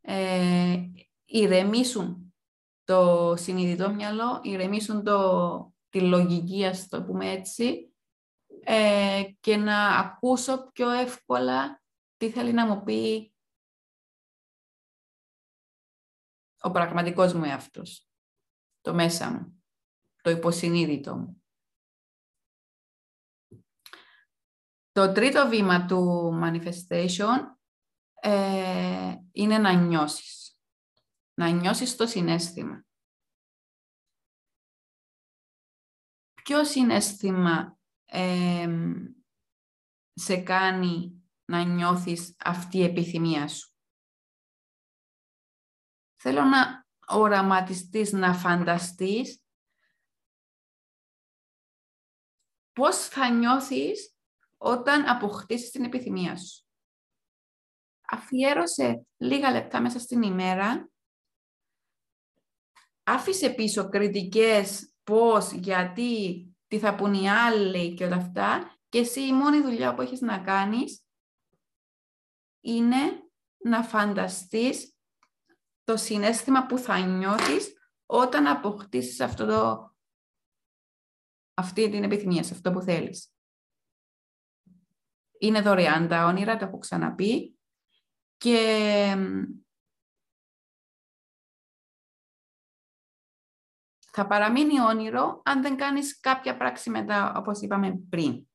ε, 0.00 0.76
ηρεμήσουν 1.24 2.34
το 2.84 3.34
συνειδητό 3.36 3.90
μυαλό, 3.90 4.40
ηρεμήσουν 4.42 5.04
το, 5.04 5.72
τη 5.88 6.00
λογική, 6.00 6.66
ας 6.66 6.88
το 6.88 7.02
πούμε 7.02 7.30
έτσι, 7.30 7.90
ε, 8.64 9.22
και 9.40 9.56
να 9.56 9.88
ακούσω 9.88 10.70
πιο 10.72 10.90
εύκολα 10.90 11.82
τι 12.16 12.30
θέλει 12.30 12.52
να 12.52 12.66
μου 12.66 12.82
πει 12.82 13.32
ο 16.60 16.70
πραγματικός 16.70 17.32
μου 17.32 17.44
εαυτός, 17.44 18.08
το 18.80 18.94
μέσα 18.94 19.30
μου, 19.30 19.64
το 20.22 20.30
υποσυνείδητο 20.30 21.16
μου. 21.16 21.40
Το 24.92 25.12
τρίτο 25.12 25.48
βήμα 25.48 25.86
του 25.86 26.30
manifestation 26.42 27.56
ε, 28.14 29.14
είναι 29.32 29.58
να 29.58 29.72
νιώσεις. 29.72 30.60
Να 31.34 31.48
νιώσεις 31.48 31.96
το 31.96 32.06
συνέστημα. 32.06 32.86
Ποιο 36.42 36.64
συνέστημα 36.64 37.78
σε 40.12 40.36
κάνει 40.42 41.24
να 41.44 41.62
νιώθεις 41.62 42.36
αυτή 42.38 42.78
η 42.78 42.84
επιθυμία 42.84 43.48
σου; 43.48 43.75
Θέλω 46.28 46.44
να 46.44 46.86
οραματιστείς, 47.06 48.12
να 48.12 48.34
φανταστείς 48.34 49.42
πώς 52.72 53.08
θα 53.08 53.30
νιώθεις 53.30 54.16
όταν 54.56 55.08
αποκτήσεις 55.08 55.70
την 55.70 55.84
επιθυμία 55.84 56.36
σου. 56.36 56.64
Αφιέρωσε 58.10 59.06
λίγα 59.16 59.50
λεπτά 59.50 59.80
μέσα 59.80 59.98
στην 59.98 60.22
ημέρα, 60.22 60.90
άφησε 63.02 63.50
πίσω 63.50 63.88
κριτικές, 63.88 64.94
πώς, 65.04 65.52
γιατί, 65.52 66.44
τι 66.66 66.78
θα 66.78 66.94
πούν 66.94 67.14
οι 67.14 67.30
άλλοι 67.30 67.94
και 67.94 68.04
όλα 68.04 68.16
αυτά 68.16 68.78
και 68.88 68.98
εσύ 68.98 69.20
η 69.20 69.32
μόνη 69.32 69.60
δουλειά 69.60 69.94
που 69.94 70.02
έχεις 70.02 70.20
να 70.20 70.38
κάνεις 70.38 71.04
είναι 72.60 73.30
να 73.56 73.82
φανταστείς 73.82 74.95
το 75.86 75.96
συνέστημα 75.96 76.66
που 76.66 76.78
θα 76.78 76.98
νιώθεις 76.98 77.74
όταν 78.06 78.46
αποκτήσεις 78.46 79.20
αυτό 79.20 79.46
το, 79.46 79.90
αυτή 81.54 81.90
την 81.90 82.04
επιθυμία, 82.04 82.42
σε 82.42 82.54
αυτό 82.54 82.72
που 82.72 82.80
θέλεις. 82.80 83.34
Είναι 85.38 85.60
δωρεάν 85.60 86.08
τα 86.08 86.24
όνειρα, 86.24 86.56
το 86.56 86.64
έχω 86.64 86.78
ξαναπεί. 86.78 87.58
Και 88.36 89.16
θα 94.12 94.26
παραμείνει 94.26 94.80
όνειρο 94.80 95.40
αν 95.44 95.62
δεν 95.62 95.76
κάνεις 95.76 96.20
κάποια 96.20 96.56
πράξη 96.56 96.90
μετά, 96.90 97.34
όπως 97.36 97.60
είπαμε 97.60 97.98
πριν. 98.08 98.48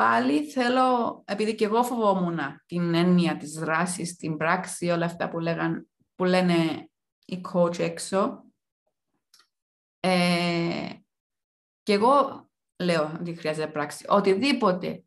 Πάλι 0.00 0.44
θέλω, 0.44 1.22
επειδή 1.26 1.54
και 1.54 1.64
εγώ 1.64 1.82
φοβόμουν 1.82 2.38
την 2.66 2.94
έννοια 2.94 3.36
της 3.36 3.52
δράσης, 3.52 4.16
την 4.16 4.36
πράξη, 4.36 4.88
όλα 4.88 5.04
αυτά 5.04 5.28
που, 5.28 5.38
λέγαν, 5.38 5.88
που 6.14 6.24
λένε 6.24 6.88
οι 7.24 7.40
coach 7.52 7.78
έξω, 7.78 8.44
ε, 10.00 10.88
και 11.82 11.92
εγώ 11.92 12.48
λέω 12.76 13.16
ότι 13.20 13.34
χρειάζεται 13.34 13.70
πράξη. 13.70 14.04
Οτιδήποτε 14.08 15.04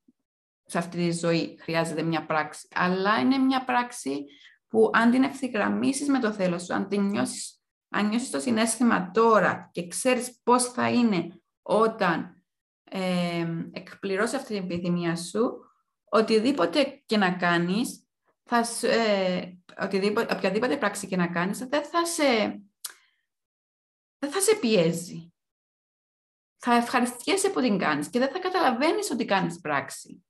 σε 0.65 0.77
αυτή 0.77 0.97
τη 0.97 1.11
ζωή 1.11 1.57
χρειάζεται 1.61 2.03
μια 2.03 2.25
πράξη. 2.25 2.67
Αλλά 2.75 3.19
είναι 3.19 3.37
μια 3.37 3.65
πράξη 3.65 4.25
που 4.67 4.89
αν 4.93 5.11
την 5.11 5.23
ευθυγραμμίσεις 5.23 6.07
με 6.07 6.19
το 6.19 6.31
θέλω 6.31 6.59
σου, 6.59 6.73
αν, 6.73 6.87
την 6.87 7.01
νιώσεις, 7.01 7.61
αν 7.89 8.07
νιώσεις 8.07 8.29
το 8.29 8.39
συνέστημα 8.39 9.11
τώρα 9.11 9.69
και 9.71 9.87
ξέρεις 9.87 10.39
πώς 10.43 10.63
θα 10.63 10.89
είναι 10.89 11.41
όταν 11.61 12.42
ε, 12.95 13.67
εκπληρώσει 13.71 14.35
αυτή 14.35 14.53
την 14.53 14.63
επιθυμία 14.63 15.15
σου, 15.15 15.59
οτιδήποτε 16.03 17.01
και 17.05 17.17
να 17.17 17.33
κάνεις, 17.33 18.07
θα, 18.43 18.87
ε, 18.87 19.53
οτιδήποτε, 19.81 20.35
οποιαδήποτε 20.35 20.77
πράξη 20.77 21.07
και 21.07 21.15
να 21.15 21.27
κάνεις, 21.27 21.57
δεν 21.57 21.83
θα 21.83 22.05
σε, 22.05 22.61
δεν 24.17 24.31
θα 24.31 24.41
σε 24.41 24.55
πιέζει. 24.55 25.33
Θα 26.57 26.75
ευχαριστιέσαι 26.75 27.49
που 27.49 27.61
την 27.61 27.77
κάνεις 27.77 28.09
και 28.09 28.19
δεν 28.19 28.31
θα 28.31 28.39
καταλαβαίνεις 28.39 29.11
ότι 29.11 29.25
κάνεις 29.25 29.59
πράξη 29.59 30.23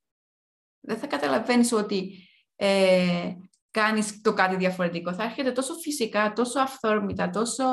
δεν 0.85 0.97
θα 0.97 1.07
καταλαβαίνεις 1.07 1.71
ότι 1.71 2.27
ε, 2.55 3.33
κάνεις 3.71 4.21
το 4.21 4.33
κάτι 4.33 4.55
διαφορετικό. 4.55 5.13
Θα 5.13 5.23
έρχεται 5.23 5.51
τόσο 5.51 5.73
φυσικά, 5.73 6.33
τόσο 6.33 6.59
αυθόρμητα, 6.59 7.29
τόσο 7.29 7.63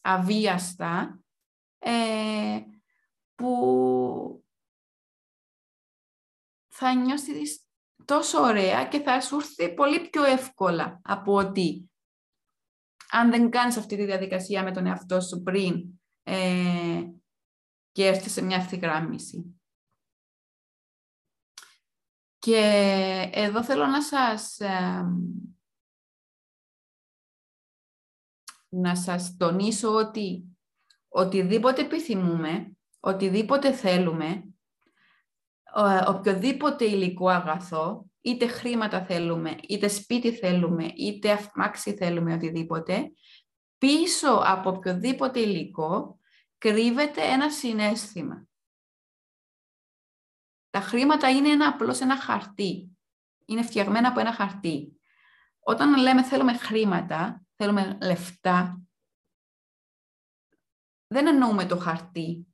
αβίαστα, 0.00 1.20
ε, 1.78 2.60
που 3.40 4.44
θα 6.68 6.94
νιώσεις 6.94 7.68
τόσο 8.04 8.40
ωραία 8.40 8.88
και 8.88 9.00
θα 9.00 9.20
σου 9.20 9.36
έρθει 9.36 9.74
πολύ 9.74 10.08
πιο 10.08 10.24
εύκολα 10.24 11.00
από 11.04 11.32
ότι 11.32 11.90
αν 13.10 13.30
δεν 13.30 13.50
κάνεις 13.50 13.76
αυτή 13.76 13.96
τη 13.96 14.04
διαδικασία 14.04 14.62
με 14.62 14.72
τον 14.72 14.86
εαυτό 14.86 15.20
σου 15.20 15.42
πριν 15.42 16.00
ε, 16.22 17.02
και 17.90 18.06
έρθεις 18.06 18.32
σε 18.32 18.42
μια 18.42 18.56
ευθυγράμμιση. 18.56 19.60
Και 22.38 22.60
εδώ 23.32 23.64
θέλω 23.64 23.86
να 23.86 24.02
σας, 24.02 24.58
να 28.68 28.96
σας 28.96 29.36
τονίσω 29.36 29.94
ότι 29.94 30.44
οτιδήποτε 31.08 31.82
επιθυμούμε, 31.82 32.76
οτιδήποτε 33.00 33.72
θέλουμε, 33.72 34.54
οποιοδήποτε 36.06 36.84
υλικό 36.84 37.28
αγαθό, 37.28 38.10
είτε 38.20 38.46
χρήματα 38.46 39.04
θέλουμε, 39.04 39.56
είτε 39.68 39.88
σπίτι 39.88 40.32
θέλουμε, 40.32 40.84
είτε 40.84 41.30
αφμάξι 41.30 41.94
θέλουμε, 41.94 42.34
οτιδήποτε, 42.34 43.12
πίσω 43.78 44.42
από 44.44 44.70
οποιοδήποτε 44.70 45.40
υλικό 45.40 46.18
κρύβεται 46.58 47.22
ένα 47.22 47.50
συνέστημα. 47.50 48.48
Τα 50.70 50.80
χρήματα 50.80 51.30
είναι 51.30 51.48
ένα, 51.48 51.68
απλώς 51.68 52.00
ένα 52.00 52.16
χαρτί. 52.16 52.98
Είναι 53.44 53.62
φτιαγμένα 53.62 54.08
από 54.08 54.20
ένα 54.20 54.32
χαρτί. 54.32 55.00
Όταν 55.60 55.96
λέμε 55.96 56.24
θέλουμε 56.24 56.52
χρήματα, 56.56 57.42
θέλουμε 57.56 57.98
λεφτά, 58.02 58.80
δεν 61.06 61.26
εννοούμε 61.26 61.66
το 61.66 61.78
χαρτί. 61.78 62.49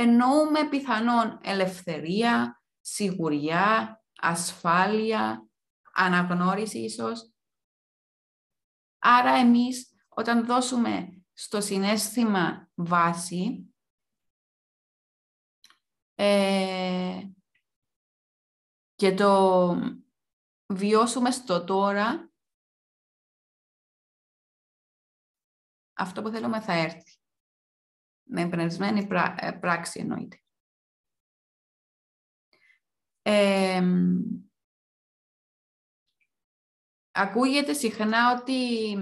Εννοούμε 0.00 0.68
πιθανόν 0.68 1.38
ελευθερία, 1.42 2.62
σιγουριά, 2.80 4.02
ασφάλεια, 4.20 5.48
αναγνώριση 5.92 6.78
ίσως. 6.78 7.32
Άρα 8.98 9.30
εμείς 9.30 9.94
όταν 10.08 10.46
δώσουμε 10.46 11.22
στο 11.32 11.60
συνέστημα 11.60 12.70
βάση, 12.74 13.72
ε, 16.14 17.22
και 18.94 19.14
το 19.14 19.74
βιώσουμε 20.66 21.30
στο 21.30 21.64
τώρα, 21.64 22.32
αυτό 25.92 26.22
που 26.22 26.28
θέλουμε 26.28 26.60
θα 26.60 26.72
έρθει. 26.72 27.17
Με 28.30 28.40
εμπνευσμένη 28.40 29.08
ε, 29.36 29.50
πράξη 29.50 30.00
εννοείται. 30.00 30.42
Ε, 33.22 33.82
ακούγεται 37.10 37.72
συχνά 37.72 38.40
ότι, 38.40 38.96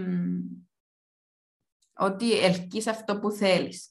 ότι 1.96 2.38
ελκύεις 2.38 2.86
αυτό 2.86 3.18
που 3.18 3.30
θέλεις. 3.30 3.90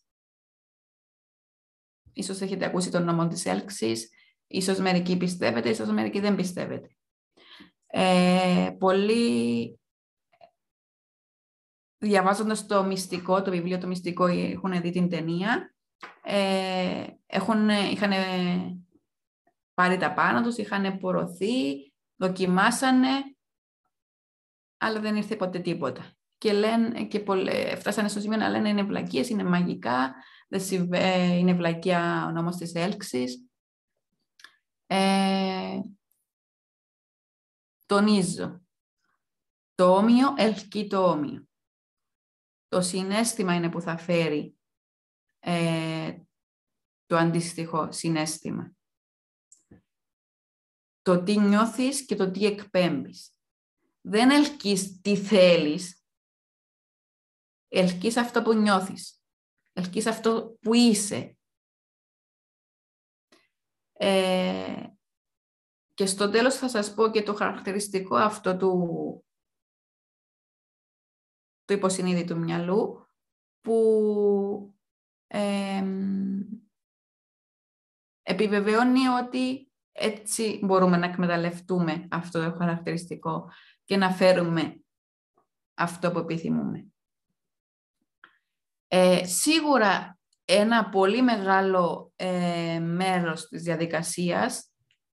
Ίσως 2.14 2.42
έχετε 2.42 2.66
ακούσει 2.66 2.92
τον 2.92 3.04
νόμο 3.04 3.28
της 3.28 3.46
έλξης, 3.46 4.10
ίσως 4.48 4.80
μερικοί 4.80 5.18
πιστεύετε, 5.18 5.70
ίσως 5.70 5.90
μερικοί 5.90 6.20
δεν 6.20 6.36
πιστεύετε. 6.36 6.96
Ε, 7.88 8.76
πολλοί 8.80 9.80
διαβάζοντας 12.06 12.66
το 12.66 12.84
μυστικό, 12.84 13.41
το 13.41 13.51
βιβλίο 13.51 13.78
το 13.78 13.88
μυστικό, 13.88 14.26
έχουν 14.26 14.82
δει 14.82 14.91
την 14.91 15.10
ταινία, 15.10 15.76
ε, 16.24 17.06
έχουν, 17.26 17.70
είχαν 17.70 18.12
πάρει 19.74 19.97
τα 19.97 20.14
πάνω 20.14 20.41
τους, 20.41 20.58
είχαν 20.58 20.97
πορωθεί, 20.97 21.93
δοκιμάσανε, 22.16 23.10
αλλά 24.78 24.99
δεν 24.99 25.16
ήρθε 25.16 25.36
ποτέ 25.36 25.60
τίποτα. 25.60 26.12
Και, 26.38 26.53
λένε, 26.53 27.06
και 27.06 27.20
πολλέ, 27.20 27.76
φτάσανε 27.76 28.08
στο 28.08 28.20
σημείο 28.20 28.38
να 28.38 28.49
λένε 28.49 28.70
είναι 28.70 28.84
βλακίες, 28.84 29.30
είναι 29.30 29.43
μαγικά, 29.43 30.16
δεν 30.47 30.93
είναι 31.39 31.53
βλακία 31.53 32.26
ο 32.28 32.32
νόμος 32.32 32.56
της 32.56 32.74
έλξης. 32.74 33.49
Ε, 34.88 35.80
τονίζω. 37.86 38.62
Το 39.76 39.95
όμοιο 39.95 40.34
ελκύει 40.38 40.88
το 40.88 41.10
όμοιο. 41.10 41.47
Το 42.76 42.82
συνέστημα 42.82 43.56
είναι 43.56 43.70
που 43.70 43.82
θα 43.82 43.98
φέρει 43.98 44.58
ε, 45.40 46.20
το 47.06 47.16
αντίστοιχο 47.16 47.92
συνέστημα. 47.92 48.76
Το 51.02 51.24
τι 51.24 51.40
νιώθεις 51.40 52.06
και 52.06 52.16
το 52.16 52.32
τι 52.32 52.46
εκπέμπεις. 52.46 53.36
Δεν 54.02 54.30
ελκύεις 54.30 55.02
τι 55.02 55.18
θέλεις, 55.18 56.04
ελκύεις 57.68 58.18
αυτό 58.18 58.42
που 58.42 58.54
νιώθεις. 58.54 59.22
Ελκύεις 59.74 60.06
αυτό 60.06 60.58
που 60.62 60.74
είσαι. 60.74 61.38
Ε, 63.94 64.88
και 65.94 66.06
στο 66.06 66.30
τέλος 66.30 66.56
θα 66.56 66.70
σας 66.70 66.94
πω 66.94 67.10
και 67.12 67.24
το 67.24 67.34
χαρακτηριστικό 67.34 68.16
αυτό 68.16 68.58
του, 68.58 69.25
του 71.66 71.74
υποσυνείδητου 71.74 72.39
μυαλού, 72.39 73.09
που 73.61 74.76
επιβεβαιώνει 78.24 79.07
ότι 79.07 79.72
έτσι 79.91 80.59
μπορούμε 80.63 80.97
να 80.97 81.05
εκμεταλλευτούμε 81.05 82.07
αυτό 82.11 82.43
το 82.43 82.57
χαρακτηριστικό 82.57 83.51
και 83.84 83.97
να 83.97 84.11
φέρουμε 84.11 84.80
αυτό 85.74 86.11
που 86.11 86.20
επιθυμούμε. 86.20 86.88
Ε, 88.88 89.26
σίγουρα 89.26 90.20
ένα 90.45 90.89
πολύ 90.89 91.22
μεγάλο 91.22 92.13
ε, 92.16 92.80
μέρος 92.80 93.47
της 93.47 93.63
διαδικασίας 93.63 94.72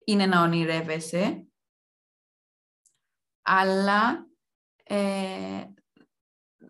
είναι 0.05 0.27
να 0.27 0.43
ονειρεύεσαι, 0.43 1.47
αλλά 3.43 4.27
ε, 4.85 5.65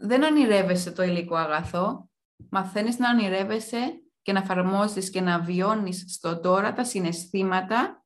δεν 0.01 0.23
ονειρεύεσαι 0.23 0.93
το 0.93 1.03
υλικό 1.03 1.35
αγαθό, 1.35 2.11
μαθαίνεις 2.51 2.99
να 2.99 3.11
ονειρεύεσαι 3.11 4.03
και 4.23 4.33
να 4.33 4.39
εφαρμόζεις 4.39 5.11
και 5.11 5.21
να 5.21 5.41
βιώνεις 5.41 6.05
στο 6.09 6.41
τώρα 6.41 6.73
τα 6.73 6.85
συναισθήματα 6.85 8.05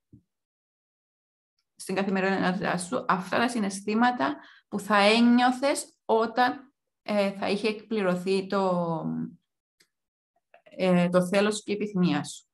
στην 1.77 1.95
καθημερινότητά 1.95 2.79
σου, 2.79 3.05
αυτά 3.09 3.39
τα 3.39 3.49
συναισθήματα 3.49 4.37
που 4.69 4.81
θα 4.81 4.97
ένιωθες 4.97 5.97
όταν 6.05 6.73
ε, 7.03 7.33
θα 7.33 7.49
είχε 7.49 7.69
εκπληρωθεί 7.69 8.47
το, 8.47 9.05
ε, 10.63 11.09
το 11.09 11.27
θέλος 11.27 11.63
και 11.63 11.73
η 11.73 11.75
επιθυμία 11.75 12.25
σου. 12.25 12.47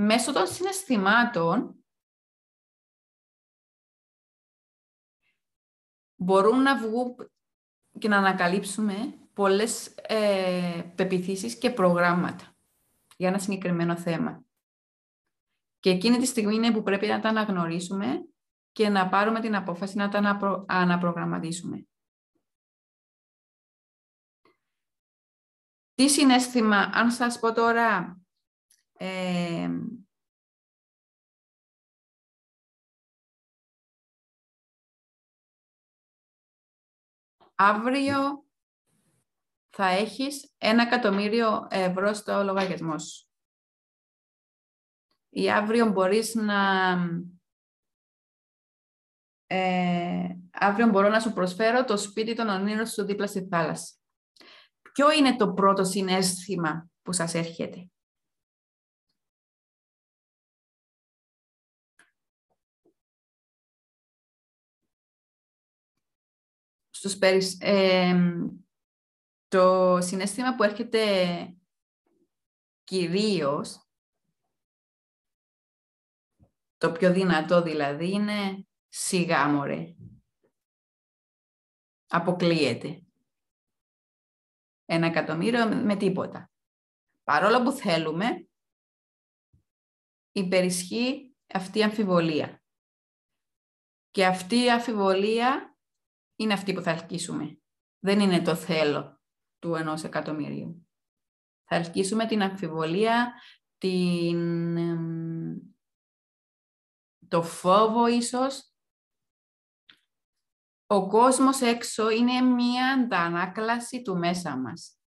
Μέσω 0.00 0.32
των 0.32 0.46
συναισθημάτων 0.46 1.84
μπορούν 6.16 6.62
να 6.62 6.78
βγουν 6.78 7.30
και 7.98 8.08
να 8.08 8.18
ανακαλύψουμε 8.18 8.94
πολλές 9.32 9.86
ε, 9.86 10.92
πεπιθήσεις 10.94 11.58
και 11.58 11.70
προγράμματα 11.70 12.56
για 13.16 13.28
ένα 13.28 13.38
συγκεκριμένο 13.38 13.96
θέμα. 13.96 14.44
Και 15.78 15.90
εκείνη 15.90 16.18
τη 16.18 16.26
στιγμή 16.26 16.54
είναι 16.54 16.72
που 16.72 16.82
πρέπει 16.82 17.06
να 17.06 17.20
τα 17.20 17.28
αναγνωρίσουμε 17.28 18.28
και 18.72 18.88
να 18.88 19.08
πάρουμε 19.08 19.40
την 19.40 19.56
απόφαση 19.56 19.96
να 19.96 20.08
τα 20.08 20.38
αναπρογραμματίσουμε. 20.66 21.86
Τι 25.94 26.08
συνέστημα, 26.08 26.76
αν 26.76 27.10
σας 27.10 27.38
πω 27.38 27.52
τώρα, 27.52 28.17
ε, 28.98 29.68
αύριο 37.54 38.44
θα 39.70 39.86
έχεις 39.86 40.52
ένα 40.58 40.82
εκατομμύριο 40.82 41.66
ευρώ 41.70 42.12
στο 42.12 42.42
λογαριασμό 42.42 42.98
σου. 42.98 43.26
Ή 45.28 45.50
αύριο 45.50 45.86
μπορείς 45.86 46.34
να... 46.34 46.92
Ε, 49.46 50.36
αύριο 50.52 50.86
μπορώ 50.88 51.08
να 51.08 51.20
σου 51.20 51.32
προσφέρω 51.32 51.84
το 51.84 51.96
σπίτι 51.96 52.34
των 52.34 52.48
ονείρων 52.48 52.86
σου 52.86 53.04
δίπλα 53.04 53.26
στη 53.26 53.48
θάλασσα. 53.50 53.94
Ποιο 54.92 55.12
είναι 55.12 55.36
το 55.36 55.52
πρώτο 55.52 55.84
συνέστημα 55.84 56.90
που 57.02 57.12
σας 57.12 57.34
έρχεται; 57.34 57.90
Στους 66.98 67.18
περισ... 67.18 67.56
ε, 67.60 68.14
το 69.48 69.98
συνέστημα 70.00 70.54
που 70.54 70.62
έρχεται 70.62 71.04
κυρίως, 72.84 73.88
το 76.76 76.92
πιο 76.92 77.12
δυνατό 77.12 77.62
δηλαδή, 77.62 78.10
είναι 78.10 78.66
σιγά 78.88 79.48
μωρέ. 79.48 79.94
Αποκλείεται. 82.06 83.06
Ένα 84.84 85.06
εκατομμύριο 85.06 85.68
με 85.68 85.96
τίποτα. 85.96 86.50
Παρόλο 87.22 87.62
που 87.62 87.72
θέλουμε, 87.72 88.48
υπερισχύει 90.32 91.36
αυτή 91.46 91.78
η 91.78 91.82
αμφιβολία. 91.82 92.62
Και 94.10 94.26
αυτή 94.26 94.56
η 94.56 94.70
αμφιβολία 94.70 95.67
είναι 96.38 96.52
αυτή 96.52 96.72
που 96.72 96.80
θα 96.80 96.90
ελκύσουμε. 96.90 97.58
Δεν 97.98 98.20
είναι 98.20 98.42
το 98.42 98.54
θέλω 98.54 99.20
του 99.58 99.74
ενός 99.74 100.04
εκατομμυρίου. 100.04 100.88
Θα 101.64 101.76
ελκύσουμε 101.76 102.26
την 102.26 102.42
αμφιβολία, 102.42 103.32
την, 103.78 104.76
το 107.28 107.42
φόβο 107.42 108.06
ίσως. 108.06 108.72
Ο 110.86 111.08
κόσμος 111.08 111.60
έξω 111.60 112.10
είναι 112.10 112.40
μία 112.40 112.92
αντανάκλαση 112.92 114.02
του 114.02 114.16
μέσα 114.16 114.56
μας. 114.56 114.98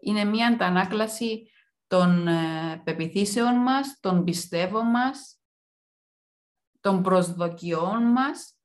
Είναι 0.00 0.24
μία 0.24 0.46
αντανάκλαση 0.46 1.50
των 1.86 2.28
ε, 2.28 2.82
πεπιθήσεων 2.84 3.54
μας, 3.54 4.00
των 4.00 4.24
πιστεύων 4.24 4.86
μας, 4.86 5.40
των 6.80 7.02
προσδοκιών 7.02 8.02
μας, 8.02 8.55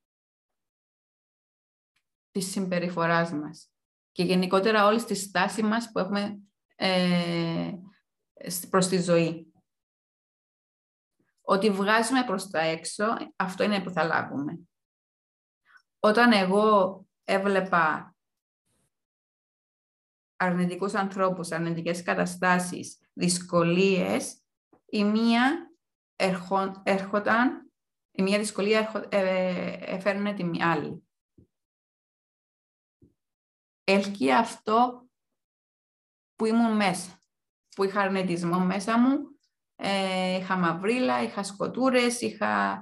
της 2.32 2.52
συμπεριφοράς 2.52 3.32
μας 3.32 3.72
και 4.12 4.24
γενικότερα 4.24 4.86
όλη 4.86 5.04
τη 5.04 5.16
στάση 5.16 5.64
μας 5.64 5.92
που 5.92 6.00
έχουμε 6.00 6.40
ε, 6.76 7.72
προς 8.70 8.88
τη 8.88 9.02
ζωή. 9.02 9.54
Ότι 11.42 11.70
βγάζουμε 11.70 12.24
προς 12.24 12.50
τα 12.50 12.60
έξω, 12.60 13.06
αυτό 13.36 13.64
είναι 13.64 13.84
που 13.84 13.90
θα 13.90 14.04
λάβουμε. 14.04 14.60
Όταν 16.00 16.32
εγώ 16.32 17.06
έβλεπα 17.24 18.16
αρνητικούς 20.36 20.94
ανθρώπους, 20.94 21.52
αρνητικές 21.52 22.04
καταστάσεις, 22.04 22.98
δυσκολίες, 23.14 24.42
η 24.86 25.04
μία 25.04 25.72
έρχονταν, 26.84 27.72
η 28.12 28.22
μία 28.22 28.40
δυσκολία 28.40 29.08
ε, 29.10 29.78
έφερνε 29.80 30.34
την 30.34 30.62
άλλη 30.62 31.04
έλκει 33.92 34.32
αυτό 34.32 35.08
που 36.36 36.46
ήμουν 36.46 36.76
μέσα, 36.76 37.20
που 37.76 37.84
είχα 37.84 38.02
αρνητισμό 38.02 38.60
μέσα 38.60 38.98
μου, 38.98 39.18
ε, 39.76 40.36
είχα 40.36 40.56
μαυρίλα, 40.56 41.22
είχα 41.24 41.44
σκοτούρες, 41.44 42.22
είχα 42.22 42.82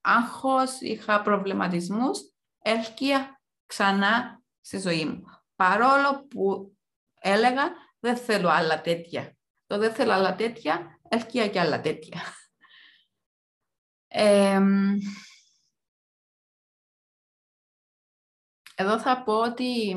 άγχος, 0.00 0.80
είχα 0.80 1.22
προβληματισμούς, 1.22 2.18
έλκυα 2.62 3.40
ξανά 3.66 4.42
στη 4.60 4.78
ζωή 4.78 5.04
μου. 5.04 5.22
Παρόλο 5.56 6.26
που 6.26 6.76
έλεγα 7.20 7.72
δεν 8.00 8.16
θέλω 8.16 8.48
άλλα 8.48 8.80
τέτοια. 8.80 9.36
Το 9.66 9.78
δεν 9.78 9.94
θέλω 9.94 10.12
άλλα 10.12 10.34
τέτοια, 10.34 11.00
έλκυα 11.08 11.48
και 11.48 11.60
άλλα 11.60 11.80
τέτοια. 11.80 12.20
Εδώ 18.80 19.00
θα 19.00 19.22
πω 19.22 19.40
ότι 19.40 19.96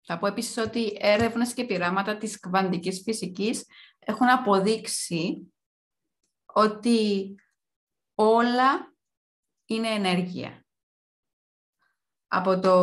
θα 0.00 0.18
πω 0.18 0.26
επίσης 0.26 0.56
ότι 0.56 0.96
έρευνες 1.00 1.54
και 1.54 1.64
πειράματα 1.64 2.16
της 2.16 2.40
κβαντικής 2.40 3.02
φυσικής 3.04 3.64
έχουν 3.98 4.28
αποδείξει 4.28 5.52
ότι 6.46 7.34
όλα 8.14 8.94
είναι 9.66 9.88
ενέργεια. 9.88 10.66
Από 12.26 12.58
το 12.58 12.76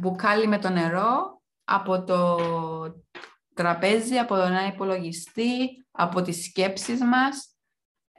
μπουκάλι 0.00 0.46
με 0.46 0.58
το 0.58 0.68
νερό, 0.68 1.42
από 1.64 2.04
το 2.04 2.38
τραπέζι, 3.54 4.18
από 4.18 4.34
τον 4.34 4.46
ένα 4.46 4.66
υπολογιστή, 4.66 5.86
από 5.90 6.22
τις 6.22 6.44
σκέψεις 6.44 7.00
μας, 7.00 7.56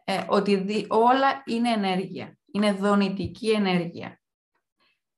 ε, 0.04 0.26
ότι 0.30 0.86
όλα 0.89 1.43
είναι 1.45 1.70
ενέργεια. 1.70 2.38
Είναι 2.51 2.74
δονητική 2.74 3.51
ενέργεια. 3.51 4.22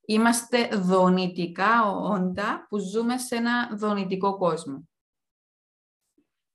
Είμαστε 0.05 0.67
δονητικά 0.67 1.91
όντα 1.91 2.65
που 2.69 2.77
ζούμε 2.77 3.17
σε 3.17 3.35
ένα 3.35 3.75
δονητικό 3.75 4.37
κόσμο. 4.37 4.89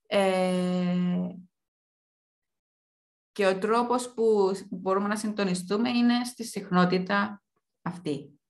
Ε, 0.07 1.28
και 3.32 3.46
ο 3.46 3.59
τρόπος 3.59 4.14
που 4.14 4.53
μπορούμε 4.70 5.09
να 5.09 5.16
συντονιστούμε 5.16 5.90
είναι 5.90 6.24
στη 6.24 6.44
συχνότητα 6.44 7.42
αυτή. 7.82 8.40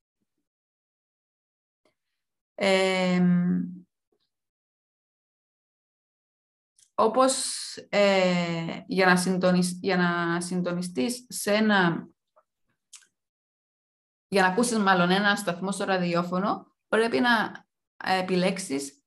Ε, 2.54 3.22
όπως 6.94 7.56
ε, 7.88 8.84
για, 8.86 9.06
να 9.06 9.16
συντονισ, 9.16 9.78
για 9.80 9.96
να 9.96 10.40
συντονιστείς 10.40 11.26
σε 11.28 11.52
ένα 11.54 12.08
για 14.32 14.42
να 14.42 14.48
ακούσεις 14.48 14.78
μάλλον 14.78 15.10
ένα 15.10 15.36
σταθμό 15.36 15.72
στο 15.72 15.84
ραδιόφωνο, 15.84 16.76
πρέπει 16.88 17.20
να 17.20 17.64
επιλέξεις 18.04 19.04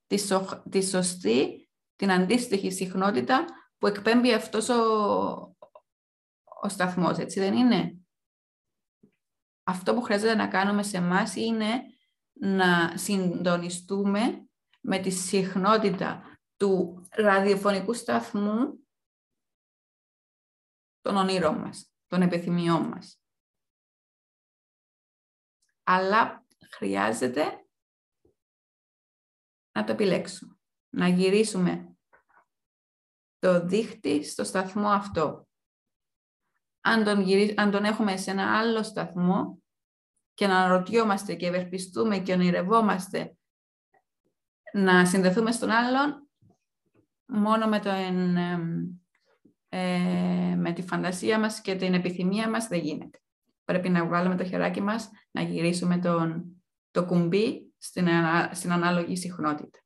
τη, 0.70 0.82
σωστή, 0.82 1.70
την 1.96 2.12
αντίστοιχη 2.12 2.72
συχνότητα 2.72 3.46
που 3.78 3.88
εκπέμπει 3.88 4.34
αυτός 4.34 4.70
ο, 4.70 4.82
ο 6.62 6.70
σταθμός, 6.70 7.18
έτσι 7.18 7.40
δεν 7.40 7.54
είναι; 7.54 7.98
Αυτό 9.64 9.94
που 9.94 10.02
χρειάζεται 10.02 10.36
να 10.36 10.48
κάνουμε 10.48 10.84
σε 10.84 10.98
εμάς 10.98 11.36
είναι 11.36 11.84
να 12.34 12.98
συντονιστούμε 12.98 14.48
με 14.82 15.00
τη 15.00 15.10
συχνότητα 15.10 16.38
του 16.58 17.08
ραδιοφωνικού 17.12 17.94
σταθμού 17.94 18.88
των 21.02 21.16
ονείρων 21.16 21.58
μας, 21.58 21.94
των 22.08 22.22
επιθυμιών 22.22 22.88
μας 22.88 23.23
αλλά 25.84 26.46
χρειάζεται 26.72 27.66
να 29.72 29.84
το 29.84 29.92
επιλέξουμε. 29.92 30.58
Να 30.90 31.08
γυρίσουμε 31.08 31.98
το 33.40 33.66
δίχτυ 33.66 34.24
στο 34.24 34.44
σταθμό 34.44 34.88
αυτό. 34.88 35.48
Αν 36.82 37.04
τον, 37.04 37.26
αν 37.56 37.72
τον 37.72 37.84
έχουμε 37.84 38.18
σε 38.18 38.32
ένα 38.32 38.58
άλλο 38.58 38.84
σταθμό 38.84 39.62
και 40.34 40.48
να 40.48 40.58
αναρωτιόμαστε 40.58 41.36
και 41.36 41.48
ευερπιστούμε 41.48 42.20
και 42.20 42.34
ονειρευόμαστε 42.34 43.38
να 44.74 45.06
συνδεθούμε 45.06 45.52
στον 45.52 45.70
άλλον, 45.70 46.28
μόνο 47.26 47.68
με, 47.68 47.80
το, 47.80 47.90
ε, 49.70 50.56
με 50.56 50.74
τη 50.74 50.82
φαντασία 50.82 51.40
μας 51.40 51.62
και 51.62 51.76
την 51.76 51.94
επιθυμία 51.94 52.50
μας 52.50 52.68
δεν 52.68 52.80
γίνεται 52.80 53.24
πρέπει 53.64 53.90
να 53.90 54.06
βγάλουμε 54.06 54.36
το 54.36 54.46
χεράκι 54.46 54.82
μας, 54.82 55.10
να 55.32 55.42
γυρίσουμε 55.42 55.98
τον, 55.98 56.56
το 56.92 57.06
κουμπί 57.06 57.74
στην, 57.78 58.08
στην 58.52 58.72
ανάλογη 58.72 59.16
συχνότητα. 59.16 59.80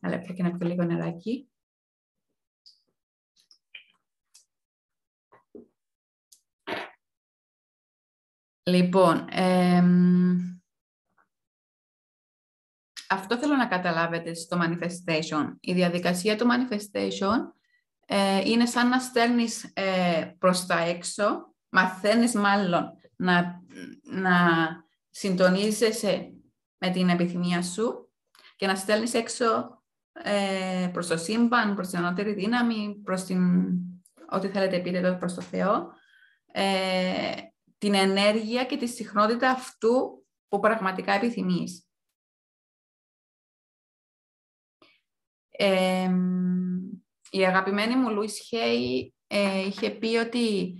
Αλλά 0.00 0.18
πια 0.18 0.34
και 0.34 0.42
να 0.42 0.56
πιω 0.56 0.68
λίγο 0.68 0.84
νεράκι. 0.84 1.46
Λοιπόν, 8.64 9.28
αυτό 13.08 13.38
θέλω 13.38 13.56
να 13.56 13.66
καταλάβετε 13.66 14.34
στο 14.34 14.58
manifestation. 14.60 15.56
Η 15.60 15.72
διαδικασία 15.72 16.36
του 16.36 16.46
manifestation 16.50 17.38
ε, 18.14 18.40
είναι 18.44 18.66
σαν 18.66 18.88
να 18.88 18.98
στέλνεις 18.98 19.70
ε, 19.74 20.34
προς 20.38 20.66
τα 20.66 20.78
έξω, 20.78 21.54
μαθαίνεις 21.68 22.34
μάλλον 22.34 22.92
να, 23.16 23.62
να 24.02 24.32
συντονίζεσαι 25.10 26.32
με 26.78 26.90
την 26.90 27.08
επιθυμία 27.08 27.62
σου 27.62 28.10
και 28.56 28.66
να 28.66 28.74
στέλνεις 28.74 29.14
έξω 29.14 29.44
ε, 30.12 30.90
προς 30.92 31.06
το 31.06 31.16
σύμπαν, 31.16 31.74
προς 31.74 31.88
την 31.88 31.98
ανώτερη 31.98 32.32
δύναμη, 32.32 33.00
προς 33.04 33.24
την, 33.24 33.40
ό,τι 34.30 34.48
θέλετε 34.48 34.78
πείτε 34.78 35.12
προς 35.12 35.34
το 35.34 35.40
Θεό, 35.40 35.92
ε, 36.52 37.34
την 37.78 37.94
ενέργεια 37.94 38.64
και 38.64 38.76
τη 38.76 38.86
συχνότητα 38.86 39.50
αυτού 39.50 40.26
που 40.48 40.60
πραγματικά 40.60 41.12
επιθυμείς. 41.12 41.86
Ε, 45.50 46.10
η 47.34 47.46
αγαπημένη 47.46 47.96
μου 47.96 48.10
Λουίς 48.10 48.38
Χέι 48.38 49.14
ε, 49.26 49.66
είχε 49.66 49.90
πει 49.90 50.16
ότι 50.16 50.76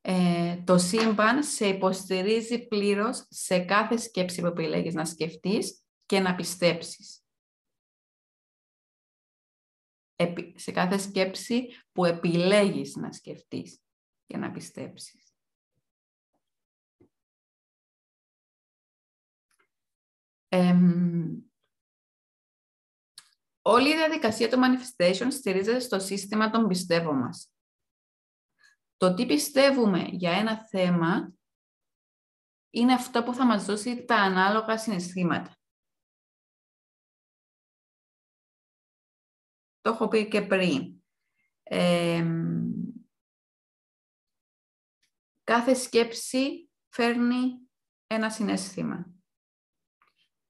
ε, 0.00 0.62
το 0.64 0.78
σύμπαν 0.78 1.42
σε 1.42 1.68
υποστηρίζει 1.68 2.66
πλήρως 2.66 3.26
σε 3.28 3.58
κάθε 3.58 3.96
σκέψη 3.96 4.40
που 4.40 4.46
επιλέγεις 4.46 4.94
να 4.94 5.04
σκεφτείς 5.04 5.82
και 6.06 6.20
να 6.20 6.34
πιστέψεις. 6.34 7.16
σε 10.54 10.70
κάθε 10.72 10.98
σκέψη 10.98 11.66
που 11.92 12.04
επιλέγεις 12.04 12.96
να 12.96 13.12
σκεφτείς 13.12 13.82
και 14.26 14.36
να 14.36 14.50
πιστέψεις. 14.50 15.34
Όλη 23.62 23.90
η 23.90 23.96
διαδικασία 23.96 24.48
του 24.48 24.58
manifestation 24.58 25.26
στηρίζεται 25.30 25.78
στο 25.78 25.98
σύστημα 25.98 26.50
των 26.50 26.68
πιστεύω 26.68 27.12
μας. 27.12 27.52
Το 28.96 29.14
τι 29.14 29.26
πιστεύουμε 29.26 30.02
για 30.02 30.30
ένα 30.30 30.66
θέμα 30.68 31.32
είναι 32.70 32.92
αυτό 32.92 33.22
που 33.22 33.34
θα 33.34 33.46
μας 33.46 33.64
δώσει 33.64 34.04
τα 34.04 34.16
ανάλογα 34.16 34.78
συναισθήματα. 34.78 35.56
Το 39.80 39.90
έχω 39.90 40.08
πει 40.08 40.28
και 40.28 40.42
πριν. 40.42 41.02
κάθε 45.44 45.74
σκέψη 45.74 46.70
φέρνει 46.88 47.70
ένα 48.06 48.30
συνέστημα. 48.30 49.14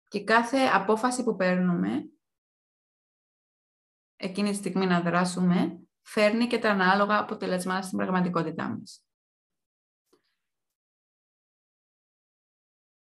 Και 0.07 0.23
κάθε 0.23 0.57
απόφαση 0.57 1.23
που 1.23 1.35
παίρνουμε, 1.35 2.09
εκείνη 4.17 4.49
τη 4.49 4.55
στιγμή 4.55 4.85
να 4.85 5.01
δράσουμε, 5.01 5.79
φέρνει 6.01 6.47
και 6.47 6.59
τα 6.59 6.69
ανάλογα 6.69 7.19
αποτελέσματα 7.19 7.81
στην 7.81 7.97
πραγματικότητά 7.97 8.69
μας. 8.69 9.01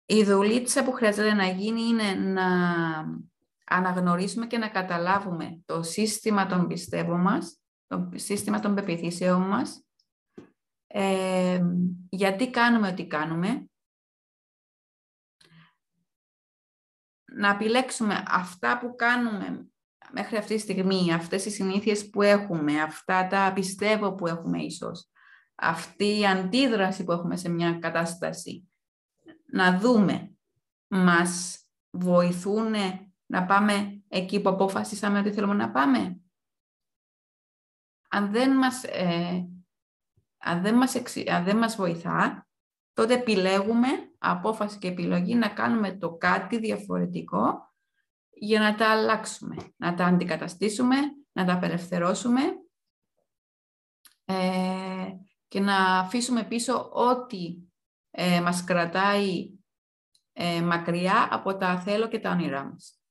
Η 0.05 0.23
δουλίτσα 0.23 0.83
που 0.83 0.91
χρειάζεται 0.91 1.33
να 1.33 1.47
γίνει 1.47 1.81
είναι 1.81 2.13
να 2.13 2.47
αναγνωρίσουμε 3.65 4.47
και 4.47 4.57
να 4.57 4.69
καταλάβουμε 4.69 5.61
το 5.65 5.83
σύστημα 5.83 6.45
των 6.45 6.67
πιστεύω 6.67 7.17
μας, 7.17 7.59
το 7.87 8.09
σύστημα 8.15 8.59
των 8.59 8.75
πεπιθήσεων 8.75 9.41
μας, 9.41 9.85
ε, 10.87 11.65
γιατί 12.09 12.49
κάνουμε 12.49 12.87
ό,τι 12.87 13.07
κάνουμε, 13.07 13.69
να 17.33 17.49
επιλέξουμε 17.49 18.23
αυτά 18.27 18.77
που 18.79 18.95
κάνουμε 18.95 19.70
μέχρι 20.11 20.37
αυτή 20.37 20.55
τη 20.55 20.59
στιγμή, 20.61 21.13
αυτές 21.13 21.45
οι 21.45 21.49
συνήθειες 21.49 22.09
που 22.09 22.21
έχουμε, 22.21 22.81
αυτά 22.81 23.27
τα 23.27 23.51
πιστεύω 23.53 24.15
που 24.15 24.27
έχουμε 24.27 24.61
ίσως, 24.61 25.09
αυτή 25.55 26.19
η 26.19 26.25
αντίδραση 26.25 27.03
που 27.03 27.11
έχουμε 27.11 27.35
σε 27.35 27.49
μια 27.49 27.73
κατάσταση, 27.79 28.69
να 29.45 29.79
δούμε, 29.79 30.35
μας 30.87 31.65
βοηθούν 31.89 32.73
να 33.25 33.45
πάμε 33.45 34.03
εκεί 34.07 34.41
που 34.41 34.49
αποφασίσαμε 34.49 35.19
ότι 35.19 35.31
θέλουμε 35.31 35.53
να 35.53 35.71
πάμε; 35.71 36.21
Αν 38.09 38.31
δεν 38.31 38.55
μας, 38.55 38.83
ε, 38.83 39.47
αν 40.37 40.61
δεν 40.61 40.75
μας, 40.75 40.95
αν 41.27 41.43
δεν 41.43 41.57
μας 41.57 41.75
βοηθά, 41.75 42.47
τότε 42.93 43.13
επιλέγουμε 43.13 43.87
απόφαση 44.17 44.77
και 44.77 44.87
επιλογή 44.87 45.35
να 45.35 45.49
κάνουμε 45.49 45.97
το 45.97 46.17
κάτι 46.17 46.57
διαφορετικό 46.59 47.70
για 48.43 48.59
να 48.59 48.75
τα 48.75 48.91
αλλάξουμε, 48.91 49.55
να 49.77 49.95
τα 49.95 50.05
αντικαταστήσουμε, 50.05 50.95
να 51.31 51.45
τα 51.45 51.53
απελευθερώσουμε 51.53 52.41
ε, 54.25 55.15
και 55.47 55.59
να 55.59 55.99
αφήσουμε 55.99 56.43
πίσω 56.43 56.89
ό,τι 56.93 57.57
ε, 58.11 58.41
μας 58.41 58.63
κρατάει 58.63 59.51
ε, 60.33 60.61
μακριά 60.61 61.27
από 61.31 61.57
τα 61.57 61.79
θέλω 61.79 62.07
και 62.07 62.19
τα 62.19 62.31
όνειρά 62.31 62.63
μας. 62.63 63.01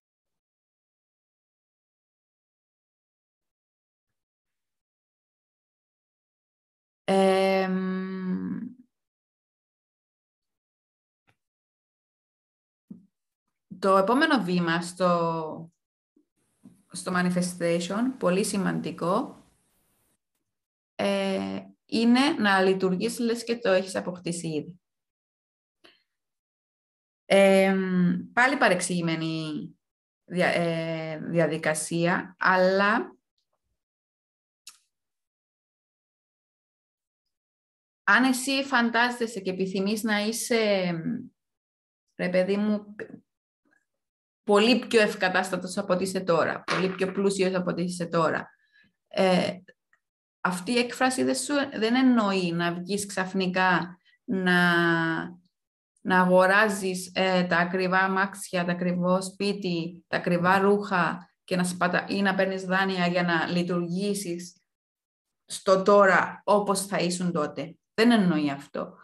Το 13.80 13.96
επόμενο 13.96 14.42
βήμα 14.42 14.80
στο, 14.80 15.72
στο 16.90 17.12
manifestation, 17.14 18.14
πολύ 18.18 18.44
σημαντικό, 18.44 19.44
ε, 20.94 21.62
είναι 21.84 22.20
να 22.38 22.60
λειτουργείς 22.60 23.18
λες 23.18 23.44
και 23.44 23.58
το 23.58 23.70
έχεις 23.70 23.96
αποκτήσει 23.96 24.48
ήδη. 24.48 24.80
πάλι 28.32 28.56
παρεξηγημένη 28.58 29.64
ε, 30.24 31.18
διαδικασία, 31.18 32.36
αλλά 32.38 33.16
αν 38.04 38.24
εσύ 38.24 38.64
φαντάζεσαι 38.64 39.40
και 39.40 39.50
επιθυμείς 39.50 40.02
να 40.02 40.20
είσαι, 40.20 40.92
ρε 42.16 42.28
παιδί 42.28 42.56
μου, 42.56 42.94
πολύ 44.50 44.78
πιο 44.86 45.00
ευκατάστατος 45.00 45.78
από 45.78 45.92
ό,τι 45.92 46.02
είσαι 46.02 46.20
τώρα, 46.20 46.62
πολύ 46.62 46.88
πιο 46.88 47.12
πλούσιος 47.12 47.54
από 47.54 47.70
ό,τι 47.70 47.82
είσαι 47.82 48.06
τώρα. 48.06 48.50
Ε, 49.08 49.50
αυτή 50.40 50.72
η 50.72 50.78
έκφραση 50.78 51.22
δεν, 51.22 51.34
σου, 51.34 51.54
δεν 51.78 51.94
εννοεί 51.94 52.52
να 52.52 52.74
βγεις 52.74 53.06
ξαφνικά 53.06 53.98
να, 54.24 54.74
να 56.00 56.20
αγοράζεις 56.20 57.10
ε, 57.14 57.44
τα 57.44 57.56
ακριβά 57.56 57.98
αμάξια, 57.98 58.64
τα 58.64 58.72
ακριβό 58.72 59.22
σπίτι, 59.22 60.04
τα 60.08 60.16
ακριβά 60.16 60.58
ρούχα 60.58 61.30
και 61.44 61.56
να 61.56 61.64
σπατα... 61.64 62.06
ή 62.08 62.22
να 62.22 62.34
παίρνεις 62.34 62.64
δάνεια 62.64 63.06
για 63.06 63.22
να 63.22 63.46
λειτουργήσεις 63.46 64.62
στο 65.44 65.82
τώρα 65.82 66.42
όπως 66.44 66.86
θα 66.86 66.98
ήσουν 66.98 67.32
τότε. 67.32 67.76
Δεν 67.94 68.10
εννοεί 68.10 68.50
αυτό. 68.50 68.94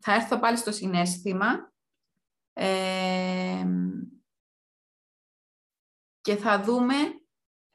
θα 0.00 0.14
έρθω 0.14 0.38
πάλι 0.38 0.56
στο 0.56 0.72
συνέστημα 0.72 1.68
και 6.20 6.36
θα 6.36 6.62
δούμε 6.62 6.94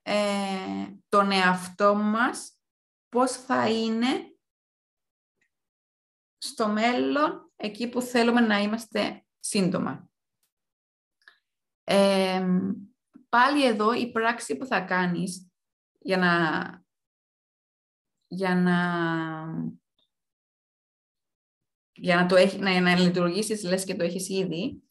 ε, 0.02 0.88
τον 1.10 1.32
εαυτό 1.32 1.96
μας 1.96 2.60
πώς 3.10 3.32
θα 3.32 3.70
είναι 3.70 4.38
στο 6.38 6.68
μέλλον 6.68 7.52
εκεί 7.56 7.90
που 7.90 8.02
θέλουμε 8.02 8.42
να 8.42 8.58
είμαστε 8.58 9.26
σύντομα. 9.40 10.10
πάλι 13.30 13.66
εδώ 13.66 13.94
η 13.94 14.12
πράξη 14.12 14.58
που 14.58 14.66
θα 14.66 14.82
κάνεις 14.82 15.50
για 16.00 16.18
να 16.18 16.34
για 18.28 18.56
να, 18.56 18.78
για 21.96 22.16
να, 22.16 22.26
το 22.26 22.36
έχει, 22.36 22.60
να, 22.60 22.80
να 22.80 23.00
λειτουργήσεις, 23.00 23.64
λες 23.64 23.84
και 23.84 23.96
το 23.96 24.04
έχεις 24.04 24.30
ήδη, 24.30 24.84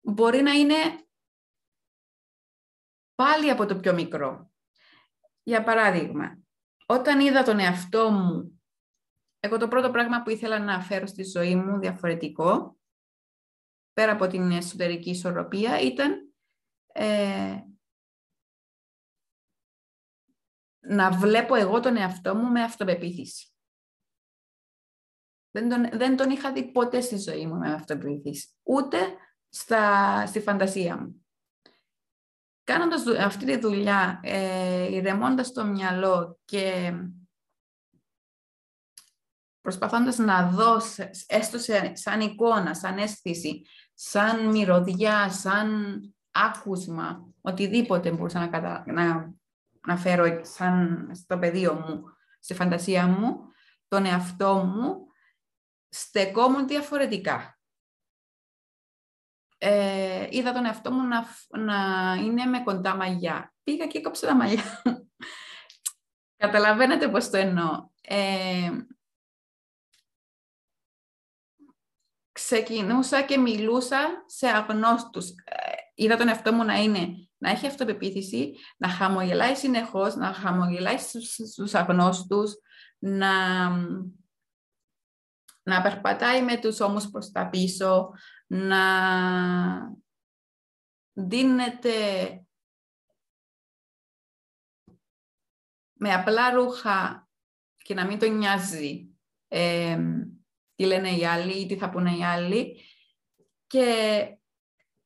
μπορεί 0.00 0.42
να 0.42 0.52
είναι 0.52 0.74
πάλι 3.14 3.50
από 3.50 3.66
το 3.66 3.76
πιο 3.76 3.94
μικρό. 3.94 4.52
Για 5.42 5.62
παράδειγμα, 5.62 6.38
όταν 6.86 7.20
είδα 7.20 7.42
τον 7.42 7.58
εαυτό 7.58 8.10
μου, 8.10 8.62
εγώ 9.40 9.56
το 9.56 9.68
πρώτο 9.68 9.90
πράγμα 9.90 10.22
που 10.22 10.30
ήθελα 10.30 10.58
να 10.58 10.80
φέρω 10.80 11.06
στη 11.06 11.24
ζωή 11.24 11.54
μου 11.54 11.78
διαφορετικό, 11.78 12.78
πέρα 13.92 14.12
από 14.12 14.26
την 14.26 14.50
εσωτερική 14.50 15.10
ισορροπία, 15.10 15.80
ήταν 15.80 16.34
ε, 16.92 17.60
να 20.80 21.10
βλέπω 21.10 21.54
εγώ 21.54 21.80
τον 21.80 21.96
εαυτό 21.96 22.34
μου 22.34 22.50
με 22.50 22.62
αυτοπεποίθηση. 22.62 23.48
Δεν 25.50 25.68
τον, 25.68 25.98
δεν 25.98 26.16
τον 26.16 26.30
είχα 26.30 26.52
δει 26.52 26.72
ποτέ 26.72 27.00
στη 27.00 27.18
ζωή 27.18 27.46
μου 27.46 27.56
με 27.56 27.72
αυτοπεποίθηση. 27.72 28.48
Ούτε 28.62 28.98
στα, 29.48 30.26
στη 30.26 30.40
φαντασία 30.40 30.96
μου. 30.96 31.24
Κάνοντας 32.64 33.06
αυτή 33.06 33.44
τη 33.44 33.58
δουλειά, 33.58 34.20
ε, 34.22 34.94
ηρεμώντας 34.94 35.52
το 35.52 35.64
μυαλό 35.64 36.38
και 36.44 36.92
προσπαθώντας 39.60 40.18
να 40.18 40.48
δω, 40.48 40.80
έστω 41.26 41.58
σαν 41.92 42.20
εικόνα, 42.20 42.74
σαν 42.74 42.98
αίσθηση, 42.98 43.62
σαν 43.94 44.46
μυρωδιά, 44.46 45.30
σαν 45.30 46.00
άκουσμα, 46.30 47.32
οτιδήποτε 47.40 48.10
μπορούσα 48.10 48.38
να, 48.38 48.48
κατα... 48.48 48.84
να 48.86 49.34
να 49.86 49.96
φέρω 49.96 50.40
σαν 50.44 51.08
στο 51.14 51.38
πεδίο 51.38 51.74
μου, 51.74 52.02
στη 52.40 52.54
φαντασία 52.54 53.06
μου, 53.06 53.38
τον 53.88 54.04
εαυτό 54.04 54.54
μου, 54.54 55.06
στεκόμουν 55.90 56.66
διαφορετικά. 56.66 57.58
Ε, 59.58 60.26
είδα 60.30 60.52
τον 60.52 60.64
εαυτό 60.64 60.92
μου 60.92 61.02
να, 61.02 61.26
να 61.48 62.14
είναι 62.14 62.44
με 62.44 62.62
κοντά 62.62 62.94
μαλλιά. 62.94 63.54
Πήγα 63.62 63.86
και 63.86 63.98
έκοψα 63.98 64.26
τα 64.26 64.34
μαλλιά. 64.34 64.82
Καταλαβαίνετε 66.42 67.08
πώς 67.08 67.30
το 67.30 67.36
εννοώ. 67.36 67.88
Ε, 68.00 68.70
ξεκινούσα 72.32 73.22
και 73.22 73.38
μιλούσα 73.38 74.24
σε 74.26 74.48
αγνώστους. 74.48 75.28
Ε, 75.28 75.72
είδα 75.94 76.16
τον 76.16 76.28
εαυτό 76.28 76.52
μου 76.52 76.64
να 76.64 76.74
είναι, 76.74 77.28
να 77.38 77.50
έχει 77.50 77.66
αυτοπεποίθηση, 77.66 78.54
να 78.76 78.88
χαμογελάει 78.88 79.54
συνεχώς, 79.54 80.14
να 80.14 80.32
χαμογελάει 80.32 80.98
στους 81.52 81.74
αγνώστους, 81.74 82.52
να, 82.98 83.30
να 85.62 85.82
περπατάει 85.82 86.42
με 86.42 86.58
τους 86.58 86.80
ώμους 86.80 87.10
προς 87.10 87.30
τα 87.30 87.48
πίσω, 87.48 88.12
να 88.46 88.84
δίνεται 91.12 91.90
με 95.92 96.12
απλά 96.12 96.50
ρούχα 96.50 97.28
και 97.76 97.94
να 97.94 98.06
μην 98.06 98.18
τον 98.18 98.36
νοιάζει 98.36 99.18
τι 100.74 100.86
λένε 100.86 101.10
οι 101.10 101.26
άλλοι 101.26 101.60
ή 101.60 101.66
τι 101.66 101.76
θα 101.76 101.90
πούνε 101.90 102.16
οι 102.16 102.24
άλλοι. 102.24 102.84
Και 103.66 104.26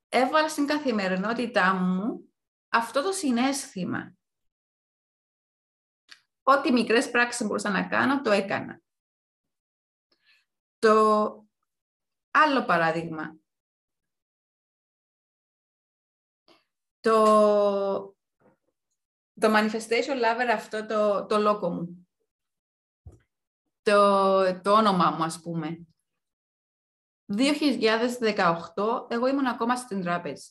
έβαλα 0.09 0.49
στην 0.49 0.67
καθημερινότητά 0.67 1.75
μου 1.75 2.33
αυτό 2.69 3.03
το 3.03 3.13
συνέστημα. 3.13 4.15
Ό,τι 6.43 6.73
μικρές 6.73 7.11
πράξεις 7.11 7.47
μπορούσα 7.47 7.71
να 7.71 7.89
κάνω, 7.89 8.21
το 8.21 8.31
έκανα. 8.31 8.83
Το 10.85 11.47
άλλο 12.31 12.65
παράδειγμα. 12.65 13.37
Το, 17.01 17.25
το 19.41 19.49
manifestation 19.57 20.17
lover 20.17 20.49
αυτό 20.53 20.87
το, 20.87 21.27
το 21.27 21.39
λόγο 21.39 21.71
μου 21.71 22.09
το, 23.83 24.61
το 24.61 24.73
όνομά 24.73 25.11
μου, 25.11 25.25
ας 25.25 25.41
πούμε. 25.41 25.87
2018, 27.37 29.07
εγώ 29.09 29.27
ήμουν 29.27 29.47
ακόμα 29.47 29.77
στην 29.77 30.03
τράπεζα. 30.03 30.49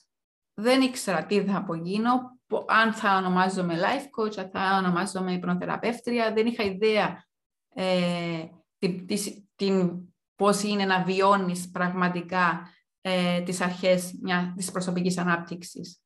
Δεν 0.53 0.81
ήξερα 0.81 1.25
τι 1.25 1.45
θα 1.45 1.57
απογίνω, 1.57 2.39
αν 2.67 2.93
θα 2.93 3.17
ονομάζομαι 3.17 3.79
life 3.79 4.21
coach, 4.21 4.37
αν 4.37 4.49
θα 4.49 4.77
ονομάζομαι 4.77 5.33
υπνοθεραπεύτρια. 5.33 6.33
Δεν 6.33 6.45
είχα 6.45 6.63
ιδέα 6.63 7.27
ε, 7.73 8.47
την, 8.77 9.07
την, 9.55 10.07
πώς 10.35 10.63
είναι 10.63 10.85
να 10.85 11.03
βιώνεις 11.03 11.69
πραγματικά 11.71 12.69
ε, 13.01 13.41
τις 13.41 13.61
αρχές 13.61 14.17
μια, 14.21 14.53
της 14.55 14.71
προσωπικής 14.71 15.17
ανάπτυξης. 15.17 16.01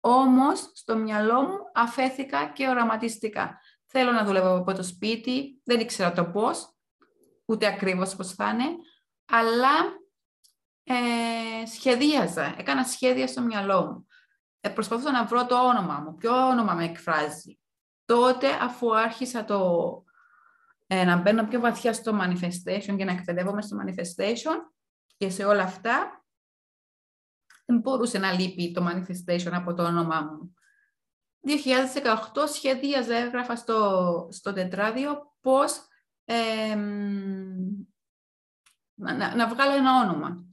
Όμως, 0.00 0.70
στο 0.74 0.96
μυαλό 0.96 1.42
μου 1.42 1.58
αφέθηκα 1.74 2.48
και 2.48 2.68
οραματίστηκα. 2.68 3.60
Θέλω 3.86 4.12
να 4.12 4.24
δουλεύω 4.24 4.56
από 4.56 4.72
το 4.72 4.82
σπίτι, 4.82 5.60
δεν 5.64 5.80
ήξερα 5.80 6.12
το 6.12 6.24
πώς, 6.24 6.74
ούτε 7.44 7.66
ακριβώς 7.66 8.16
πώς 8.16 8.34
θα 8.34 8.48
είναι, 8.48 8.64
αλλά 9.24 10.00
ε, 10.84 11.66
σχεδίαζα, 11.66 12.54
έκανα 12.58 12.84
σχέδια 12.84 13.26
στο 13.26 13.42
μυαλό 13.42 13.86
μου. 13.86 14.06
Ε, 14.60 14.68
προσπαθούσα 14.68 15.10
να 15.10 15.24
βρω 15.24 15.46
το 15.46 15.66
όνομα 15.66 15.98
μου, 15.98 16.14
ποιο 16.14 16.48
όνομα 16.48 16.74
με 16.74 16.84
εκφράζει. 16.84 17.58
Τότε, 18.04 18.48
αφού 18.60 18.96
άρχισα 18.96 19.44
το, 19.44 19.78
ε, 20.94 21.04
να 21.04 21.16
μπαίνω 21.16 21.46
πιο 21.46 21.60
βαθιά 21.60 21.92
στο 21.92 22.18
manifestation 22.22 22.94
και 22.96 23.04
να 23.04 23.12
εκπαιδεύομαι 23.12 23.62
στο 23.62 23.76
manifestation 23.84 24.56
και 25.16 25.30
σε 25.30 25.44
όλα 25.44 25.62
αυτά, 25.62 26.24
δεν 27.64 27.78
μπορούσε 27.78 28.18
να 28.18 28.32
λείπει 28.32 28.72
το 28.72 28.86
manifestation 28.88 29.52
από 29.52 29.74
το 29.74 29.84
όνομά 29.84 30.20
μου. 30.20 30.54
2018 31.46 32.48
σχεδίαζα, 32.52 33.16
έγραφα 33.16 33.56
στο, 33.56 34.28
στο 34.30 34.52
τετράδιο 34.52 35.36
πώς 35.40 35.86
να, 38.94 39.34
να, 39.36 39.48
βγάλω 39.48 39.74
ένα 39.74 40.00
όνομα. 40.02 40.44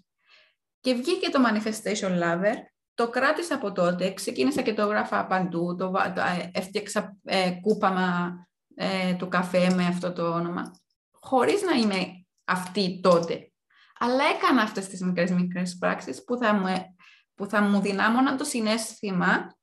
Και 0.80 0.94
βγήκε 0.94 1.30
το 1.30 1.40
Manifestation 1.46 2.24
Lover, 2.24 2.56
το 2.94 3.10
κράτησα 3.10 3.56
από 3.56 3.72
τότε, 3.72 4.14
ξεκίνησα 4.14 4.62
και 4.62 4.74
το 4.74 4.82
έγραφα 4.82 5.26
παντού, 5.26 5.76
το, 5.76 5.92
το 5.92 6.22
ε, 6.22 6.52
έφτιαξα 6.54 7.18
ε, 7.24 7.52
κούπαμα 7.62 8.49
ε, 8.82 9.14
του 9.14 9.28
καφέ 9.28 9.74
με 9.74 9.86
αυτό 9.86 10.14
το 10.14 10.34
όνομα, 10.34 10.80
χωρίς 11.12 11.62
να 11.62 11.72
είμαι 11.72 12.26
αυτή 12.46 13.00
τότε. 13.04 13.52
Αλλά 14.00 14.24
έκανα 14.24 14.62
αυτές 14.62 14.88
τις 14.88 15.02
μικρές 15.02 15.32
μικρές 15.32 15.78
πράξεις 15.78 16.24
που 16.24 16.38
θα 16.38 16.54
μου, 16.54 16.68
ε, 16.68 16.96
που 17.36 17.46
θα 17.46 17.62
μου 17.62 17.82
δυνάμωναν 17.82 18.38
το 18.38 18.44
συνέστημα 18.44 19.58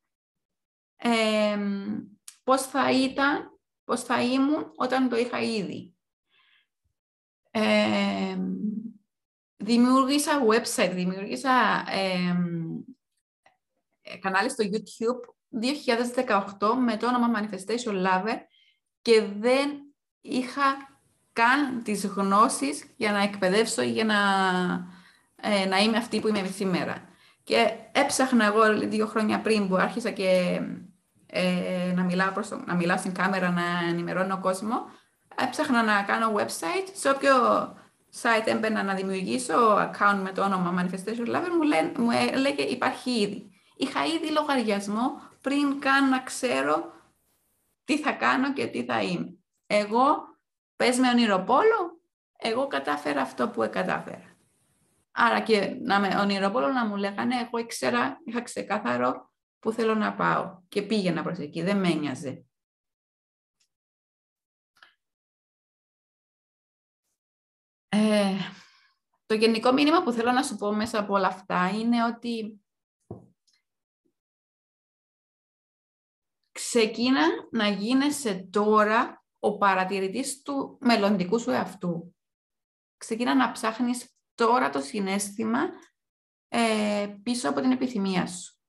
ε, 0.96 1.58
πώς 2.44 2.62
θα 2.62 2.90
ήταν, 2.90 3.60
πώς 3.84 4.02
θα 4.02 4.22
ήμουν 4.22 4.72
όταν 4.76 5.08
το 5.08 5.16
είχα 5.16 5.40
ήδη. 5.40 5.94
Ε, 7.50 8.38
δημιούργησα 9.56 10.42
website, 10.46 10.92
δημιούργησα 10.92 11.84
ε, 11.90 12.34
κανάλι 14.20 14.50
στο 14.50 14.64
YouTube 14.70 15.34
2018 16.58 16.74
με 16.84 16.96
το 16.96 17.06
όνομα 17.06 17.30
Manifestation 17.34 18.06
Lover 18.06 18.38
και 19.06 19.22
δεν 19.38 19.70
είχα 20.20 20.98
καν 21.32 21.82
τις 21.82 22.06
γνώσεις 22.06 22.84
για 22.96 23.12
να 23.12 23.22
εκπαιδεύσω 23.22 23.82
ή 23.82 23.90
για 23.90 24.04
να, 24.04 24.16
ε, 25.36 25.66
να 25.66 25.78
είμαι 25.78 25.96
αυτή 25.96 26.20
που 26.20 26.28
είμαι 26.28 26.46
σήμερα. 26.54 27.08
Και 27.44 27.70
έψαχνα 27.92 28.44
εγώ 28.44 28.88
δύο 28.88 29.06
χρόνια 29.06 29.40
πριν 29.40 29.68
που 29.68 29.76
άρχισα 29.76 30.10
και 30.10 30.60
ε, 31.26 31.92
να, 31.94 32.02
μιλάω 32.02 32.32
προς 32.32 32.50
να 32.66 32.74
μιλάω 32.74 32.96
στην 32.96 33.12
κάμερα, 33.12 33.50
να 33.50 33.88
ενημερώνω 33.88 34.40
κόσμο, 34.40 34.90
έψαχνα 35.36 35.82
να 35.82 36.02
κάνω 36.02 36.34
website. 36.36 36.88
Σε 36.92 37.10
όποιο 37.10 37.34
site 38.22 38.46
έμπαινα 38.46 38.82
να 38.82 38.94
δημιουργήσω 38.94 39.76
account 39.76 40.20
με 40.22 40.32
το 40.34 40.42
όνομα 40.42 40.74
Manifestation 40.78 41.28
Lover, 41.36 41.50
μου, 41.56 41.62
λέ, 41.62 41.92
μου 41.96 42.10
έλεγε 42.32 42.62
υπάρχει 42.62 43.10
ήδη. 43.10 43.50
Είχα 43.76 44.04
ήδη 44.04 44.30
λογαριασμό 44.30 45.20
πριν 45.40 45.80
καν 45.80 46.08
να 46.08 46.18
ξέρω 46.18 46.94
τι 47.86 47.98
θα 47.98 48.12
κάνω 48.12 48.52
και 48.52 48.66
τι 48.66 48.84
θα 48.84 49.02
είμαι. 49.02 49.38
Εγώ, 49.66 50.16
πες 50.76 50.98
με 50.98 51.08
ονειροπόλο, 51.08 52.00
εγώ 52.36 52.66
κατάφερα 52.66 53.20
αυτό 53.20 53.50
που 53.50 53.68
κατάφερα. 53.72 54.36
Άρα 55.10 55.40
και 55.40 55.76
να 55.80 56.00
με 56.00 56.16
ονειροπόλο 56.20 56.68
να 56.68 56.86
μου 56.86 56.96
λέγανε, 56.96 57.34
εγώ 57.36 57.58
ήξερα, 57.58 58.20
είχα 58.24 58.42
ξεκάθαρο 58.42 59.30
που 59.58 59.72
θέλω 59.72 59.94
να 59.94 60.14
πάω 60.14 60.60
και 60.68 60.82
πήγαινα 60.82 61.22
προς 61.22 61.38
εκεί, 61.38 61.62
δεν 61.62 61.78
με 61.78 61.88
ένοιαζε. 61.88 62.44
Ε, 67.88 68.36
το 69.26 69.34
γενικό 69.34 69.72
μήνυμα 69.72 70.02
που 70.02 70.12
θέλω 70.12 70.32
να 70.32 70.42
σου 70.42 70.56
πω 70.56 70.72
μέσα 70.72 70.98
από 70.98 71.14
όλα 71.14 71.26
αυτά 71.26 71.70
είναι 71.74 72.04
ότι 72.04 72.60
ξεκίνα 76.56 77.26
να 77.50 77.68
γίνεσαι 77.68 78.48
τώρα 78.50 79.24
ο 79.38 79.56
παρατηρητής 79.56 80.42
του 80.42 80.78
μελλοντικού 80.80 81.38
σου 81.38 81.50
εαυτού. 81.50 82.14
Ξεκίνα 82.96 83.34
να 83.34 83.52
ψάχνεις 83.52 84.16
τώρα 84.34 84.70
το 84.70 84.80
συνέστημα 84.80 85.60
ε, 86.48 87.16
πίσω 87.22 87.48
από 87.48 87.60
την 87.60 87.70
επιθυμία 87.70 88.26
σου. 88.26 88.60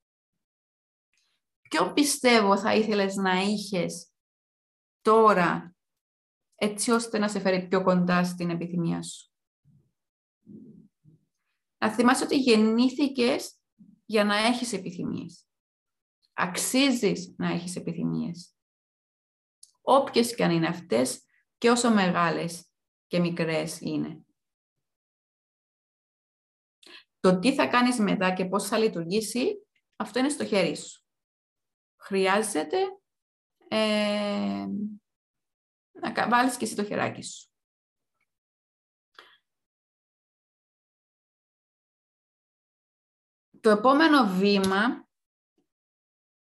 Ποιο 1.69 1.93
πιστεύω 1.93 2.57
θα 2.57 2.75
ήθελες 2.75 3.15
να 3.15 3.41
είχες 3.41 4.11
τώρα, 5.01 5.75
έτσι 6.55 6.91
ώστε 6.91 7.17
να 7.17 7.27
σε 7.27 7.39
φέρει 7.39 7.67
πιο 7.67 7.83
κοντά 7.83 8.23
στην 8.23 8.49
επιθυμία 8.49 9.01
σου; 9.03 9.31
Να 11.77 11.91
θυμάσαι 11.91 12.23
ότι 12.23 12.37
γεννήθηκες 12.37 13.59
για 14.05 14.23
να 14.23 14.35
έχεις 14.35 14.73
επιθυμίες. 14.73 15.46
Αξίζεις 16.39 17.35
να 17.37 17.51
έχεις 17.51 17.75
επιθυμίες. 17.75 18.55
Όποιες 19.81 20.35
και 20.35 20.43
αν 20.43 20.51
είναι 20.51 20.67
αυτές 20.67 21.25
και 21.57 21.69
όσο 21.69 21.93
μεγάλες 21.93 22.71
και 23.07 23.19
μικρές 23.19 23.79
είναι. 23.81 24.21
Το 27.19 27.39
τι 27.39 27.53
θα 27.53 27.67
κάνεις 27.67 27.99
μετά 27.99 28.33
και 28.33 28.45
πώς 28.45 28.67
θα 28.67 28.77
λειτουργήσει, 28.77 29.67
αυτό 29.95 30.19
είναι 30.19 30.29
στο 30.29 30.45
χέρι 30.45 30.75
σου 30.75 31.01
χρειάζεται 32.07 32.77
ε, 33.67 34.65
να 35.91 36.29
βάλεις 36.29 36.57
και 36.57 36.65
εσύ 36.65 36.75
το 36.75 36.83
χεράκι 36.83 37.23
σου. 37.23 37.49
Το 43.61 43.69
επόμενο 43.69 44.25
βήμα, 44.25 45.06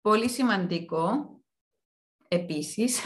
πολύ 0.02 0.28
σημαντικό, 0.28 1.30
επίσης, 2.28 3.00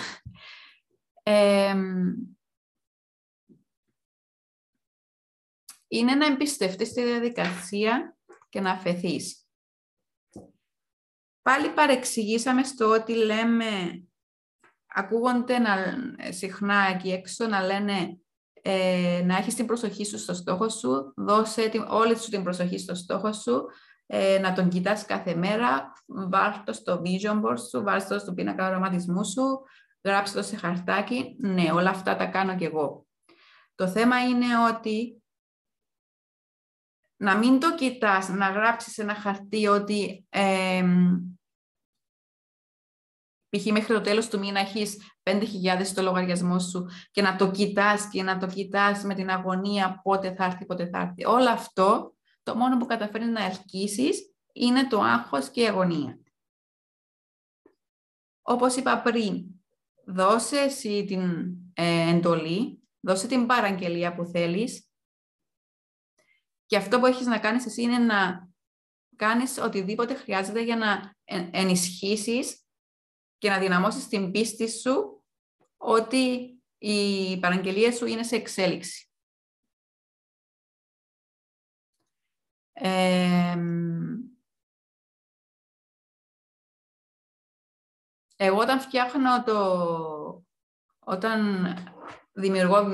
είναι 5.88 6.14
να 6.14 6.26
εμπιστευτείς 6.26 6.92
τη 6.92 7.04
διαδικασία 7.04 8.16
και 8.48 8.60
να 8.60 8.70
αφαιθείς. 8.70 9.46
Πάλι 11.42 11.70
παρεξηγήσαμε 11.70 12.64
στο 12.64 12.90
ότι 12.90 13.14
λέμε 13.14 14.02
ακούγονται 14.86 15.58
να, 15.58 15.76
συχνά 16.30 16.86
εκεί 16.94 17.12
έξω 17.12 17.46
να 17.46 17.62
λένε 17.62 18.20
ε, 18.62 19.22
να 19.24 19.36
έχεις 19.36 19.54
την 19.54 19.66
προσοχή 19.66 20.04
σου 20.04 20.18
στο 20.18 20.34
στόχο 20.34 20.68
σου, 20.68 21.12
δώσε 21.16 21.68
την, 21.68 21.82
όλη 21.88 22.16
σου 22.16 22.30
την 22.30 22.42
προσοχή 22.42 22.78
στο 22.78 22.94
στόχο 22.94 23.32
σου, 23.32 23.64
ε, 24.06 24.38
να 24.38 24.52
τον 24.52 24.68
κοιτάς 24.68 25.06
κάθε 25.06 25.34
μέρα, 25.34 25.92
βάλ' 26.06 26.64
το 26.64 26.72
στο 26.72 27.02
vision 27.04 27.42
board 27.42 27.58
σου, 27.70 27.82
βάλ' 27.82 28.06
το 28.08 28.18
στο 28.18 28.32
πίνακα 28.32 28.66
οραματισμού 28.66 29.24
σου, 29.24 29.62
γράψε 30.04 30.34
το 30.34 30.42
σε 30.42 30.56
χαρτάκι. 30.56 31.36
Ναι, 31.38 31.72
όλα 31.72 31.90
αυτά 31.90 32.16
τα 32.16 32.26
κάνω 32.26 32.56
κι 32.56 32.64
εγώ. 32.64 33.06
Το 33.74 33.88
θέμα 33.88 34.20
είναι 34.24 34.46
ότι 34.74 35.22
να 37.16 37.36
μην 37.36 37.60
το 37.60 37.74
κοιτάς, 37.74 38.28
να 38.28 38.50
γράψεις 38.50 38.98
ένα 38.98 39.14
χαρτί 39.14 39.66
ότι 39.66 40.26
ε, 40.28 40.84
π.χ. 43.48 43.66
μέχρι 43.66 43.94
το 43.94 44.00
τέλος 44.00 44.28
του 44.28 44.38
μήνα 44.38 44.60
έχεις 44.60 44.96
5.000 45.22 45.44
στο 45.84 46.02
λογαριασμό 46.02 46.58
σου 46.58 46.86
και 47.10 47.22
να 47.22 47.36
το 47.36 47.50
κοιτάς 47.50 48.08
και 48.08 48.22
να 48.22 48.38
το 48.38 48.46
κοιτάς 48.46 49.02
με 49.02 49.14
την 49.14 49.30
αγωνία 49.30 50.00
πότε 50.02 50.34
θα 50.34 50.44
έρθει, 50.44 50.66
πότε 50.66 50.88
θα 50.88 51.00
έρθει. 51.00 51.24
Όλο 51.24 51.50
αυτό, 51.50 52.15
το 52.46 52.54
μόνο 52.54 52.76
που 52.76 52.86
καταφέρνει 52.86 53.30
να 53.30 53.44
ελκύσεις 53.44 54.34
είναι 54.52 54.86
το 54.86 55.00
άγχος 55.00 55.50
και 55.50 55.60
η 55.60 55.66
αγωνία. 55.66 56.20
Όπως 58.42 58.76
είπα 58.76 59.02
πριν, 59.02 59.44
δώσε 60.04 60.58
εσύ 60.58 61.04
την 61.04 61.54
ε, 61.74 62.10
εντολή, 62.10 62.82
δώσε 63.00 63.26
την 63.26 63.46
παραγγελία 63.46 64.14
που 64.14 64.24
θέλεις 64.24 64.90
και 66.66 66.76
αυτό 66.76 66.98
που 66.98 67.06
έχεις 67.06 67.26
να 67.26 67.38
κάνεις 67.38 67.66
εσύ 67.66 67.82
είναι 67.82 67.98
να 67.98 68.48
κάνεις 69.16 69.58
οτιδήποτε 69.58 70.14
χρειάζεται 70.14 70.62
για 70.62 70.76
να 70.76 71.14
ενισχύσεις 71.50 72.64
και 73.38 73.48
να 73.48 73.58
δυναμώσεις 73.58 74.08
την 74.08 74.30
πίστη 74.30 74.70
σου 74.70 75.24
ότι 75.76 76.56
η 76.78 77.38
παραγγελία 77.38 77.92
σου 77.92 78.06
είναι 78.06 78.22
σε 78.22 78.36
εξέλιξη. 78.36 79.05
Εγώ 88.36 88.58
όταν 88.58 88.80
φτιάχνω 88.80 89.42
το... 89.42 90.44
Όταν 91.08 91.66
δημιουργώ 92.32 92.86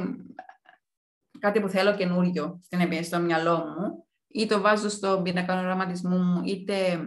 κάτι 1.38 1.60
που 1.60 1.68
θέλω 1.68 1.96
καινούριο 1.96 2.60
στην 2.62 3.04
στο 3.04 3.18
μυαλό 3.18 3.56
μου, 3.56 4.06
ή 4.28 4.46
το 4.46 4.60
βάζω 4.60 4.88
στο 4.88 5.20
πίνακα 5.24 5.58
οραματισμού 5.58 6.18
μου, 6.18 6.42
είτε 6.44 7.06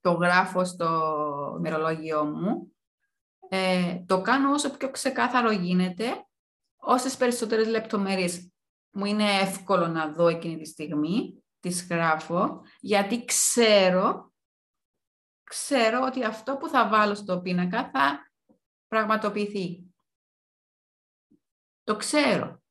το 0.00 0.12
γράφω 0.12 0.64
στο 0.64 1.58
μερολόγιο 1.60 2.24
μου, 2.24 2.76
ε, 3.48 4.02
το 4.06 4.20
κάνω 4.20 4.52
όσο 4.52 4.70
πιο 4.70 4.90
ξεκάθαρο 4.90 5.50
γίνεται, 5.50 6.26
όσες 6.76 7.16
περισσότερες 7.16 7.66
λεπτομέρειες 7.68 8.50
μου 8.96 9.04
είναι 9.04 9.40
εύκολο 9.40 9.86
να 9.86 10.12
δω 10.12 10.28
εκείνη 10.28 10.56
τη 10.56 10.64
στιγμή, 10.64 11.44
τις 11.60 11.86
γράφω, 11.86 12.62
γιατί 12.80 13.24
ξέρω, 13.24 14.32
ξέρω 15.42 16.00
ότι 16.02 16.24
αυτό 16.24 16.56
που 16.56 16.68
θα 16.68 16.88
βάλω 16.88 17.14
στο 17.14 17.40
πίνακα 17.40 17.90
θα 17.90 18.32
πραγματοποιηθεί. 18.86 19.94
Το 21.82 21.96
ξέρω. 21.96 22.62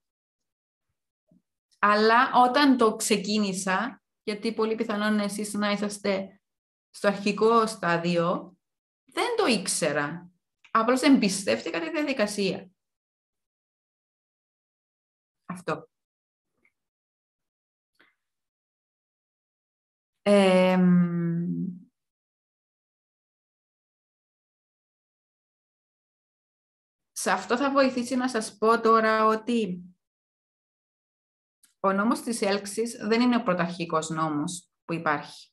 Αλλά 1.80 2.32
όταν 2.34 2.78
το 2.78 2.96
ξεκίνησα, 2.96 4.04
γιατί 4.24 4.54
πολύ 4.54 4.76
πιθανόν 4.76 5.20
εσείς 5.20 5.54
να 5.54 5.72
είσαστε 5.72 6.42
στο 6.90 7.08
αρχικό 7.08 7.68
στάδιο, 7.68 8.58
δεν 9.04 9.36
το 9.38 9.46
ήξερα. 9.46 10.30
Απλώς 10.72 11.02
εμπιστεύτηκα 11.02 11.80
τη 11.80 11.90
διαδικασία. 11.90 12.70
Αυτό. 15.46 15.88
Σε 27.12 27.32
αυτό 27.32 27.58
θα 27.58 27.72
βοηθήσει 27.72 28.16
να 28.16 28.30
σας 28.30 28.58
πω 28.58 28.82
τώρα 28.82 29.26
ότι 29.26 29.84
ο 31.80 31.92
νόμος 31.92 32.22
της 32.22 32.42
έλξης 32.42 32.96
δεν 33.08 33.22
είναι 33.22 33.36
ο 33.36 33.44
πρωταρχικός 33.44 34.10
νόμος 34.10 34.72
που 34.86 34.94
υπάρχει. 34.94 35.50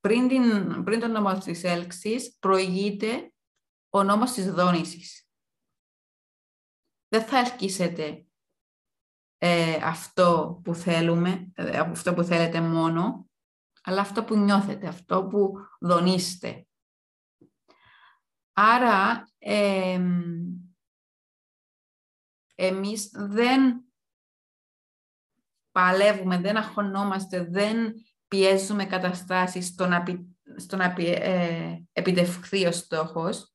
πριν, 0.00 0.28
την, 0.28 0.84
πριν 0.84 1.00
τον 1.00 1.10
νόμο 1.10 1.38
της 1.38 1.64
έλξης 1.64 2.36
προηγείται 2.38 3.34
ο 3.88 4.02
νόμος 4.02 4.32
της 4.32 4.52
δόνησης. 4.52 5.28
Δεν 7.08 7.24
θα 7.24 7.38
ελκύσετε 7.38 8.26
ε, 9.46 9.78
αυτό 9.82 10.60
που 10.64 10.74
θέλουμε, 10.74 11.50
ε, 11.54 11.78
αυτό 11.78 12.14
που 12.14 12.22
θέλετε 12.22 12.60
μόνο, 12.60 13.28
αλλά 13.82 14.00
αυτό 14.00 14.24
που 14.24 14.36
νιώθετε, 14.36 14.86
αυτό 14.86 15.24
που 15.24 15.52
δονείστε. 15.80 16.66
Άρα, 18.52 19.28
ε, 19.38 20.00
εμείς 22.54 23.10
δεν 23.12 23.84
παλεύουμε, 25.72 26.38
δεν 26.38 26.56
αγχωνόμαστε, 26.56 27.44
δεν 27.44 27.94
πιέζουμε 28.28 28.84
καταστάσεις 28.84 29.66
στο 29.66 29.86
να, 29.86 30.02
στο 30.56 30.76
να 30.76 30.94
ε, 30.98 31.82
επιτευχθεί 31.92 32.66
ο 32.66 32.72
στόχος, 32.72 33.52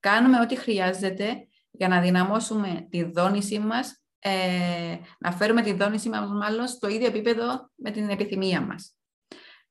κάνουμε 0.00 0.40
ό,τι 0.40 0.56
χρειάζεται 0.56 1.48
για 1.70 1.88
να 1.88 2.00
δυναμώσουμε 2.00 2.86
τη 2.90 3.02
δόνησή 3.02 3.58
μας, 3.58 4.02
ε, 4.18 4.98
να 5.18 5.32
φέρουμε 5.32 5.62
τη 5.62 5.72
δόνησή 5.72 6.08
μας 6.08 6.30
μάλλον 6.30 6.66
στο 6.66 6.88
ίδιο 6.88 7.06
επίπεδο 7.06 7.70
με 7.74 7.90
την 7.90 8.08
επιθυμία 8.08 8.60
μας. 8.60 8.92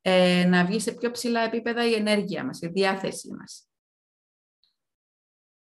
Ε, 0.02 0.45
να 0.48 0.66
βγει 0.66 0.80
σε 0.80 0.91
πιο 0.91 1.12
ψηλά 1.12 1.41
επίπεδα 1.41 1.88
η 1.88 1.93
ενέργεια 1.93 2.45
μας, 2.45 2.62
η 2.62 2.68
διάθεσή 2.68 3.34
μας. 3.34 3.68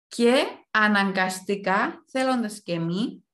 Και 0.07 0.45
αναγκαστικά, 0.70 2.05
θέλοντας 2.07 2.62
και 2.62 2.72
εμεί, 2.72 3.25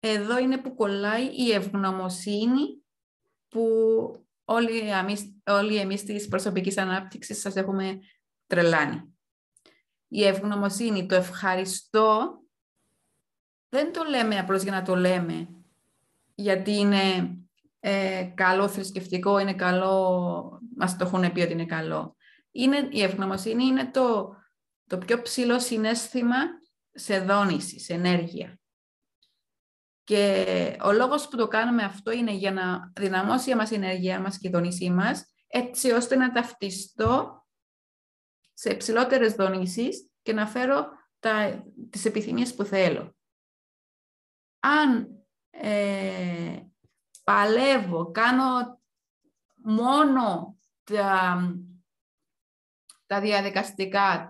εδώ 0.00 0.38
είναι 0.38 0.58
που 0.58 0.74
κολλάει 0.74 1.24
η 1.24 1.52
ευγνωμοσύνη 1.52 2.82
που 3.48 3.66
όλοι, 4.44 4.78
εμείς, 4.78 5.40
όλοι 5.46 5.76
εμείς 5.76 6.04
της 6.04 6.28
προσωπικής 6.28 6.78
ανάπτυξης 6.78 7.40
σας 7.40 7.56
έχουμε 7.56 7.98
τρελάνει. 8.46 9.16
Η 10.08 10.24
ευγνωμοσύνη, 10.24 11.06
το 11.06 11.14
ευχαριστώ, 11.14 12.38
δεν 13.74 13.92
το 13.92 14.04
λέμε 14.04 14.38
απλώς 14.38 14.62
για 14.62 14.72
να 14.72 14.82
το 14.82 14.94
λέμε, 14.94 15.48
γιατί 16.34 16.72
είναι 16.72 17.36
ε, 17.80 18.22
καλό 18.34 18.68
θρησκευτικό, 18.68 19.38
είναι 19.38 19.54
καλό, 19.54 20.60
μας 20.76 20.96
το 20.96 21.04
έχουν 21.04 21.32
πει 21.32 21.40
ότι 21.40 21.52
είναι 21.52 21.66
καλό. 21.66 22.16
Είναι, 22.50 22.88
η 22.90 23.02
ευγνωμοσύνη 23.02 23.64
είναι 23.64 23.90
το, 23.90 24.36
το 24.86 24.98
πιο 24.98 25.22
ψηλό 25.22 25.58
συνέστημα 25.60 26.36
σε 26.92 27.20
δόνηση, 27.20 27.80
σε 27.80 27.94
ενέργεια. 27.94 28.58
Και 30.04 30.46
ο 30.82 30.92
λόγος 30.92 31.28
που 31.28 31.36
το 31.36 31.48
κάνουμε 31.48 31.82
αυτό 31.82 32.10
είναι 32.10 32.32
για 32.32 32.52
να 32.52 32.92
δυναμώσει 32.94 33.54
μας 33.54 33.70
η 33.70 33.74
ενέργεια 33.74 34.20
μας 34.20 34.38
και 34.38 34.48
η 34.48 34.50
δονήσή 34.50 34.90
μας, 34.90 35.24
έτσι 35.46 35.90
ώστε 35.90 36.16
να 36.16 36.32
ταυτιστώ 36.32 37.44
σε 38.52 38.70
υψηλότερες 38.70 39.34
δονήσεις 39.34 40.10
και 40.22 40.32
να 40.32 40.46
φέρω 40.46 40.86
τα, 41.18 41.64
τις 41.90 42.04
επιθυμίες 42.04 42.54
που 42.54 42.64
θέλω. 42.64 43.14
Αν 44.64 45.08
ε, 45.50 46.58
παλεύω, 47.24 48.10
κάνω 48.10 48.80
μόνο 49.64 50.56
τα, 50.84 51.38
τα 53.06 53.20
διαδικαστικά, 53.20 54.28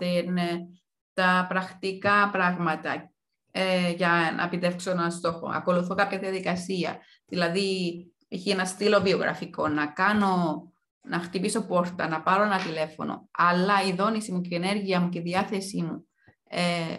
τα 1.12 1.46
πρακτικά 1.48 2.30
πράγματα 2.32 3.12
ε, 3.50 3.90
για 3.90 4.32
να 4.36 4.42
επιτεύξω 4.42 4.90
ένα 4.90 5.10
στόχο. 5.10 5.48
Ακολουθώ 5.48 5.94
κάποια 5.94 6.18
διαδικασία. 6.18 6.98
Δηλαδή, 7.26 7.98
έχει 8.28 8.50
ένα 8.50 8.64
στήλο 8.64 9.00
βιογραφικό, 9.00 9.68
να 9.68 9.86
κάνω, 9.86 10.62
να 11.00 11.18
χτυπήσω 11.18 11.66
πόρτα, 11.66 12.08
να 12.08 12.22
πάρω 12.22 12.42
ένα 12.42 12.58
τηλέφωνο. 12.58 13.28
Αλλά 13.30 13.82
η 13.82 13.92
δόνηση 13.92 14.32
μου 14.32 14.40
και 14.40 14.54
η 14.54 14.56
ενέργεια 14.56 15.00
μου 15.00 15.08
και 15.08 15.18
η 15.18 15.22
διάθεσή 15.22 15.82
μου 15.82 16.06
ε, 16.48 16.96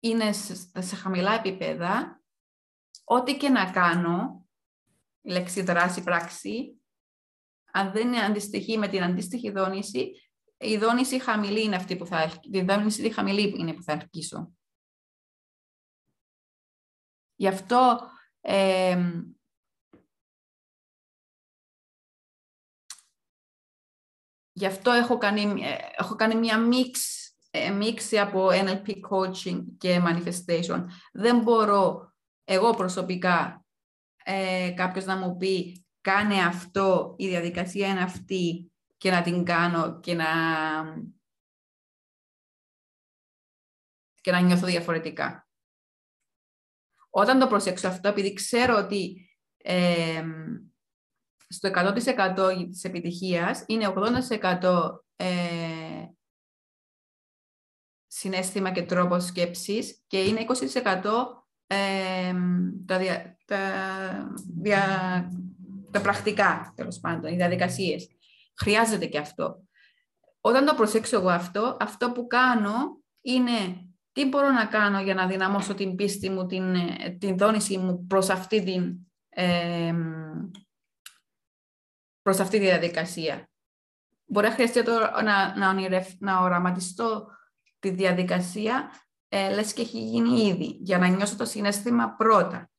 είναι 0.00 0.32
σε, 0.32 0.82
σε 0.82 0.96
χαμηλά 0.96 1.34
επίπεδα. 1.34 2.17
Ό,τι 3.04 3.36
και 3.36 3.48
να 3.48 3.70
κάνω, 3.70 4.46
η 5.20 5.30
λέξη 5.30 5.62
δράση, 5.62 6.02
πράξη, 6.02 6.80
αν 7.72 7.92
δεν 7.92 8.18
αντιστοιχεί 8.18 8.78
με 8.78 8.88
την 8.88 9.02
αντίστοιχη 9.02 9.50
δόνηση, 9.50 10.12
η 10.58 10.76
δόνηση 10.76 11.18
χαμηλή 11.18 11.62
είναι 11.62 11.76
αυτή 11.76 11.96
που 11.96 12.06
θα, 12.06 12.40
η 12.50 12.62
δόνηση 12.62 13.10
χαμηλή 13.10 13.54
είναι 13.58 13.74
που 13.74 13.82
θα 13.82 13.92
αρχίσω. 13.92 14.52
Γι' 17.34 17.48
αυτό 17.48 18.10
γι' 24.52 24.66
αυτό 24.66 24.90
έχω 24.90 25.18
κάνει, 25.18 25.62
ε, 25.62 25.76
έχω 25.96 26.14
κάνει 26.14 26.34
μια 26.34 26.58
μίξη 26.58 27.28
μίξη 27.76 28.18
από 28.18 28.48
NLP 28.50 28.88
coaching 29.10 29.64
και 29.78 30.02
manifestation. 30.06 30.84
Δεν 31.12 31.42
μπορώ 31.42 32.12
εγώ 32.50 32.70
προσωπικά 32.70 33.64
ε, 34.24 34.72
κάποιος 34.76 35.04
να 35.04 35.16
μου 35.16 35.36
πει 35.36 35.86
κάνε 36.00 36.44
αυτό, 36.44 37.14
η 37.18 37.28
διαδικασία 37.28 37.88
είναι 37.88 38.02
αυτή 38.02 38.72
και 38.96 39.10
να 39.10 39.22
την 39.22 39.44
κάνω 39.44 40.00
και 40.00 40.14
να, 40.14 40.26
και 44.20 44.30
να 44.30 44.40
νιώθω 44.40 44.66
διαφορετικά. 44.66 45.48
Όταν 47.10 47.38
το 47.38 47.46
προσέξω 47.46 47.88
αυτό, 47.88 48.08
επειδή 48.08 48.32
ξέρω 48.32 48.76
ότι 48.76 49.30
ε, 49.56 50.24
στο 51.48 51.70
100% 51.74 52.66
της 52.70 52.84
επιτυχίας 52.84 53.64
είναι 53.66 53.94
80% 54.60 54.90
ε, 55.16 56.04
συνέστημα 58.06 58.72
και 58.72 58.82
τρόπο 58.82 59.20
σκέψης 59.20 60.04
και 60.06 60.22
είναι 60.24 60.46
20% 60.84 61.37
ε, 61.70 62.34
τα, 62.86 62.98
δια, 62.98 63.36
τα, 63.44 63.58
δια, 64.60 64.82
τα 65.90 66.00
πρακτικά, 66.00 66.72
τέλος 66.76 66.98
πάντων, 67.00 67.32
οι 67.32 67.36
διαδικασίες. 67.36 68.08
Χρειάζεται 68.54 69.06
και 69.06 69.18
αυτό. 69.18 69.62
Όταν 70.40 70.66
το 70.66 70.74
προσέξω 70.74 71.16
εγώ 71.16 71.28
αυτό, 71.28 71.76
αυτό 71.80 72.12
που 72.12 72.26
κάνω 72.26 73.02
είναι 73.20 73.88
τι 74.12 74.28
μπορώ 74.28 74.50
να 74.50 74.66
κάνω 74.66 75.00
για 75.00 75.14
να 75.14 75.26
δυναμώσω 75.26 75.74
την 75.74 75.94
πίστη 75.94 76.30
μου, 76.30 76.46
την, 76.46 76.76
την 77.18 77.38
δόνηση 77.38 77.78
μου 77.78 78.06
προς 78.06 78.28
αυτή, 78.28 78.64
την, 78.64 78.96
ε, 79.28 79.94
προς 82.22 82.38
αυτή 82.38 82.58
τη 82.58 82.64
διαδικασία. 82.64 83.48
Μπορεί 84.24 84.46
να 84.46 84.52
χρειαστεί 84.52 84.82
να, 85.24 85.56
να, 85.56 85.74
να 86.18 86.40
οραματιστώ 86.40 87.26
τη 87.78 87.90
διαδικασία 87.90 88.90
ε, 89.28 89.54
λες 89.54 89.72
και 89.72 89.82
έχει 89.82 89.98
γίνει 89.98 90.40
ήδη, 90.40 90.78
για 90.80 90.98
να 90.98 91.06
νιώσω 91.06 91.36
το 91.36 91.44
συνέστημα 91.44 92.14
πρώτα. 92.14 92.70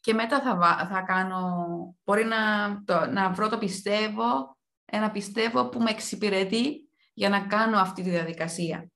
Και 0.00 0.14
μετά 0.14 0.40
θα, 0.40 0.86
θα 0.90 1.00
κάνω, 1.00 1.66
μπορεί 2.04 2.24
να, 2.24 2.82
το, 2.84 3.06
να 3.06 3.30
βρω 3.30 3.48
το 3.48 3.58
πιστεύω, 3.58 4.56
ένα 4.84 5.10
πιστεύω 5.10 5.68
που 5.68 5.80
με 5.80 5.90
εξυπηρετεί 5.90 6.88
για 7.12 7.28
να 7.28 7.46
κάνω 7.46 7.78
αυτή 7.78 8.02
τη 8.02 8.10
διαδικασία. 8.10 8.88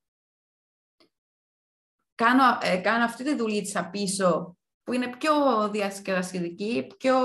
Κάνω, 2.15 2.59
ε, 2.63 2.77
κάνω 2.77 3.05
αυτή 3.05 3.25
τη 3.25 3.35
δουλίτσα 3.35 3.91
πίσω 3.91 4.57
που 4.83 4.93
είναι 4.93 5.17
πιο 5.17 5.69
διασκεδαστική, 5.69 6.87
πιο 6.99 7.17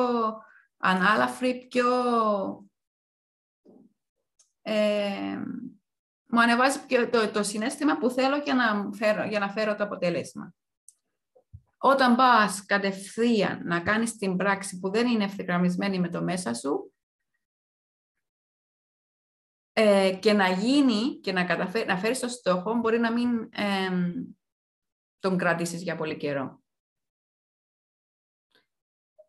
ανάλαφρη, 0.78 1.68
πιο 1.68 1.88
ε, 4.62 5.44
μου 6.34 6.42
ανεβάζει 6.42 6.80
και 6.80 7.08
το, 7.08 7.32
το 7.32 7.44
συνέστημα 7.44 7.98
που 7.98 8.10
θέλω 8.10 8.38
για 8.38 8.54
να, 8.54 8.90
φέρω, 8.94 9.24
για 9.24 9.40
να 9.40 9.50
φέρω 9.50 9.76
το 9.76 9.84
αποτέλεσμα. 9.84 10.54
Όταν 11.78 12.16
πας 12.16 12.66
κατευθείαν 12.66 13.66
να 13.66 13.82
κάνεις 13.82 14.18
την 14.18 14.36
πράξη 14.36 14.80
που 14.80 14.92
δεν 14.92 15.08
είναι 15.08 15.24
ευθυγραμμισμένη 15.24 16.00
με 16.00 16.10
το 16.10 16.22
μέσα 16.22 16.54
σου 16.54 16.94
ε, 19.74 20.18
και 20.22 20.34
να 20.34 20.50
γίνει 20.50 21.20
και 21.20 21.32
να, 21.32 21.46
καταφέρει, 21.46 21.88
να 21.88 21.98
φέρεις 21.98 22.20
το 22.20 22.28
στόχο, 22.28 22.74
μπορεί 22.74 23.00
να 23.00 23.12
μην 23.12 23.50
τον 25.20 25.38
κρατήσεις 25.38 25.82
για 25.82 25.96
πολύ 25.96 26.18
καιρό. 26.18 26.62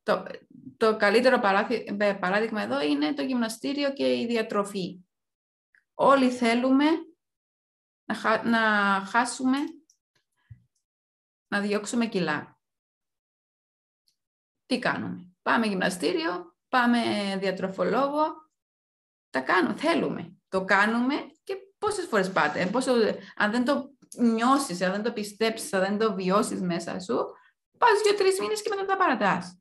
Το, 0.02 0.26
το 0.76 0.96
καλύτερο 0.96 1.38
παράδειγμα 2.20 2.62
εδώ 2.62 2.82
είναι 2.82 3.14
το 3.14 3.22
γυμναστήριο 3.22 3.92
και 3.92 4.20
η 4.20 4.26
διατροφή. 4.26 5.03
Όλοι 5.94 6.30
θέλουμε 6.30 6.84
να, 8.04 8.44
να 8.44 8.60
χάσουμε, 9.04 9.58
να 11.48 11.60
διώξουμε 11.60 12.06
κιλά. 12.06 12.58
Τι 14.66 14.78
κάνουμε; 14.78 15.34
Πάμε 15.42 15.66
γυμναστήριο, 15.66 16.56
πάμε 16.68 17.00
διατροφολόγο. 17.40 18.24
Τα 19.30 19.40
κάνω, 19.40 19.76
θέλουμε. 19.76 20.36
Το 20.48 20.64
κάνουμε 20.64 21.14
και 21.42 21.56
πόσες 21.78 22.06
φορές 22.06 22.32
πάτε. 22.32 22.66
Πόσο, 22.66 22.92
αν 23.36 23.50
δεν 23.50 23.64
το 23.64 23.94
νιώσεις, 24.16 24.80
αν 24.80 24.90
δεν 24.90 25.02
το 25.02 25.12
πιστέψεις, 25.12 25.72
αν 25.72 25.80
δεν 25.80 25.98
το 25.98 26.14
βιώσεις 26.14 26.60
μέσα 26.60 27.00
σου, 27.00 27.32
πας 27.78 28.00
δύο-τρεις 28.02 28.40
μήνες 28.40 28.62
και 28.62 28.68
μετά 28.68 28.84
τα 28.84 28.96
παρατάς. 28.96 29.58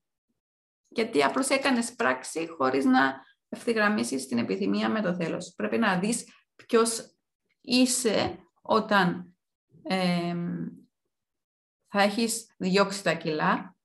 Γιατί 0.88 1.24
απλώς 1.24 1.50
έκανες 1.50 1.94
πράξη 1.94 2.48
χωρίς 2.48 2.86
να 2.86 3.26
ευθυγραμμίσεις 3.54 4.28
την 4.28 4.38
επιθυμία 4.38 4.90
με 4.90 5.02
το 5.02 5.16
θέλος. 5.16 5.54
Πρέπει 5.56 5.78
να 5.78 6.00
δεις 6.00 6.28
ποιος 6.56 7.18
είσαι 7.62 8.48
όταν 8.62 9.36
θα 11.88 12.02
έχεις 12.02 12.54
διώξει 12.58 13.04
τα 13.04 13.14
κιλά 13.14 13.78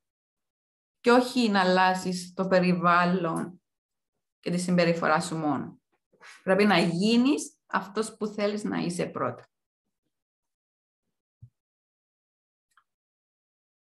και 1.01 1.11
όχι 1.11 1.49
να 1.49 1.61
αλλάζεις 1.61 2.33
το 2.35 2.47
περιβάλλον 2.47 3.63
και 4.41 4.51
τη 4.51 4.59
συμπεριφορά 4.59 5.21
σου 5.21 5.37
μόνο. 5.37 5.81
Πρέπει 6.43 6.65
να 6.65 6.79
γίνεις 6.79 7.59
αυτός 7.67 8.17
που 8.17 8.27
θέλεις 8.27 8.65
να 8.65 8.79
είσαι 8.79 9.07
πρώτα. 9.07 9.49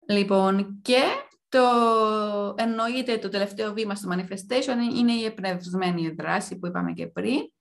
Λοιπόν, 0.08 0.82
και 0.82 1.25
το 1.56 2.56
εννοείται 2.58 3.18
το 3.18 3.30
τελευταίο 3.30 3.74
βήμα 3.74 3.96
στο 3.96 4.10
manifestation 4.12 4.96
είναι 4.96 5.12
η 5.12 5.26
εμπνευσμένη 5.26 6.10
δράση 6.10 6.60
που 6.60 6.68
είπαμε 6.68 6.92
και 6.94 7.08
πριν. 7.08 7.52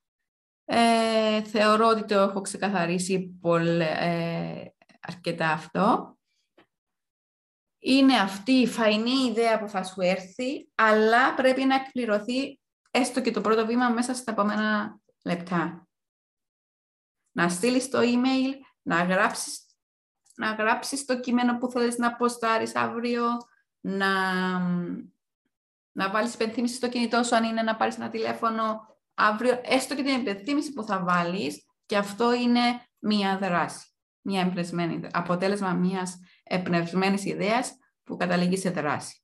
Ε, 0.64 1.42
θεωρώ 1.42 1.86
ότι 1.86 2.04
το 2.04 2.14
έχω 2.14 2.40
ξεκαθαρίσει 2.40 3.38
πολύ, 3.40 3.82
ε, 3.82 4.64
αρκετά 5.00 5.50
αυτό. 5.50 6.18
Είναι 7.78 8.16
αυτή 8.16 8.52
η 8.52 8.66
φαϊνή 8.66 9.10
ιδέα 9.10 9.60
που 9.60 9.68
θα 9.68 9.84
σου 9.84 10.00
έρθει, 10.00 10.68
αλλά 10.74 11.34
πρέπει 11.34 11.64
να 11.64 11.74
εκπληρωθεί 11.74 12.58
έστω 12.90 13.20
και 13.20 13.30
το 13.30 13.40
πρώτο 13.40 13.66
βήμα 13.66 13.88
μέσα 13.88 14.14
στα 14.14 14.32
επόμενα 14.32 14.98
λεπτά. 15.24 15.88
Να 17.36 17.48
στείλεις 17.48 17.88
το 17.88 17.98
email, 17.98 18.54
να 18.82 19.02
γράψεις, 19.02 19.66
να 20.36 20.52
γράψεις 20.52 21.04
το 21.04 21.20
κείμενο 21.20 21.58
που 21.58 21.70
θέλεις 21.70 21.96
να 21.98 22.16
ποστάρεις 22.16 22.76
αύριο, 22.76 23.26
να, 23.84 24.12
να 25.92 26.10
βάλεις 26.10 26.34
υπενθύμηση 26.34 26.74
στο 26.74 26.88
κινητό 26.88 27.22
σου 27.22 27.36
αν 27.36 27.44
είναι 27.44 27.62
να 27.62 27.76
πάρεις 27.76 27.96
ένα 27.96 28.10
τηλέφωνο 28.10 28.86
αύριο, 29.14 29.60
έστω 29.64 29.94
και 29.94 30.02
την 30.02 30.20
υπενθύμηση 30.20 30.72
που 30.72 30.84
θα 30.84 31.04
βάλεις 31.04 31.64
και 31.86 31.96
αυτό 31.96 32.34
είναι 32.34 32.60
μία 32.98 33.38
δράση, 33.38 33.86
μία 34.20 34.40
εμπνευσμένη, 34.40 35.06
αποτέλεσμα 35.12 35.72
μιας 35.72 36.20
εμπνευσμένης 36.42 37.24
ιδέας 37.24 37.72
που 38.02 38.16
καταλήγει 38.16 38.56
σε 38.56 38.70
δράση. 38.70 39.18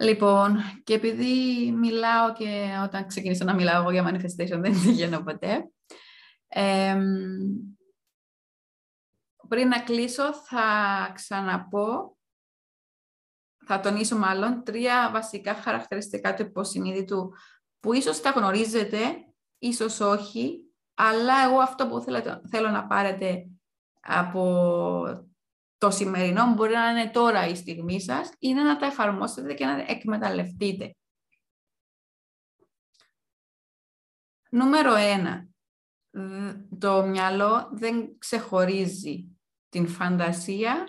Λοιπόν, 0.00 0.56
και 0.84 0.94
επειδή 0.94 1.70
μιλάω 1.72 2.32
και 2.32 2.70
όταν 2.84 3.06
ξεκινήσω 3.06 3.44
να 3.44 3.54
μιλάω 3.54 3.80
εγώ 3.80 3.90
για 3.90 4.08
manifestation 4.08 4.60
δεν 4.64 4.72
βγαίνω 4.72 5.22
ποτέ, 5.22 5.70
πριν 9.48 9.68
να 9.68 9.82
κλείσω 9.82 10.34
θα 10.34 11.10
ξαναπώ, 11.14 12.16
θα 13.66 13.80
τονίσω 13.80 14.18
μάλλον, 14.18 14.64
τρία 14.64 15.10
βασικά 15.12 15.54
χαρακτηριστικά 15.54 16.34
του 16.34 16.42
υποσυνείδητου 16.42 17.32
που 17.80 17.92
ίσως 17.92 18.20
τα 18.20 18.30
γνωρίζετε, 18.30 18.98
ίσως 19.58 20.00
όχι, 20.00 20.72
αλλά 20.94 21.44
εγώ 21.44 21.58
αυτό 21.58 21.88
που 21.88 22.00
θέλω, 22.00 22.42
θέλω 22.50 22.68
να 22.68 22.86
πάρετε 22.86 23.46
από 24.00 25.26
το 25.78 25.90
σημερινό 25.90 26.54
μπορεί 26.54 26.72
να 26.72 26.90
είναι 26.90 27.10
τώρα 27.10 27.46
η 27.46 27.54
στιγμή 27.54 28.00
σας, 28.00 28.30
είναι 28.38 28.62
να 28.62 28.76
τα 28.76 28.86
εφαρμόσετε 28.86 29.54
και 29.54 29.64
να 29.64 29.84
εκμεταλλευτείτε. 29.86 30.96
Νούμερο 34.50 34.94
ένα, 34.94 35.48
το 36.78 37.02
μυαλό 37.02 37.68
δεν 37.72 38.18
ξεχωρίζει 38.18 39.37
την 39.68 39.88
φαντασία 39.88 40.86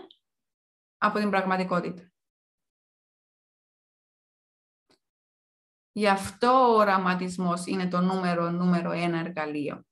από 0.98 1.20
την 1.20 1.30
πραγματικότητα. 1.30 2.12
Γι' 5.92 6.08
αυτό 6.08 6.48
ο 6.48 6.76
οραματισμός 6.76 7.66
είναι 7.66 7.88
το 7.88 8.00
νούμερο, 8.00 8.50
νούμερο 8.50 8.92
ένα 8.92 9.18
εργαλείο. 9.18 9.86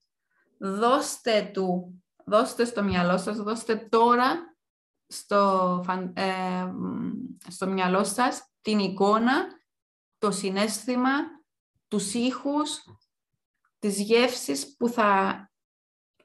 Δώστε 0.57 1.51
του, 1.53 2.01
δώστε 2.25 2.65
στο 2.65 2.83
μυαλό 2.83 3.17
σας, 3.17 3.37
δώστε 3.37 3.75
τώρα 3.75 4.55
στο, 5.07 5.83
ε, 6.13 6.71
στο 7.47 7.67
μυαλό 7.67 8.03
σας 8.03 8.51
την 8.61 8.79
εικόνα, 8.79 9.47
το 10.17 10.31
συνέστημα, 10.31 11.11
τους 11.87 12.13
ήχους, 12.13 12.83
τις 13.79 13.99
γεύσεις 14.01 14.75
που 14.75 14.89
θα 14.89 15.41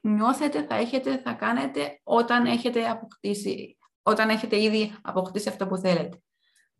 νιώθετε, 0.03 0.65
θα 0.65 0.75
έχετε, 0.75 1.17
θα 1.17 1.33
κάνετε 1.33 1.99
όταν 2.03 2.45
έχετε 2.45 2.89
αποκτήσει, 2.89 3.77
όταν 4.01 4.29
έχετε 4.29 4.61
ήδη 4.61 4.97
αποκτήσει 5.01 5.49
αυτό 5.49 5.67
που 5.67 5.77
θέλετε. 5.77 6.21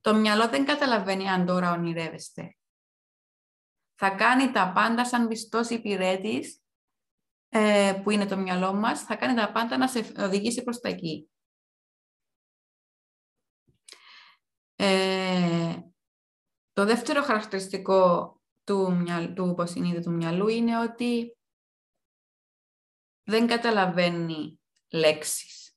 Το 0.01 0.15
μυαλό 0.15 0.47
δεν 0.49 0.65
καταλαβαίνει 0.65 1.29
αν 1.29 1.45
τώρα 1.45 1.71
ονειρεύεστε. 1.71 2.57
θα 3.95 4.09
κάνει 4.09 4.51
τα 4.51 4.71
πάντα 4.75 5.05
σαν 5.05 5.27
πιστός 5.27 5.69
υπηρέτης 5.69 6.61
ε, 7.49 8.01
που 8.03 8.09
είναι 8.09 8.25
το 8.25 8.37
μυαλό 8.37 8.73
μας, 8.73 9.03
θα 9.03 9.15
κάνει 9.15 9.35
τα 9.35 9.51
πάντα 9.51 9.77
να 9.77 9.87
σε 9.87 10.13
οδηγήσει 10.17 10.63
προς 10.63 10.79
τα 10.79 10.89
εκεί. 10.89 11.29
Ε, 14.75 15.77
το 16.73 16.85
δεύτερο 16.85 17.21
χαρακτηριστικό 17.21 18.31
του, 18.63 19.03
του 19.35 19.49
υποσυνείδητου 19.49 20.01
του 20.01 20.11
μυαλού 20.11 20.47
είναι 20.47 20.79
ότι 20.79 21.37
δεν 23.23 23.47
καταλαβαίνει 23.47 24.59
λέξεις. 24.89 25.75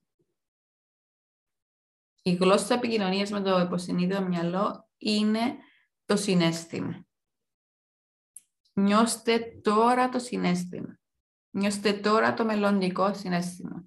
Η 2.23 2.33
γλώσσα 2.33 2.75
επικοινωνίας 2.75 3.31
με 3.31 3.41
το 3.41 3.59
υποσυνείδητο 3.59 4.23
μυαλό 4.23 4.89
είναι 4.97 5.57
το 6.05 6.17
συνέστημα. 6.17 7.07
Νιώστε 8.73 9.61
τώρα 9.63 10.09
το 10.09 10.19
συνέστημα. 10.19 10.99
Νιώστε 11.51 11.93
τώρα 11.93 12.35
το 12.35 12.45
μελλοντικό 12.45 13.15
συνέστημα. 13.15 13.85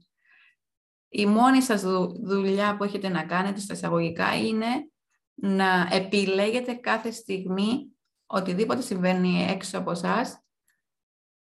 Η 1.09 1.25
μόνη 1.25 1.61
σας 1.61 1.81
δουλειά 2.21 2.77
που 2.77 2.83
έχετε 2.83 3.09
να 3.09 3.25
κάνετε 3.25 3.59
στα 3.59 3.73
εισαγωγικά 3.73 4.37
είναι 4.37 4.91
να 5.33 5.87
επιλέγετε 5.91 6.73
κάθε 6.73 7.11
στιγμή 7.11 7.97
οτιδήποτε 8.25 8.81
συμβαίνει 8.81 9.43
έξω 9.49 9.77
από 9.77 9.91
εσάς, 9.91 10.43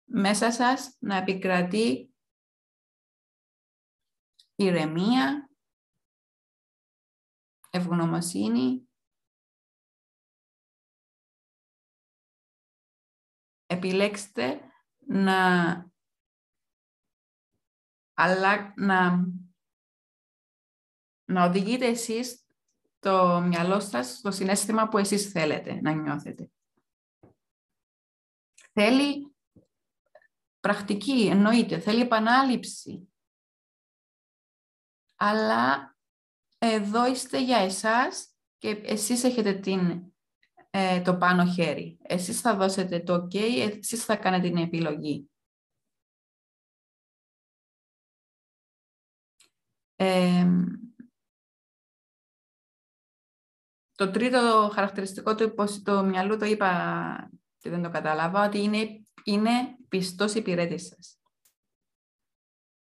μέσα 0.10 0.52
σας 0.52 0.98
να 1.00 1.16
επικρατεί 1.16 2.14
ηρεμία, 4.56 5.50
ευγνωμοσύνη, 7.70 8.90
επιλέξτε 13.66 14.62
να, 14.98 15.92
αλλά, 18.14 18.74
να, 18.76 19.26
να 21.26 21.46
οδηγείτε 21.46 21.86
εσείς 21.86 22.48
το 23.00 23.42
μυαλό 23.42 23.80
σας 23.80 24.18
στο 24.18 24.32
συνέστημα 24.32 24.88
που 24.88 24.98
εσείς 24.98 25.32
θέλετε 25.32 25.82
να 25.82 25.92
νιώθετε. 25.92 26.52
Θέλει 28.74 29.37
πρακτική, 30.68 31.27
εννοείται, 31.31 31.80
θέλει 31.80 32.02
επανάληψη. 32.02 33.14
Αλλά 35.15 35.95
εδώ 36.57 37.07
είστε 37.07 37.44
για 37.44 37.57
εσάς 37.57 38.35
και 38.57 38.69
εσείς 38.69 39.23
έχετε 39.23 39.53
την, 39.53 40.14
ε, 40.69 41.02
το 41.02 41.18
πάνω 41.18 41.45
χέρι. 41.45 41.98
Εσείς 42.02 42.41
θα 42.41 42.56
δώσετε 42.56 42.99
το 42.99 43.14
ok, 43.14 43.35
εσείς 43.35 44.06
θα 44.06 44.15
κάνετε 44.15 44.48
την 44.48 44.57
επιλογή. 44.57 45.30
το 53.95 54.11
τρίτο 54.11 54.72
χαρακτηριστικό 54.73 55.35
του, 55.35 55.53
το 55.84 56.03
μυαλού 56.03 56.38
το 56.38 56.45
είπα 56.45 57.30
και 57.57 57.69
δεν 57.69 57.84
το 57.84 57.89
κατάλαβα, 57.89 58.45
ότι 58.45 58.61
είναι, 58.61 59.03
είναι 59.23 59.77
πιστός 59.88 60.34
υπηρέτης 60.34 60.88
σας. 60.88 61.20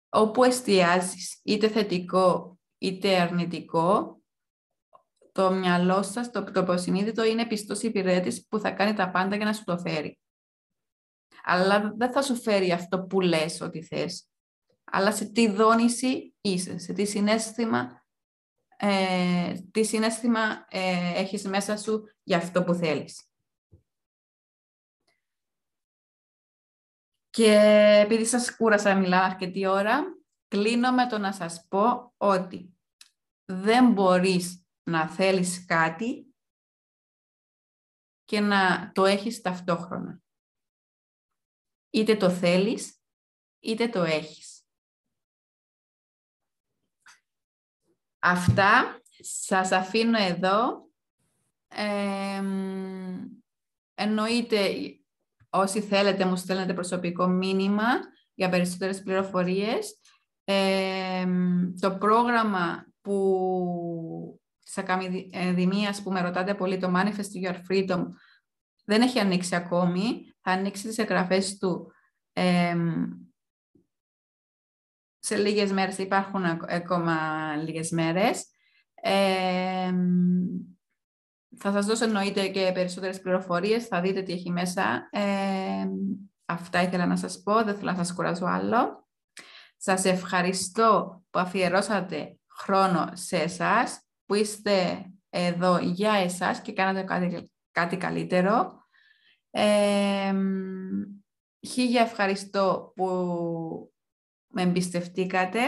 Όπου 0.09 0.45
εστιάζεις, 0.45 1.41
είτε 1.43 1.69
θετικό 1.69 2.59
είτε 2.79 3.21
αρνητικό, 3.21 4.21
το 5.33 5.51
μυαλό 5.51 6.03
σας, 6.03 6.31
το, 6.31 6.45
το 6.45 6.61
υποσυνείδητο 6.61 7.25
είναι 7.25 7.47
πιστός 7.47 7.83
υπηρέτης 7.83 8.47
που 8.49 8.59
θα 8.59 8.71
κάνει 8.71 8.93
τα 8.93 9.11
πάντα 9.11 9.37
για 9.37 9.45
να 9.45 9.53
σου 9.53 9.65
το 9.65 9.79
φέρει. 9.79 10.19
Αλλά 11.45 11.93
δεν 11.97 12.13
θα 12.13 12.23
σου 12.23 12.37
φέρει 12.37 12.73
αυτό 12.73 13.03
που 13.03 13.21
λες 13.21 13.61
ότι 13.61 13.83
θες. 13.83 14.29
Αλλά 14.85 15.13
σε 15.13 15.25
τι 15.25 15.49
δόνηση 15.49 16.35
είσαι, 16.41 16.79
σε 16.79 16.93
τι 16.93 17.05
συνέστημα, 17.05 18.05
ε, 18.77 19.55
τι 19.71 19.85
συνέστημα 19.85 20.67
ε, 20.69 21.13
έχεις 21.15 21.45
μέσα 21.45 21.77
σου 21.77 22.03
για 22.23 22.37
αυτό 22.37 22.65
που 22.65 22.75
θέλεις. 22.75 23.28
Και 27.39 27.53
επειδή 28.05 28.25
σας 28.25 28.57
κούρασα 28.57 28.95
να 28.95 29.01
μιλάω 29.01 29.25
αρκετή 29.25 29.67
ώρα, 29.67 30.05
κλείνω 30.49 30.93
με 30.93 31.07
το 31.07 31.19
να 31.19 31.33
σας 31.33 31.67
πω 31.69 32.15
ότι 32.17 32.79
δεν 33.45 33.93
μπορείς 33.93 34.67
να 34.83 35.09
θέλεις 35.09 35.65
κάτι 35.67 36.35
και 38.25 38.41
να 38.41 38.93
το 38.95 39.05
έχεις 39.05 39.41
ταυτόχρονα. 39.41 40.23
Είτε 41.91 42.17
το 42.17 42.31
θέλεις, 42.31 43.03
είτε 43.59 43.89
το 43.89 44.03
έχεις. 44.03 44.63
Αυτά 48.19 49.03
σας 49.19 49.73
αφήνω 49.73 50.19
εδώ. 50.19 50.91
Ε, 51.69 52.43
εννοείται 53.95 54.98
Όσοι 55.59 55.81
θέλετε 55.81 56.25
μου 56.25 56.37
στέλνετε 56.37 56.75
προσωπικό 56.75 57.27
μήνυμα 57.27 57.85
για 58.35 58.49
περισσότερες 58.49 59.03
πληροφορίες. 59.03 60.01
το 61.81 61.97
πρόγραμμα 61.99 62.87
που 63.01 64.41
της 64.65 64.79
Ακαδημίας 64.79 66.03
που 66.03 66.13
με 66.13 66.21
ρωτάτε 66.21 66.55
πολύ, 66.55 66.79
το 66.79 66.93
Manifest 66.95 67.47
Your 67.49 67.57
Freedom, 67.71 68.05
δεν 68.85 69.03
έχει 69.03 69.19
ανοίξει 69.19 69.55
ακόμη. 69.55 70.33
Θα 70.41 70.51
ανοίξει 70.51 70.89
τις 70.89 70.99
εγγραφές 70.99 71.59
του 71.59 71.93
σε 75.19 75.37
λίγες 75.37 75.73
μέρες. 75.73 75.99
Υπάρχουν 75.99 76.45
ακόμα 76.69 77.17
λίγες 77.57 77.91
μέρες. 77.91 78.47
Θα 81.59 81.73
σας 81.73 81.87
δώσω 81.87 82.05
εννοείται 82.05 82.49
και 82.49 82.71
περισσότερες 82.75 83.21
πληροφορίες, 83.21 83.87
θα 83.87 84.01
δείτε 84.01 84.23
τι 84.23 84.33
έχει 84.33 84.51
μέσα. 84.51 85.09
Ε, 85.11 85.89
αυτά 86.45 86.83
ήθελα 86.83 87.07
να 87.07 87.17
σας 87.17 87.43
πω, 87.43 87.65
δεν 87.65 87.75
θέλω 87.75 87.91
να 87.91 87.97
σας 87.97 88.15
κουράζω 88.15 88.47
άλλο. 88.47 89.09
Σας 89.77 90.05
ευχαριστώ 90.05 91.23
που 91.31 91.39
αφιερώσατε 91.39 92.39
χρόνο 92.49 93.11
σε 93.13 93.37
εσάς, 93.37 94.01
που 94.27 94.35
είστε 94.35 95.07
εδώ 95.31 95.79
για 95.79 96.13
εσάς 96.13 96.61
και 96.61 96.73
κάνατε 96.73 97.03
κάτι, 97.03 97.51
κάτι 97.71 97.97
καλύτερο. 97.97 98.87
Ε, 99.51 100.35
χίλια 101.69 102.01
ευχαριστώ 102.01 102.93
που 102.97 103.07
με 104.47 104.63
εμπιστευτήκατε 104.63 105.61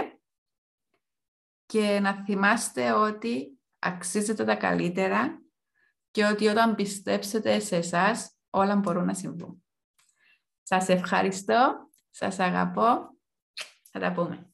και 1.67 1.99
να 2.03 2.15
θυμάστε 2.25 2.93
ότι 2.93 3.59
αξίζετε 3.79 4.45
τα 4.45 4.55
καλύτερα 4.55 5.41
και 6.11 6.25
ότι 6.25 6.47
όταν 6.47 6.75
πιστέψετε 6.75 7.59
σε 7.59 7.77
εσάς, 7.77 8.37
όλα 8.51 8.77
μπορούν 8.77 9.05
να 9.05 9.15
συμβούν. 9.15 9.65
Σας 10.63 10.89
ευχαριστώ, 10.89 11.89
σας 12.11 12.39
αγαπώ, 12.39 13.17
θα 13.91 14.01
τα 14.01 14.13
πούμε. 14.13 14.50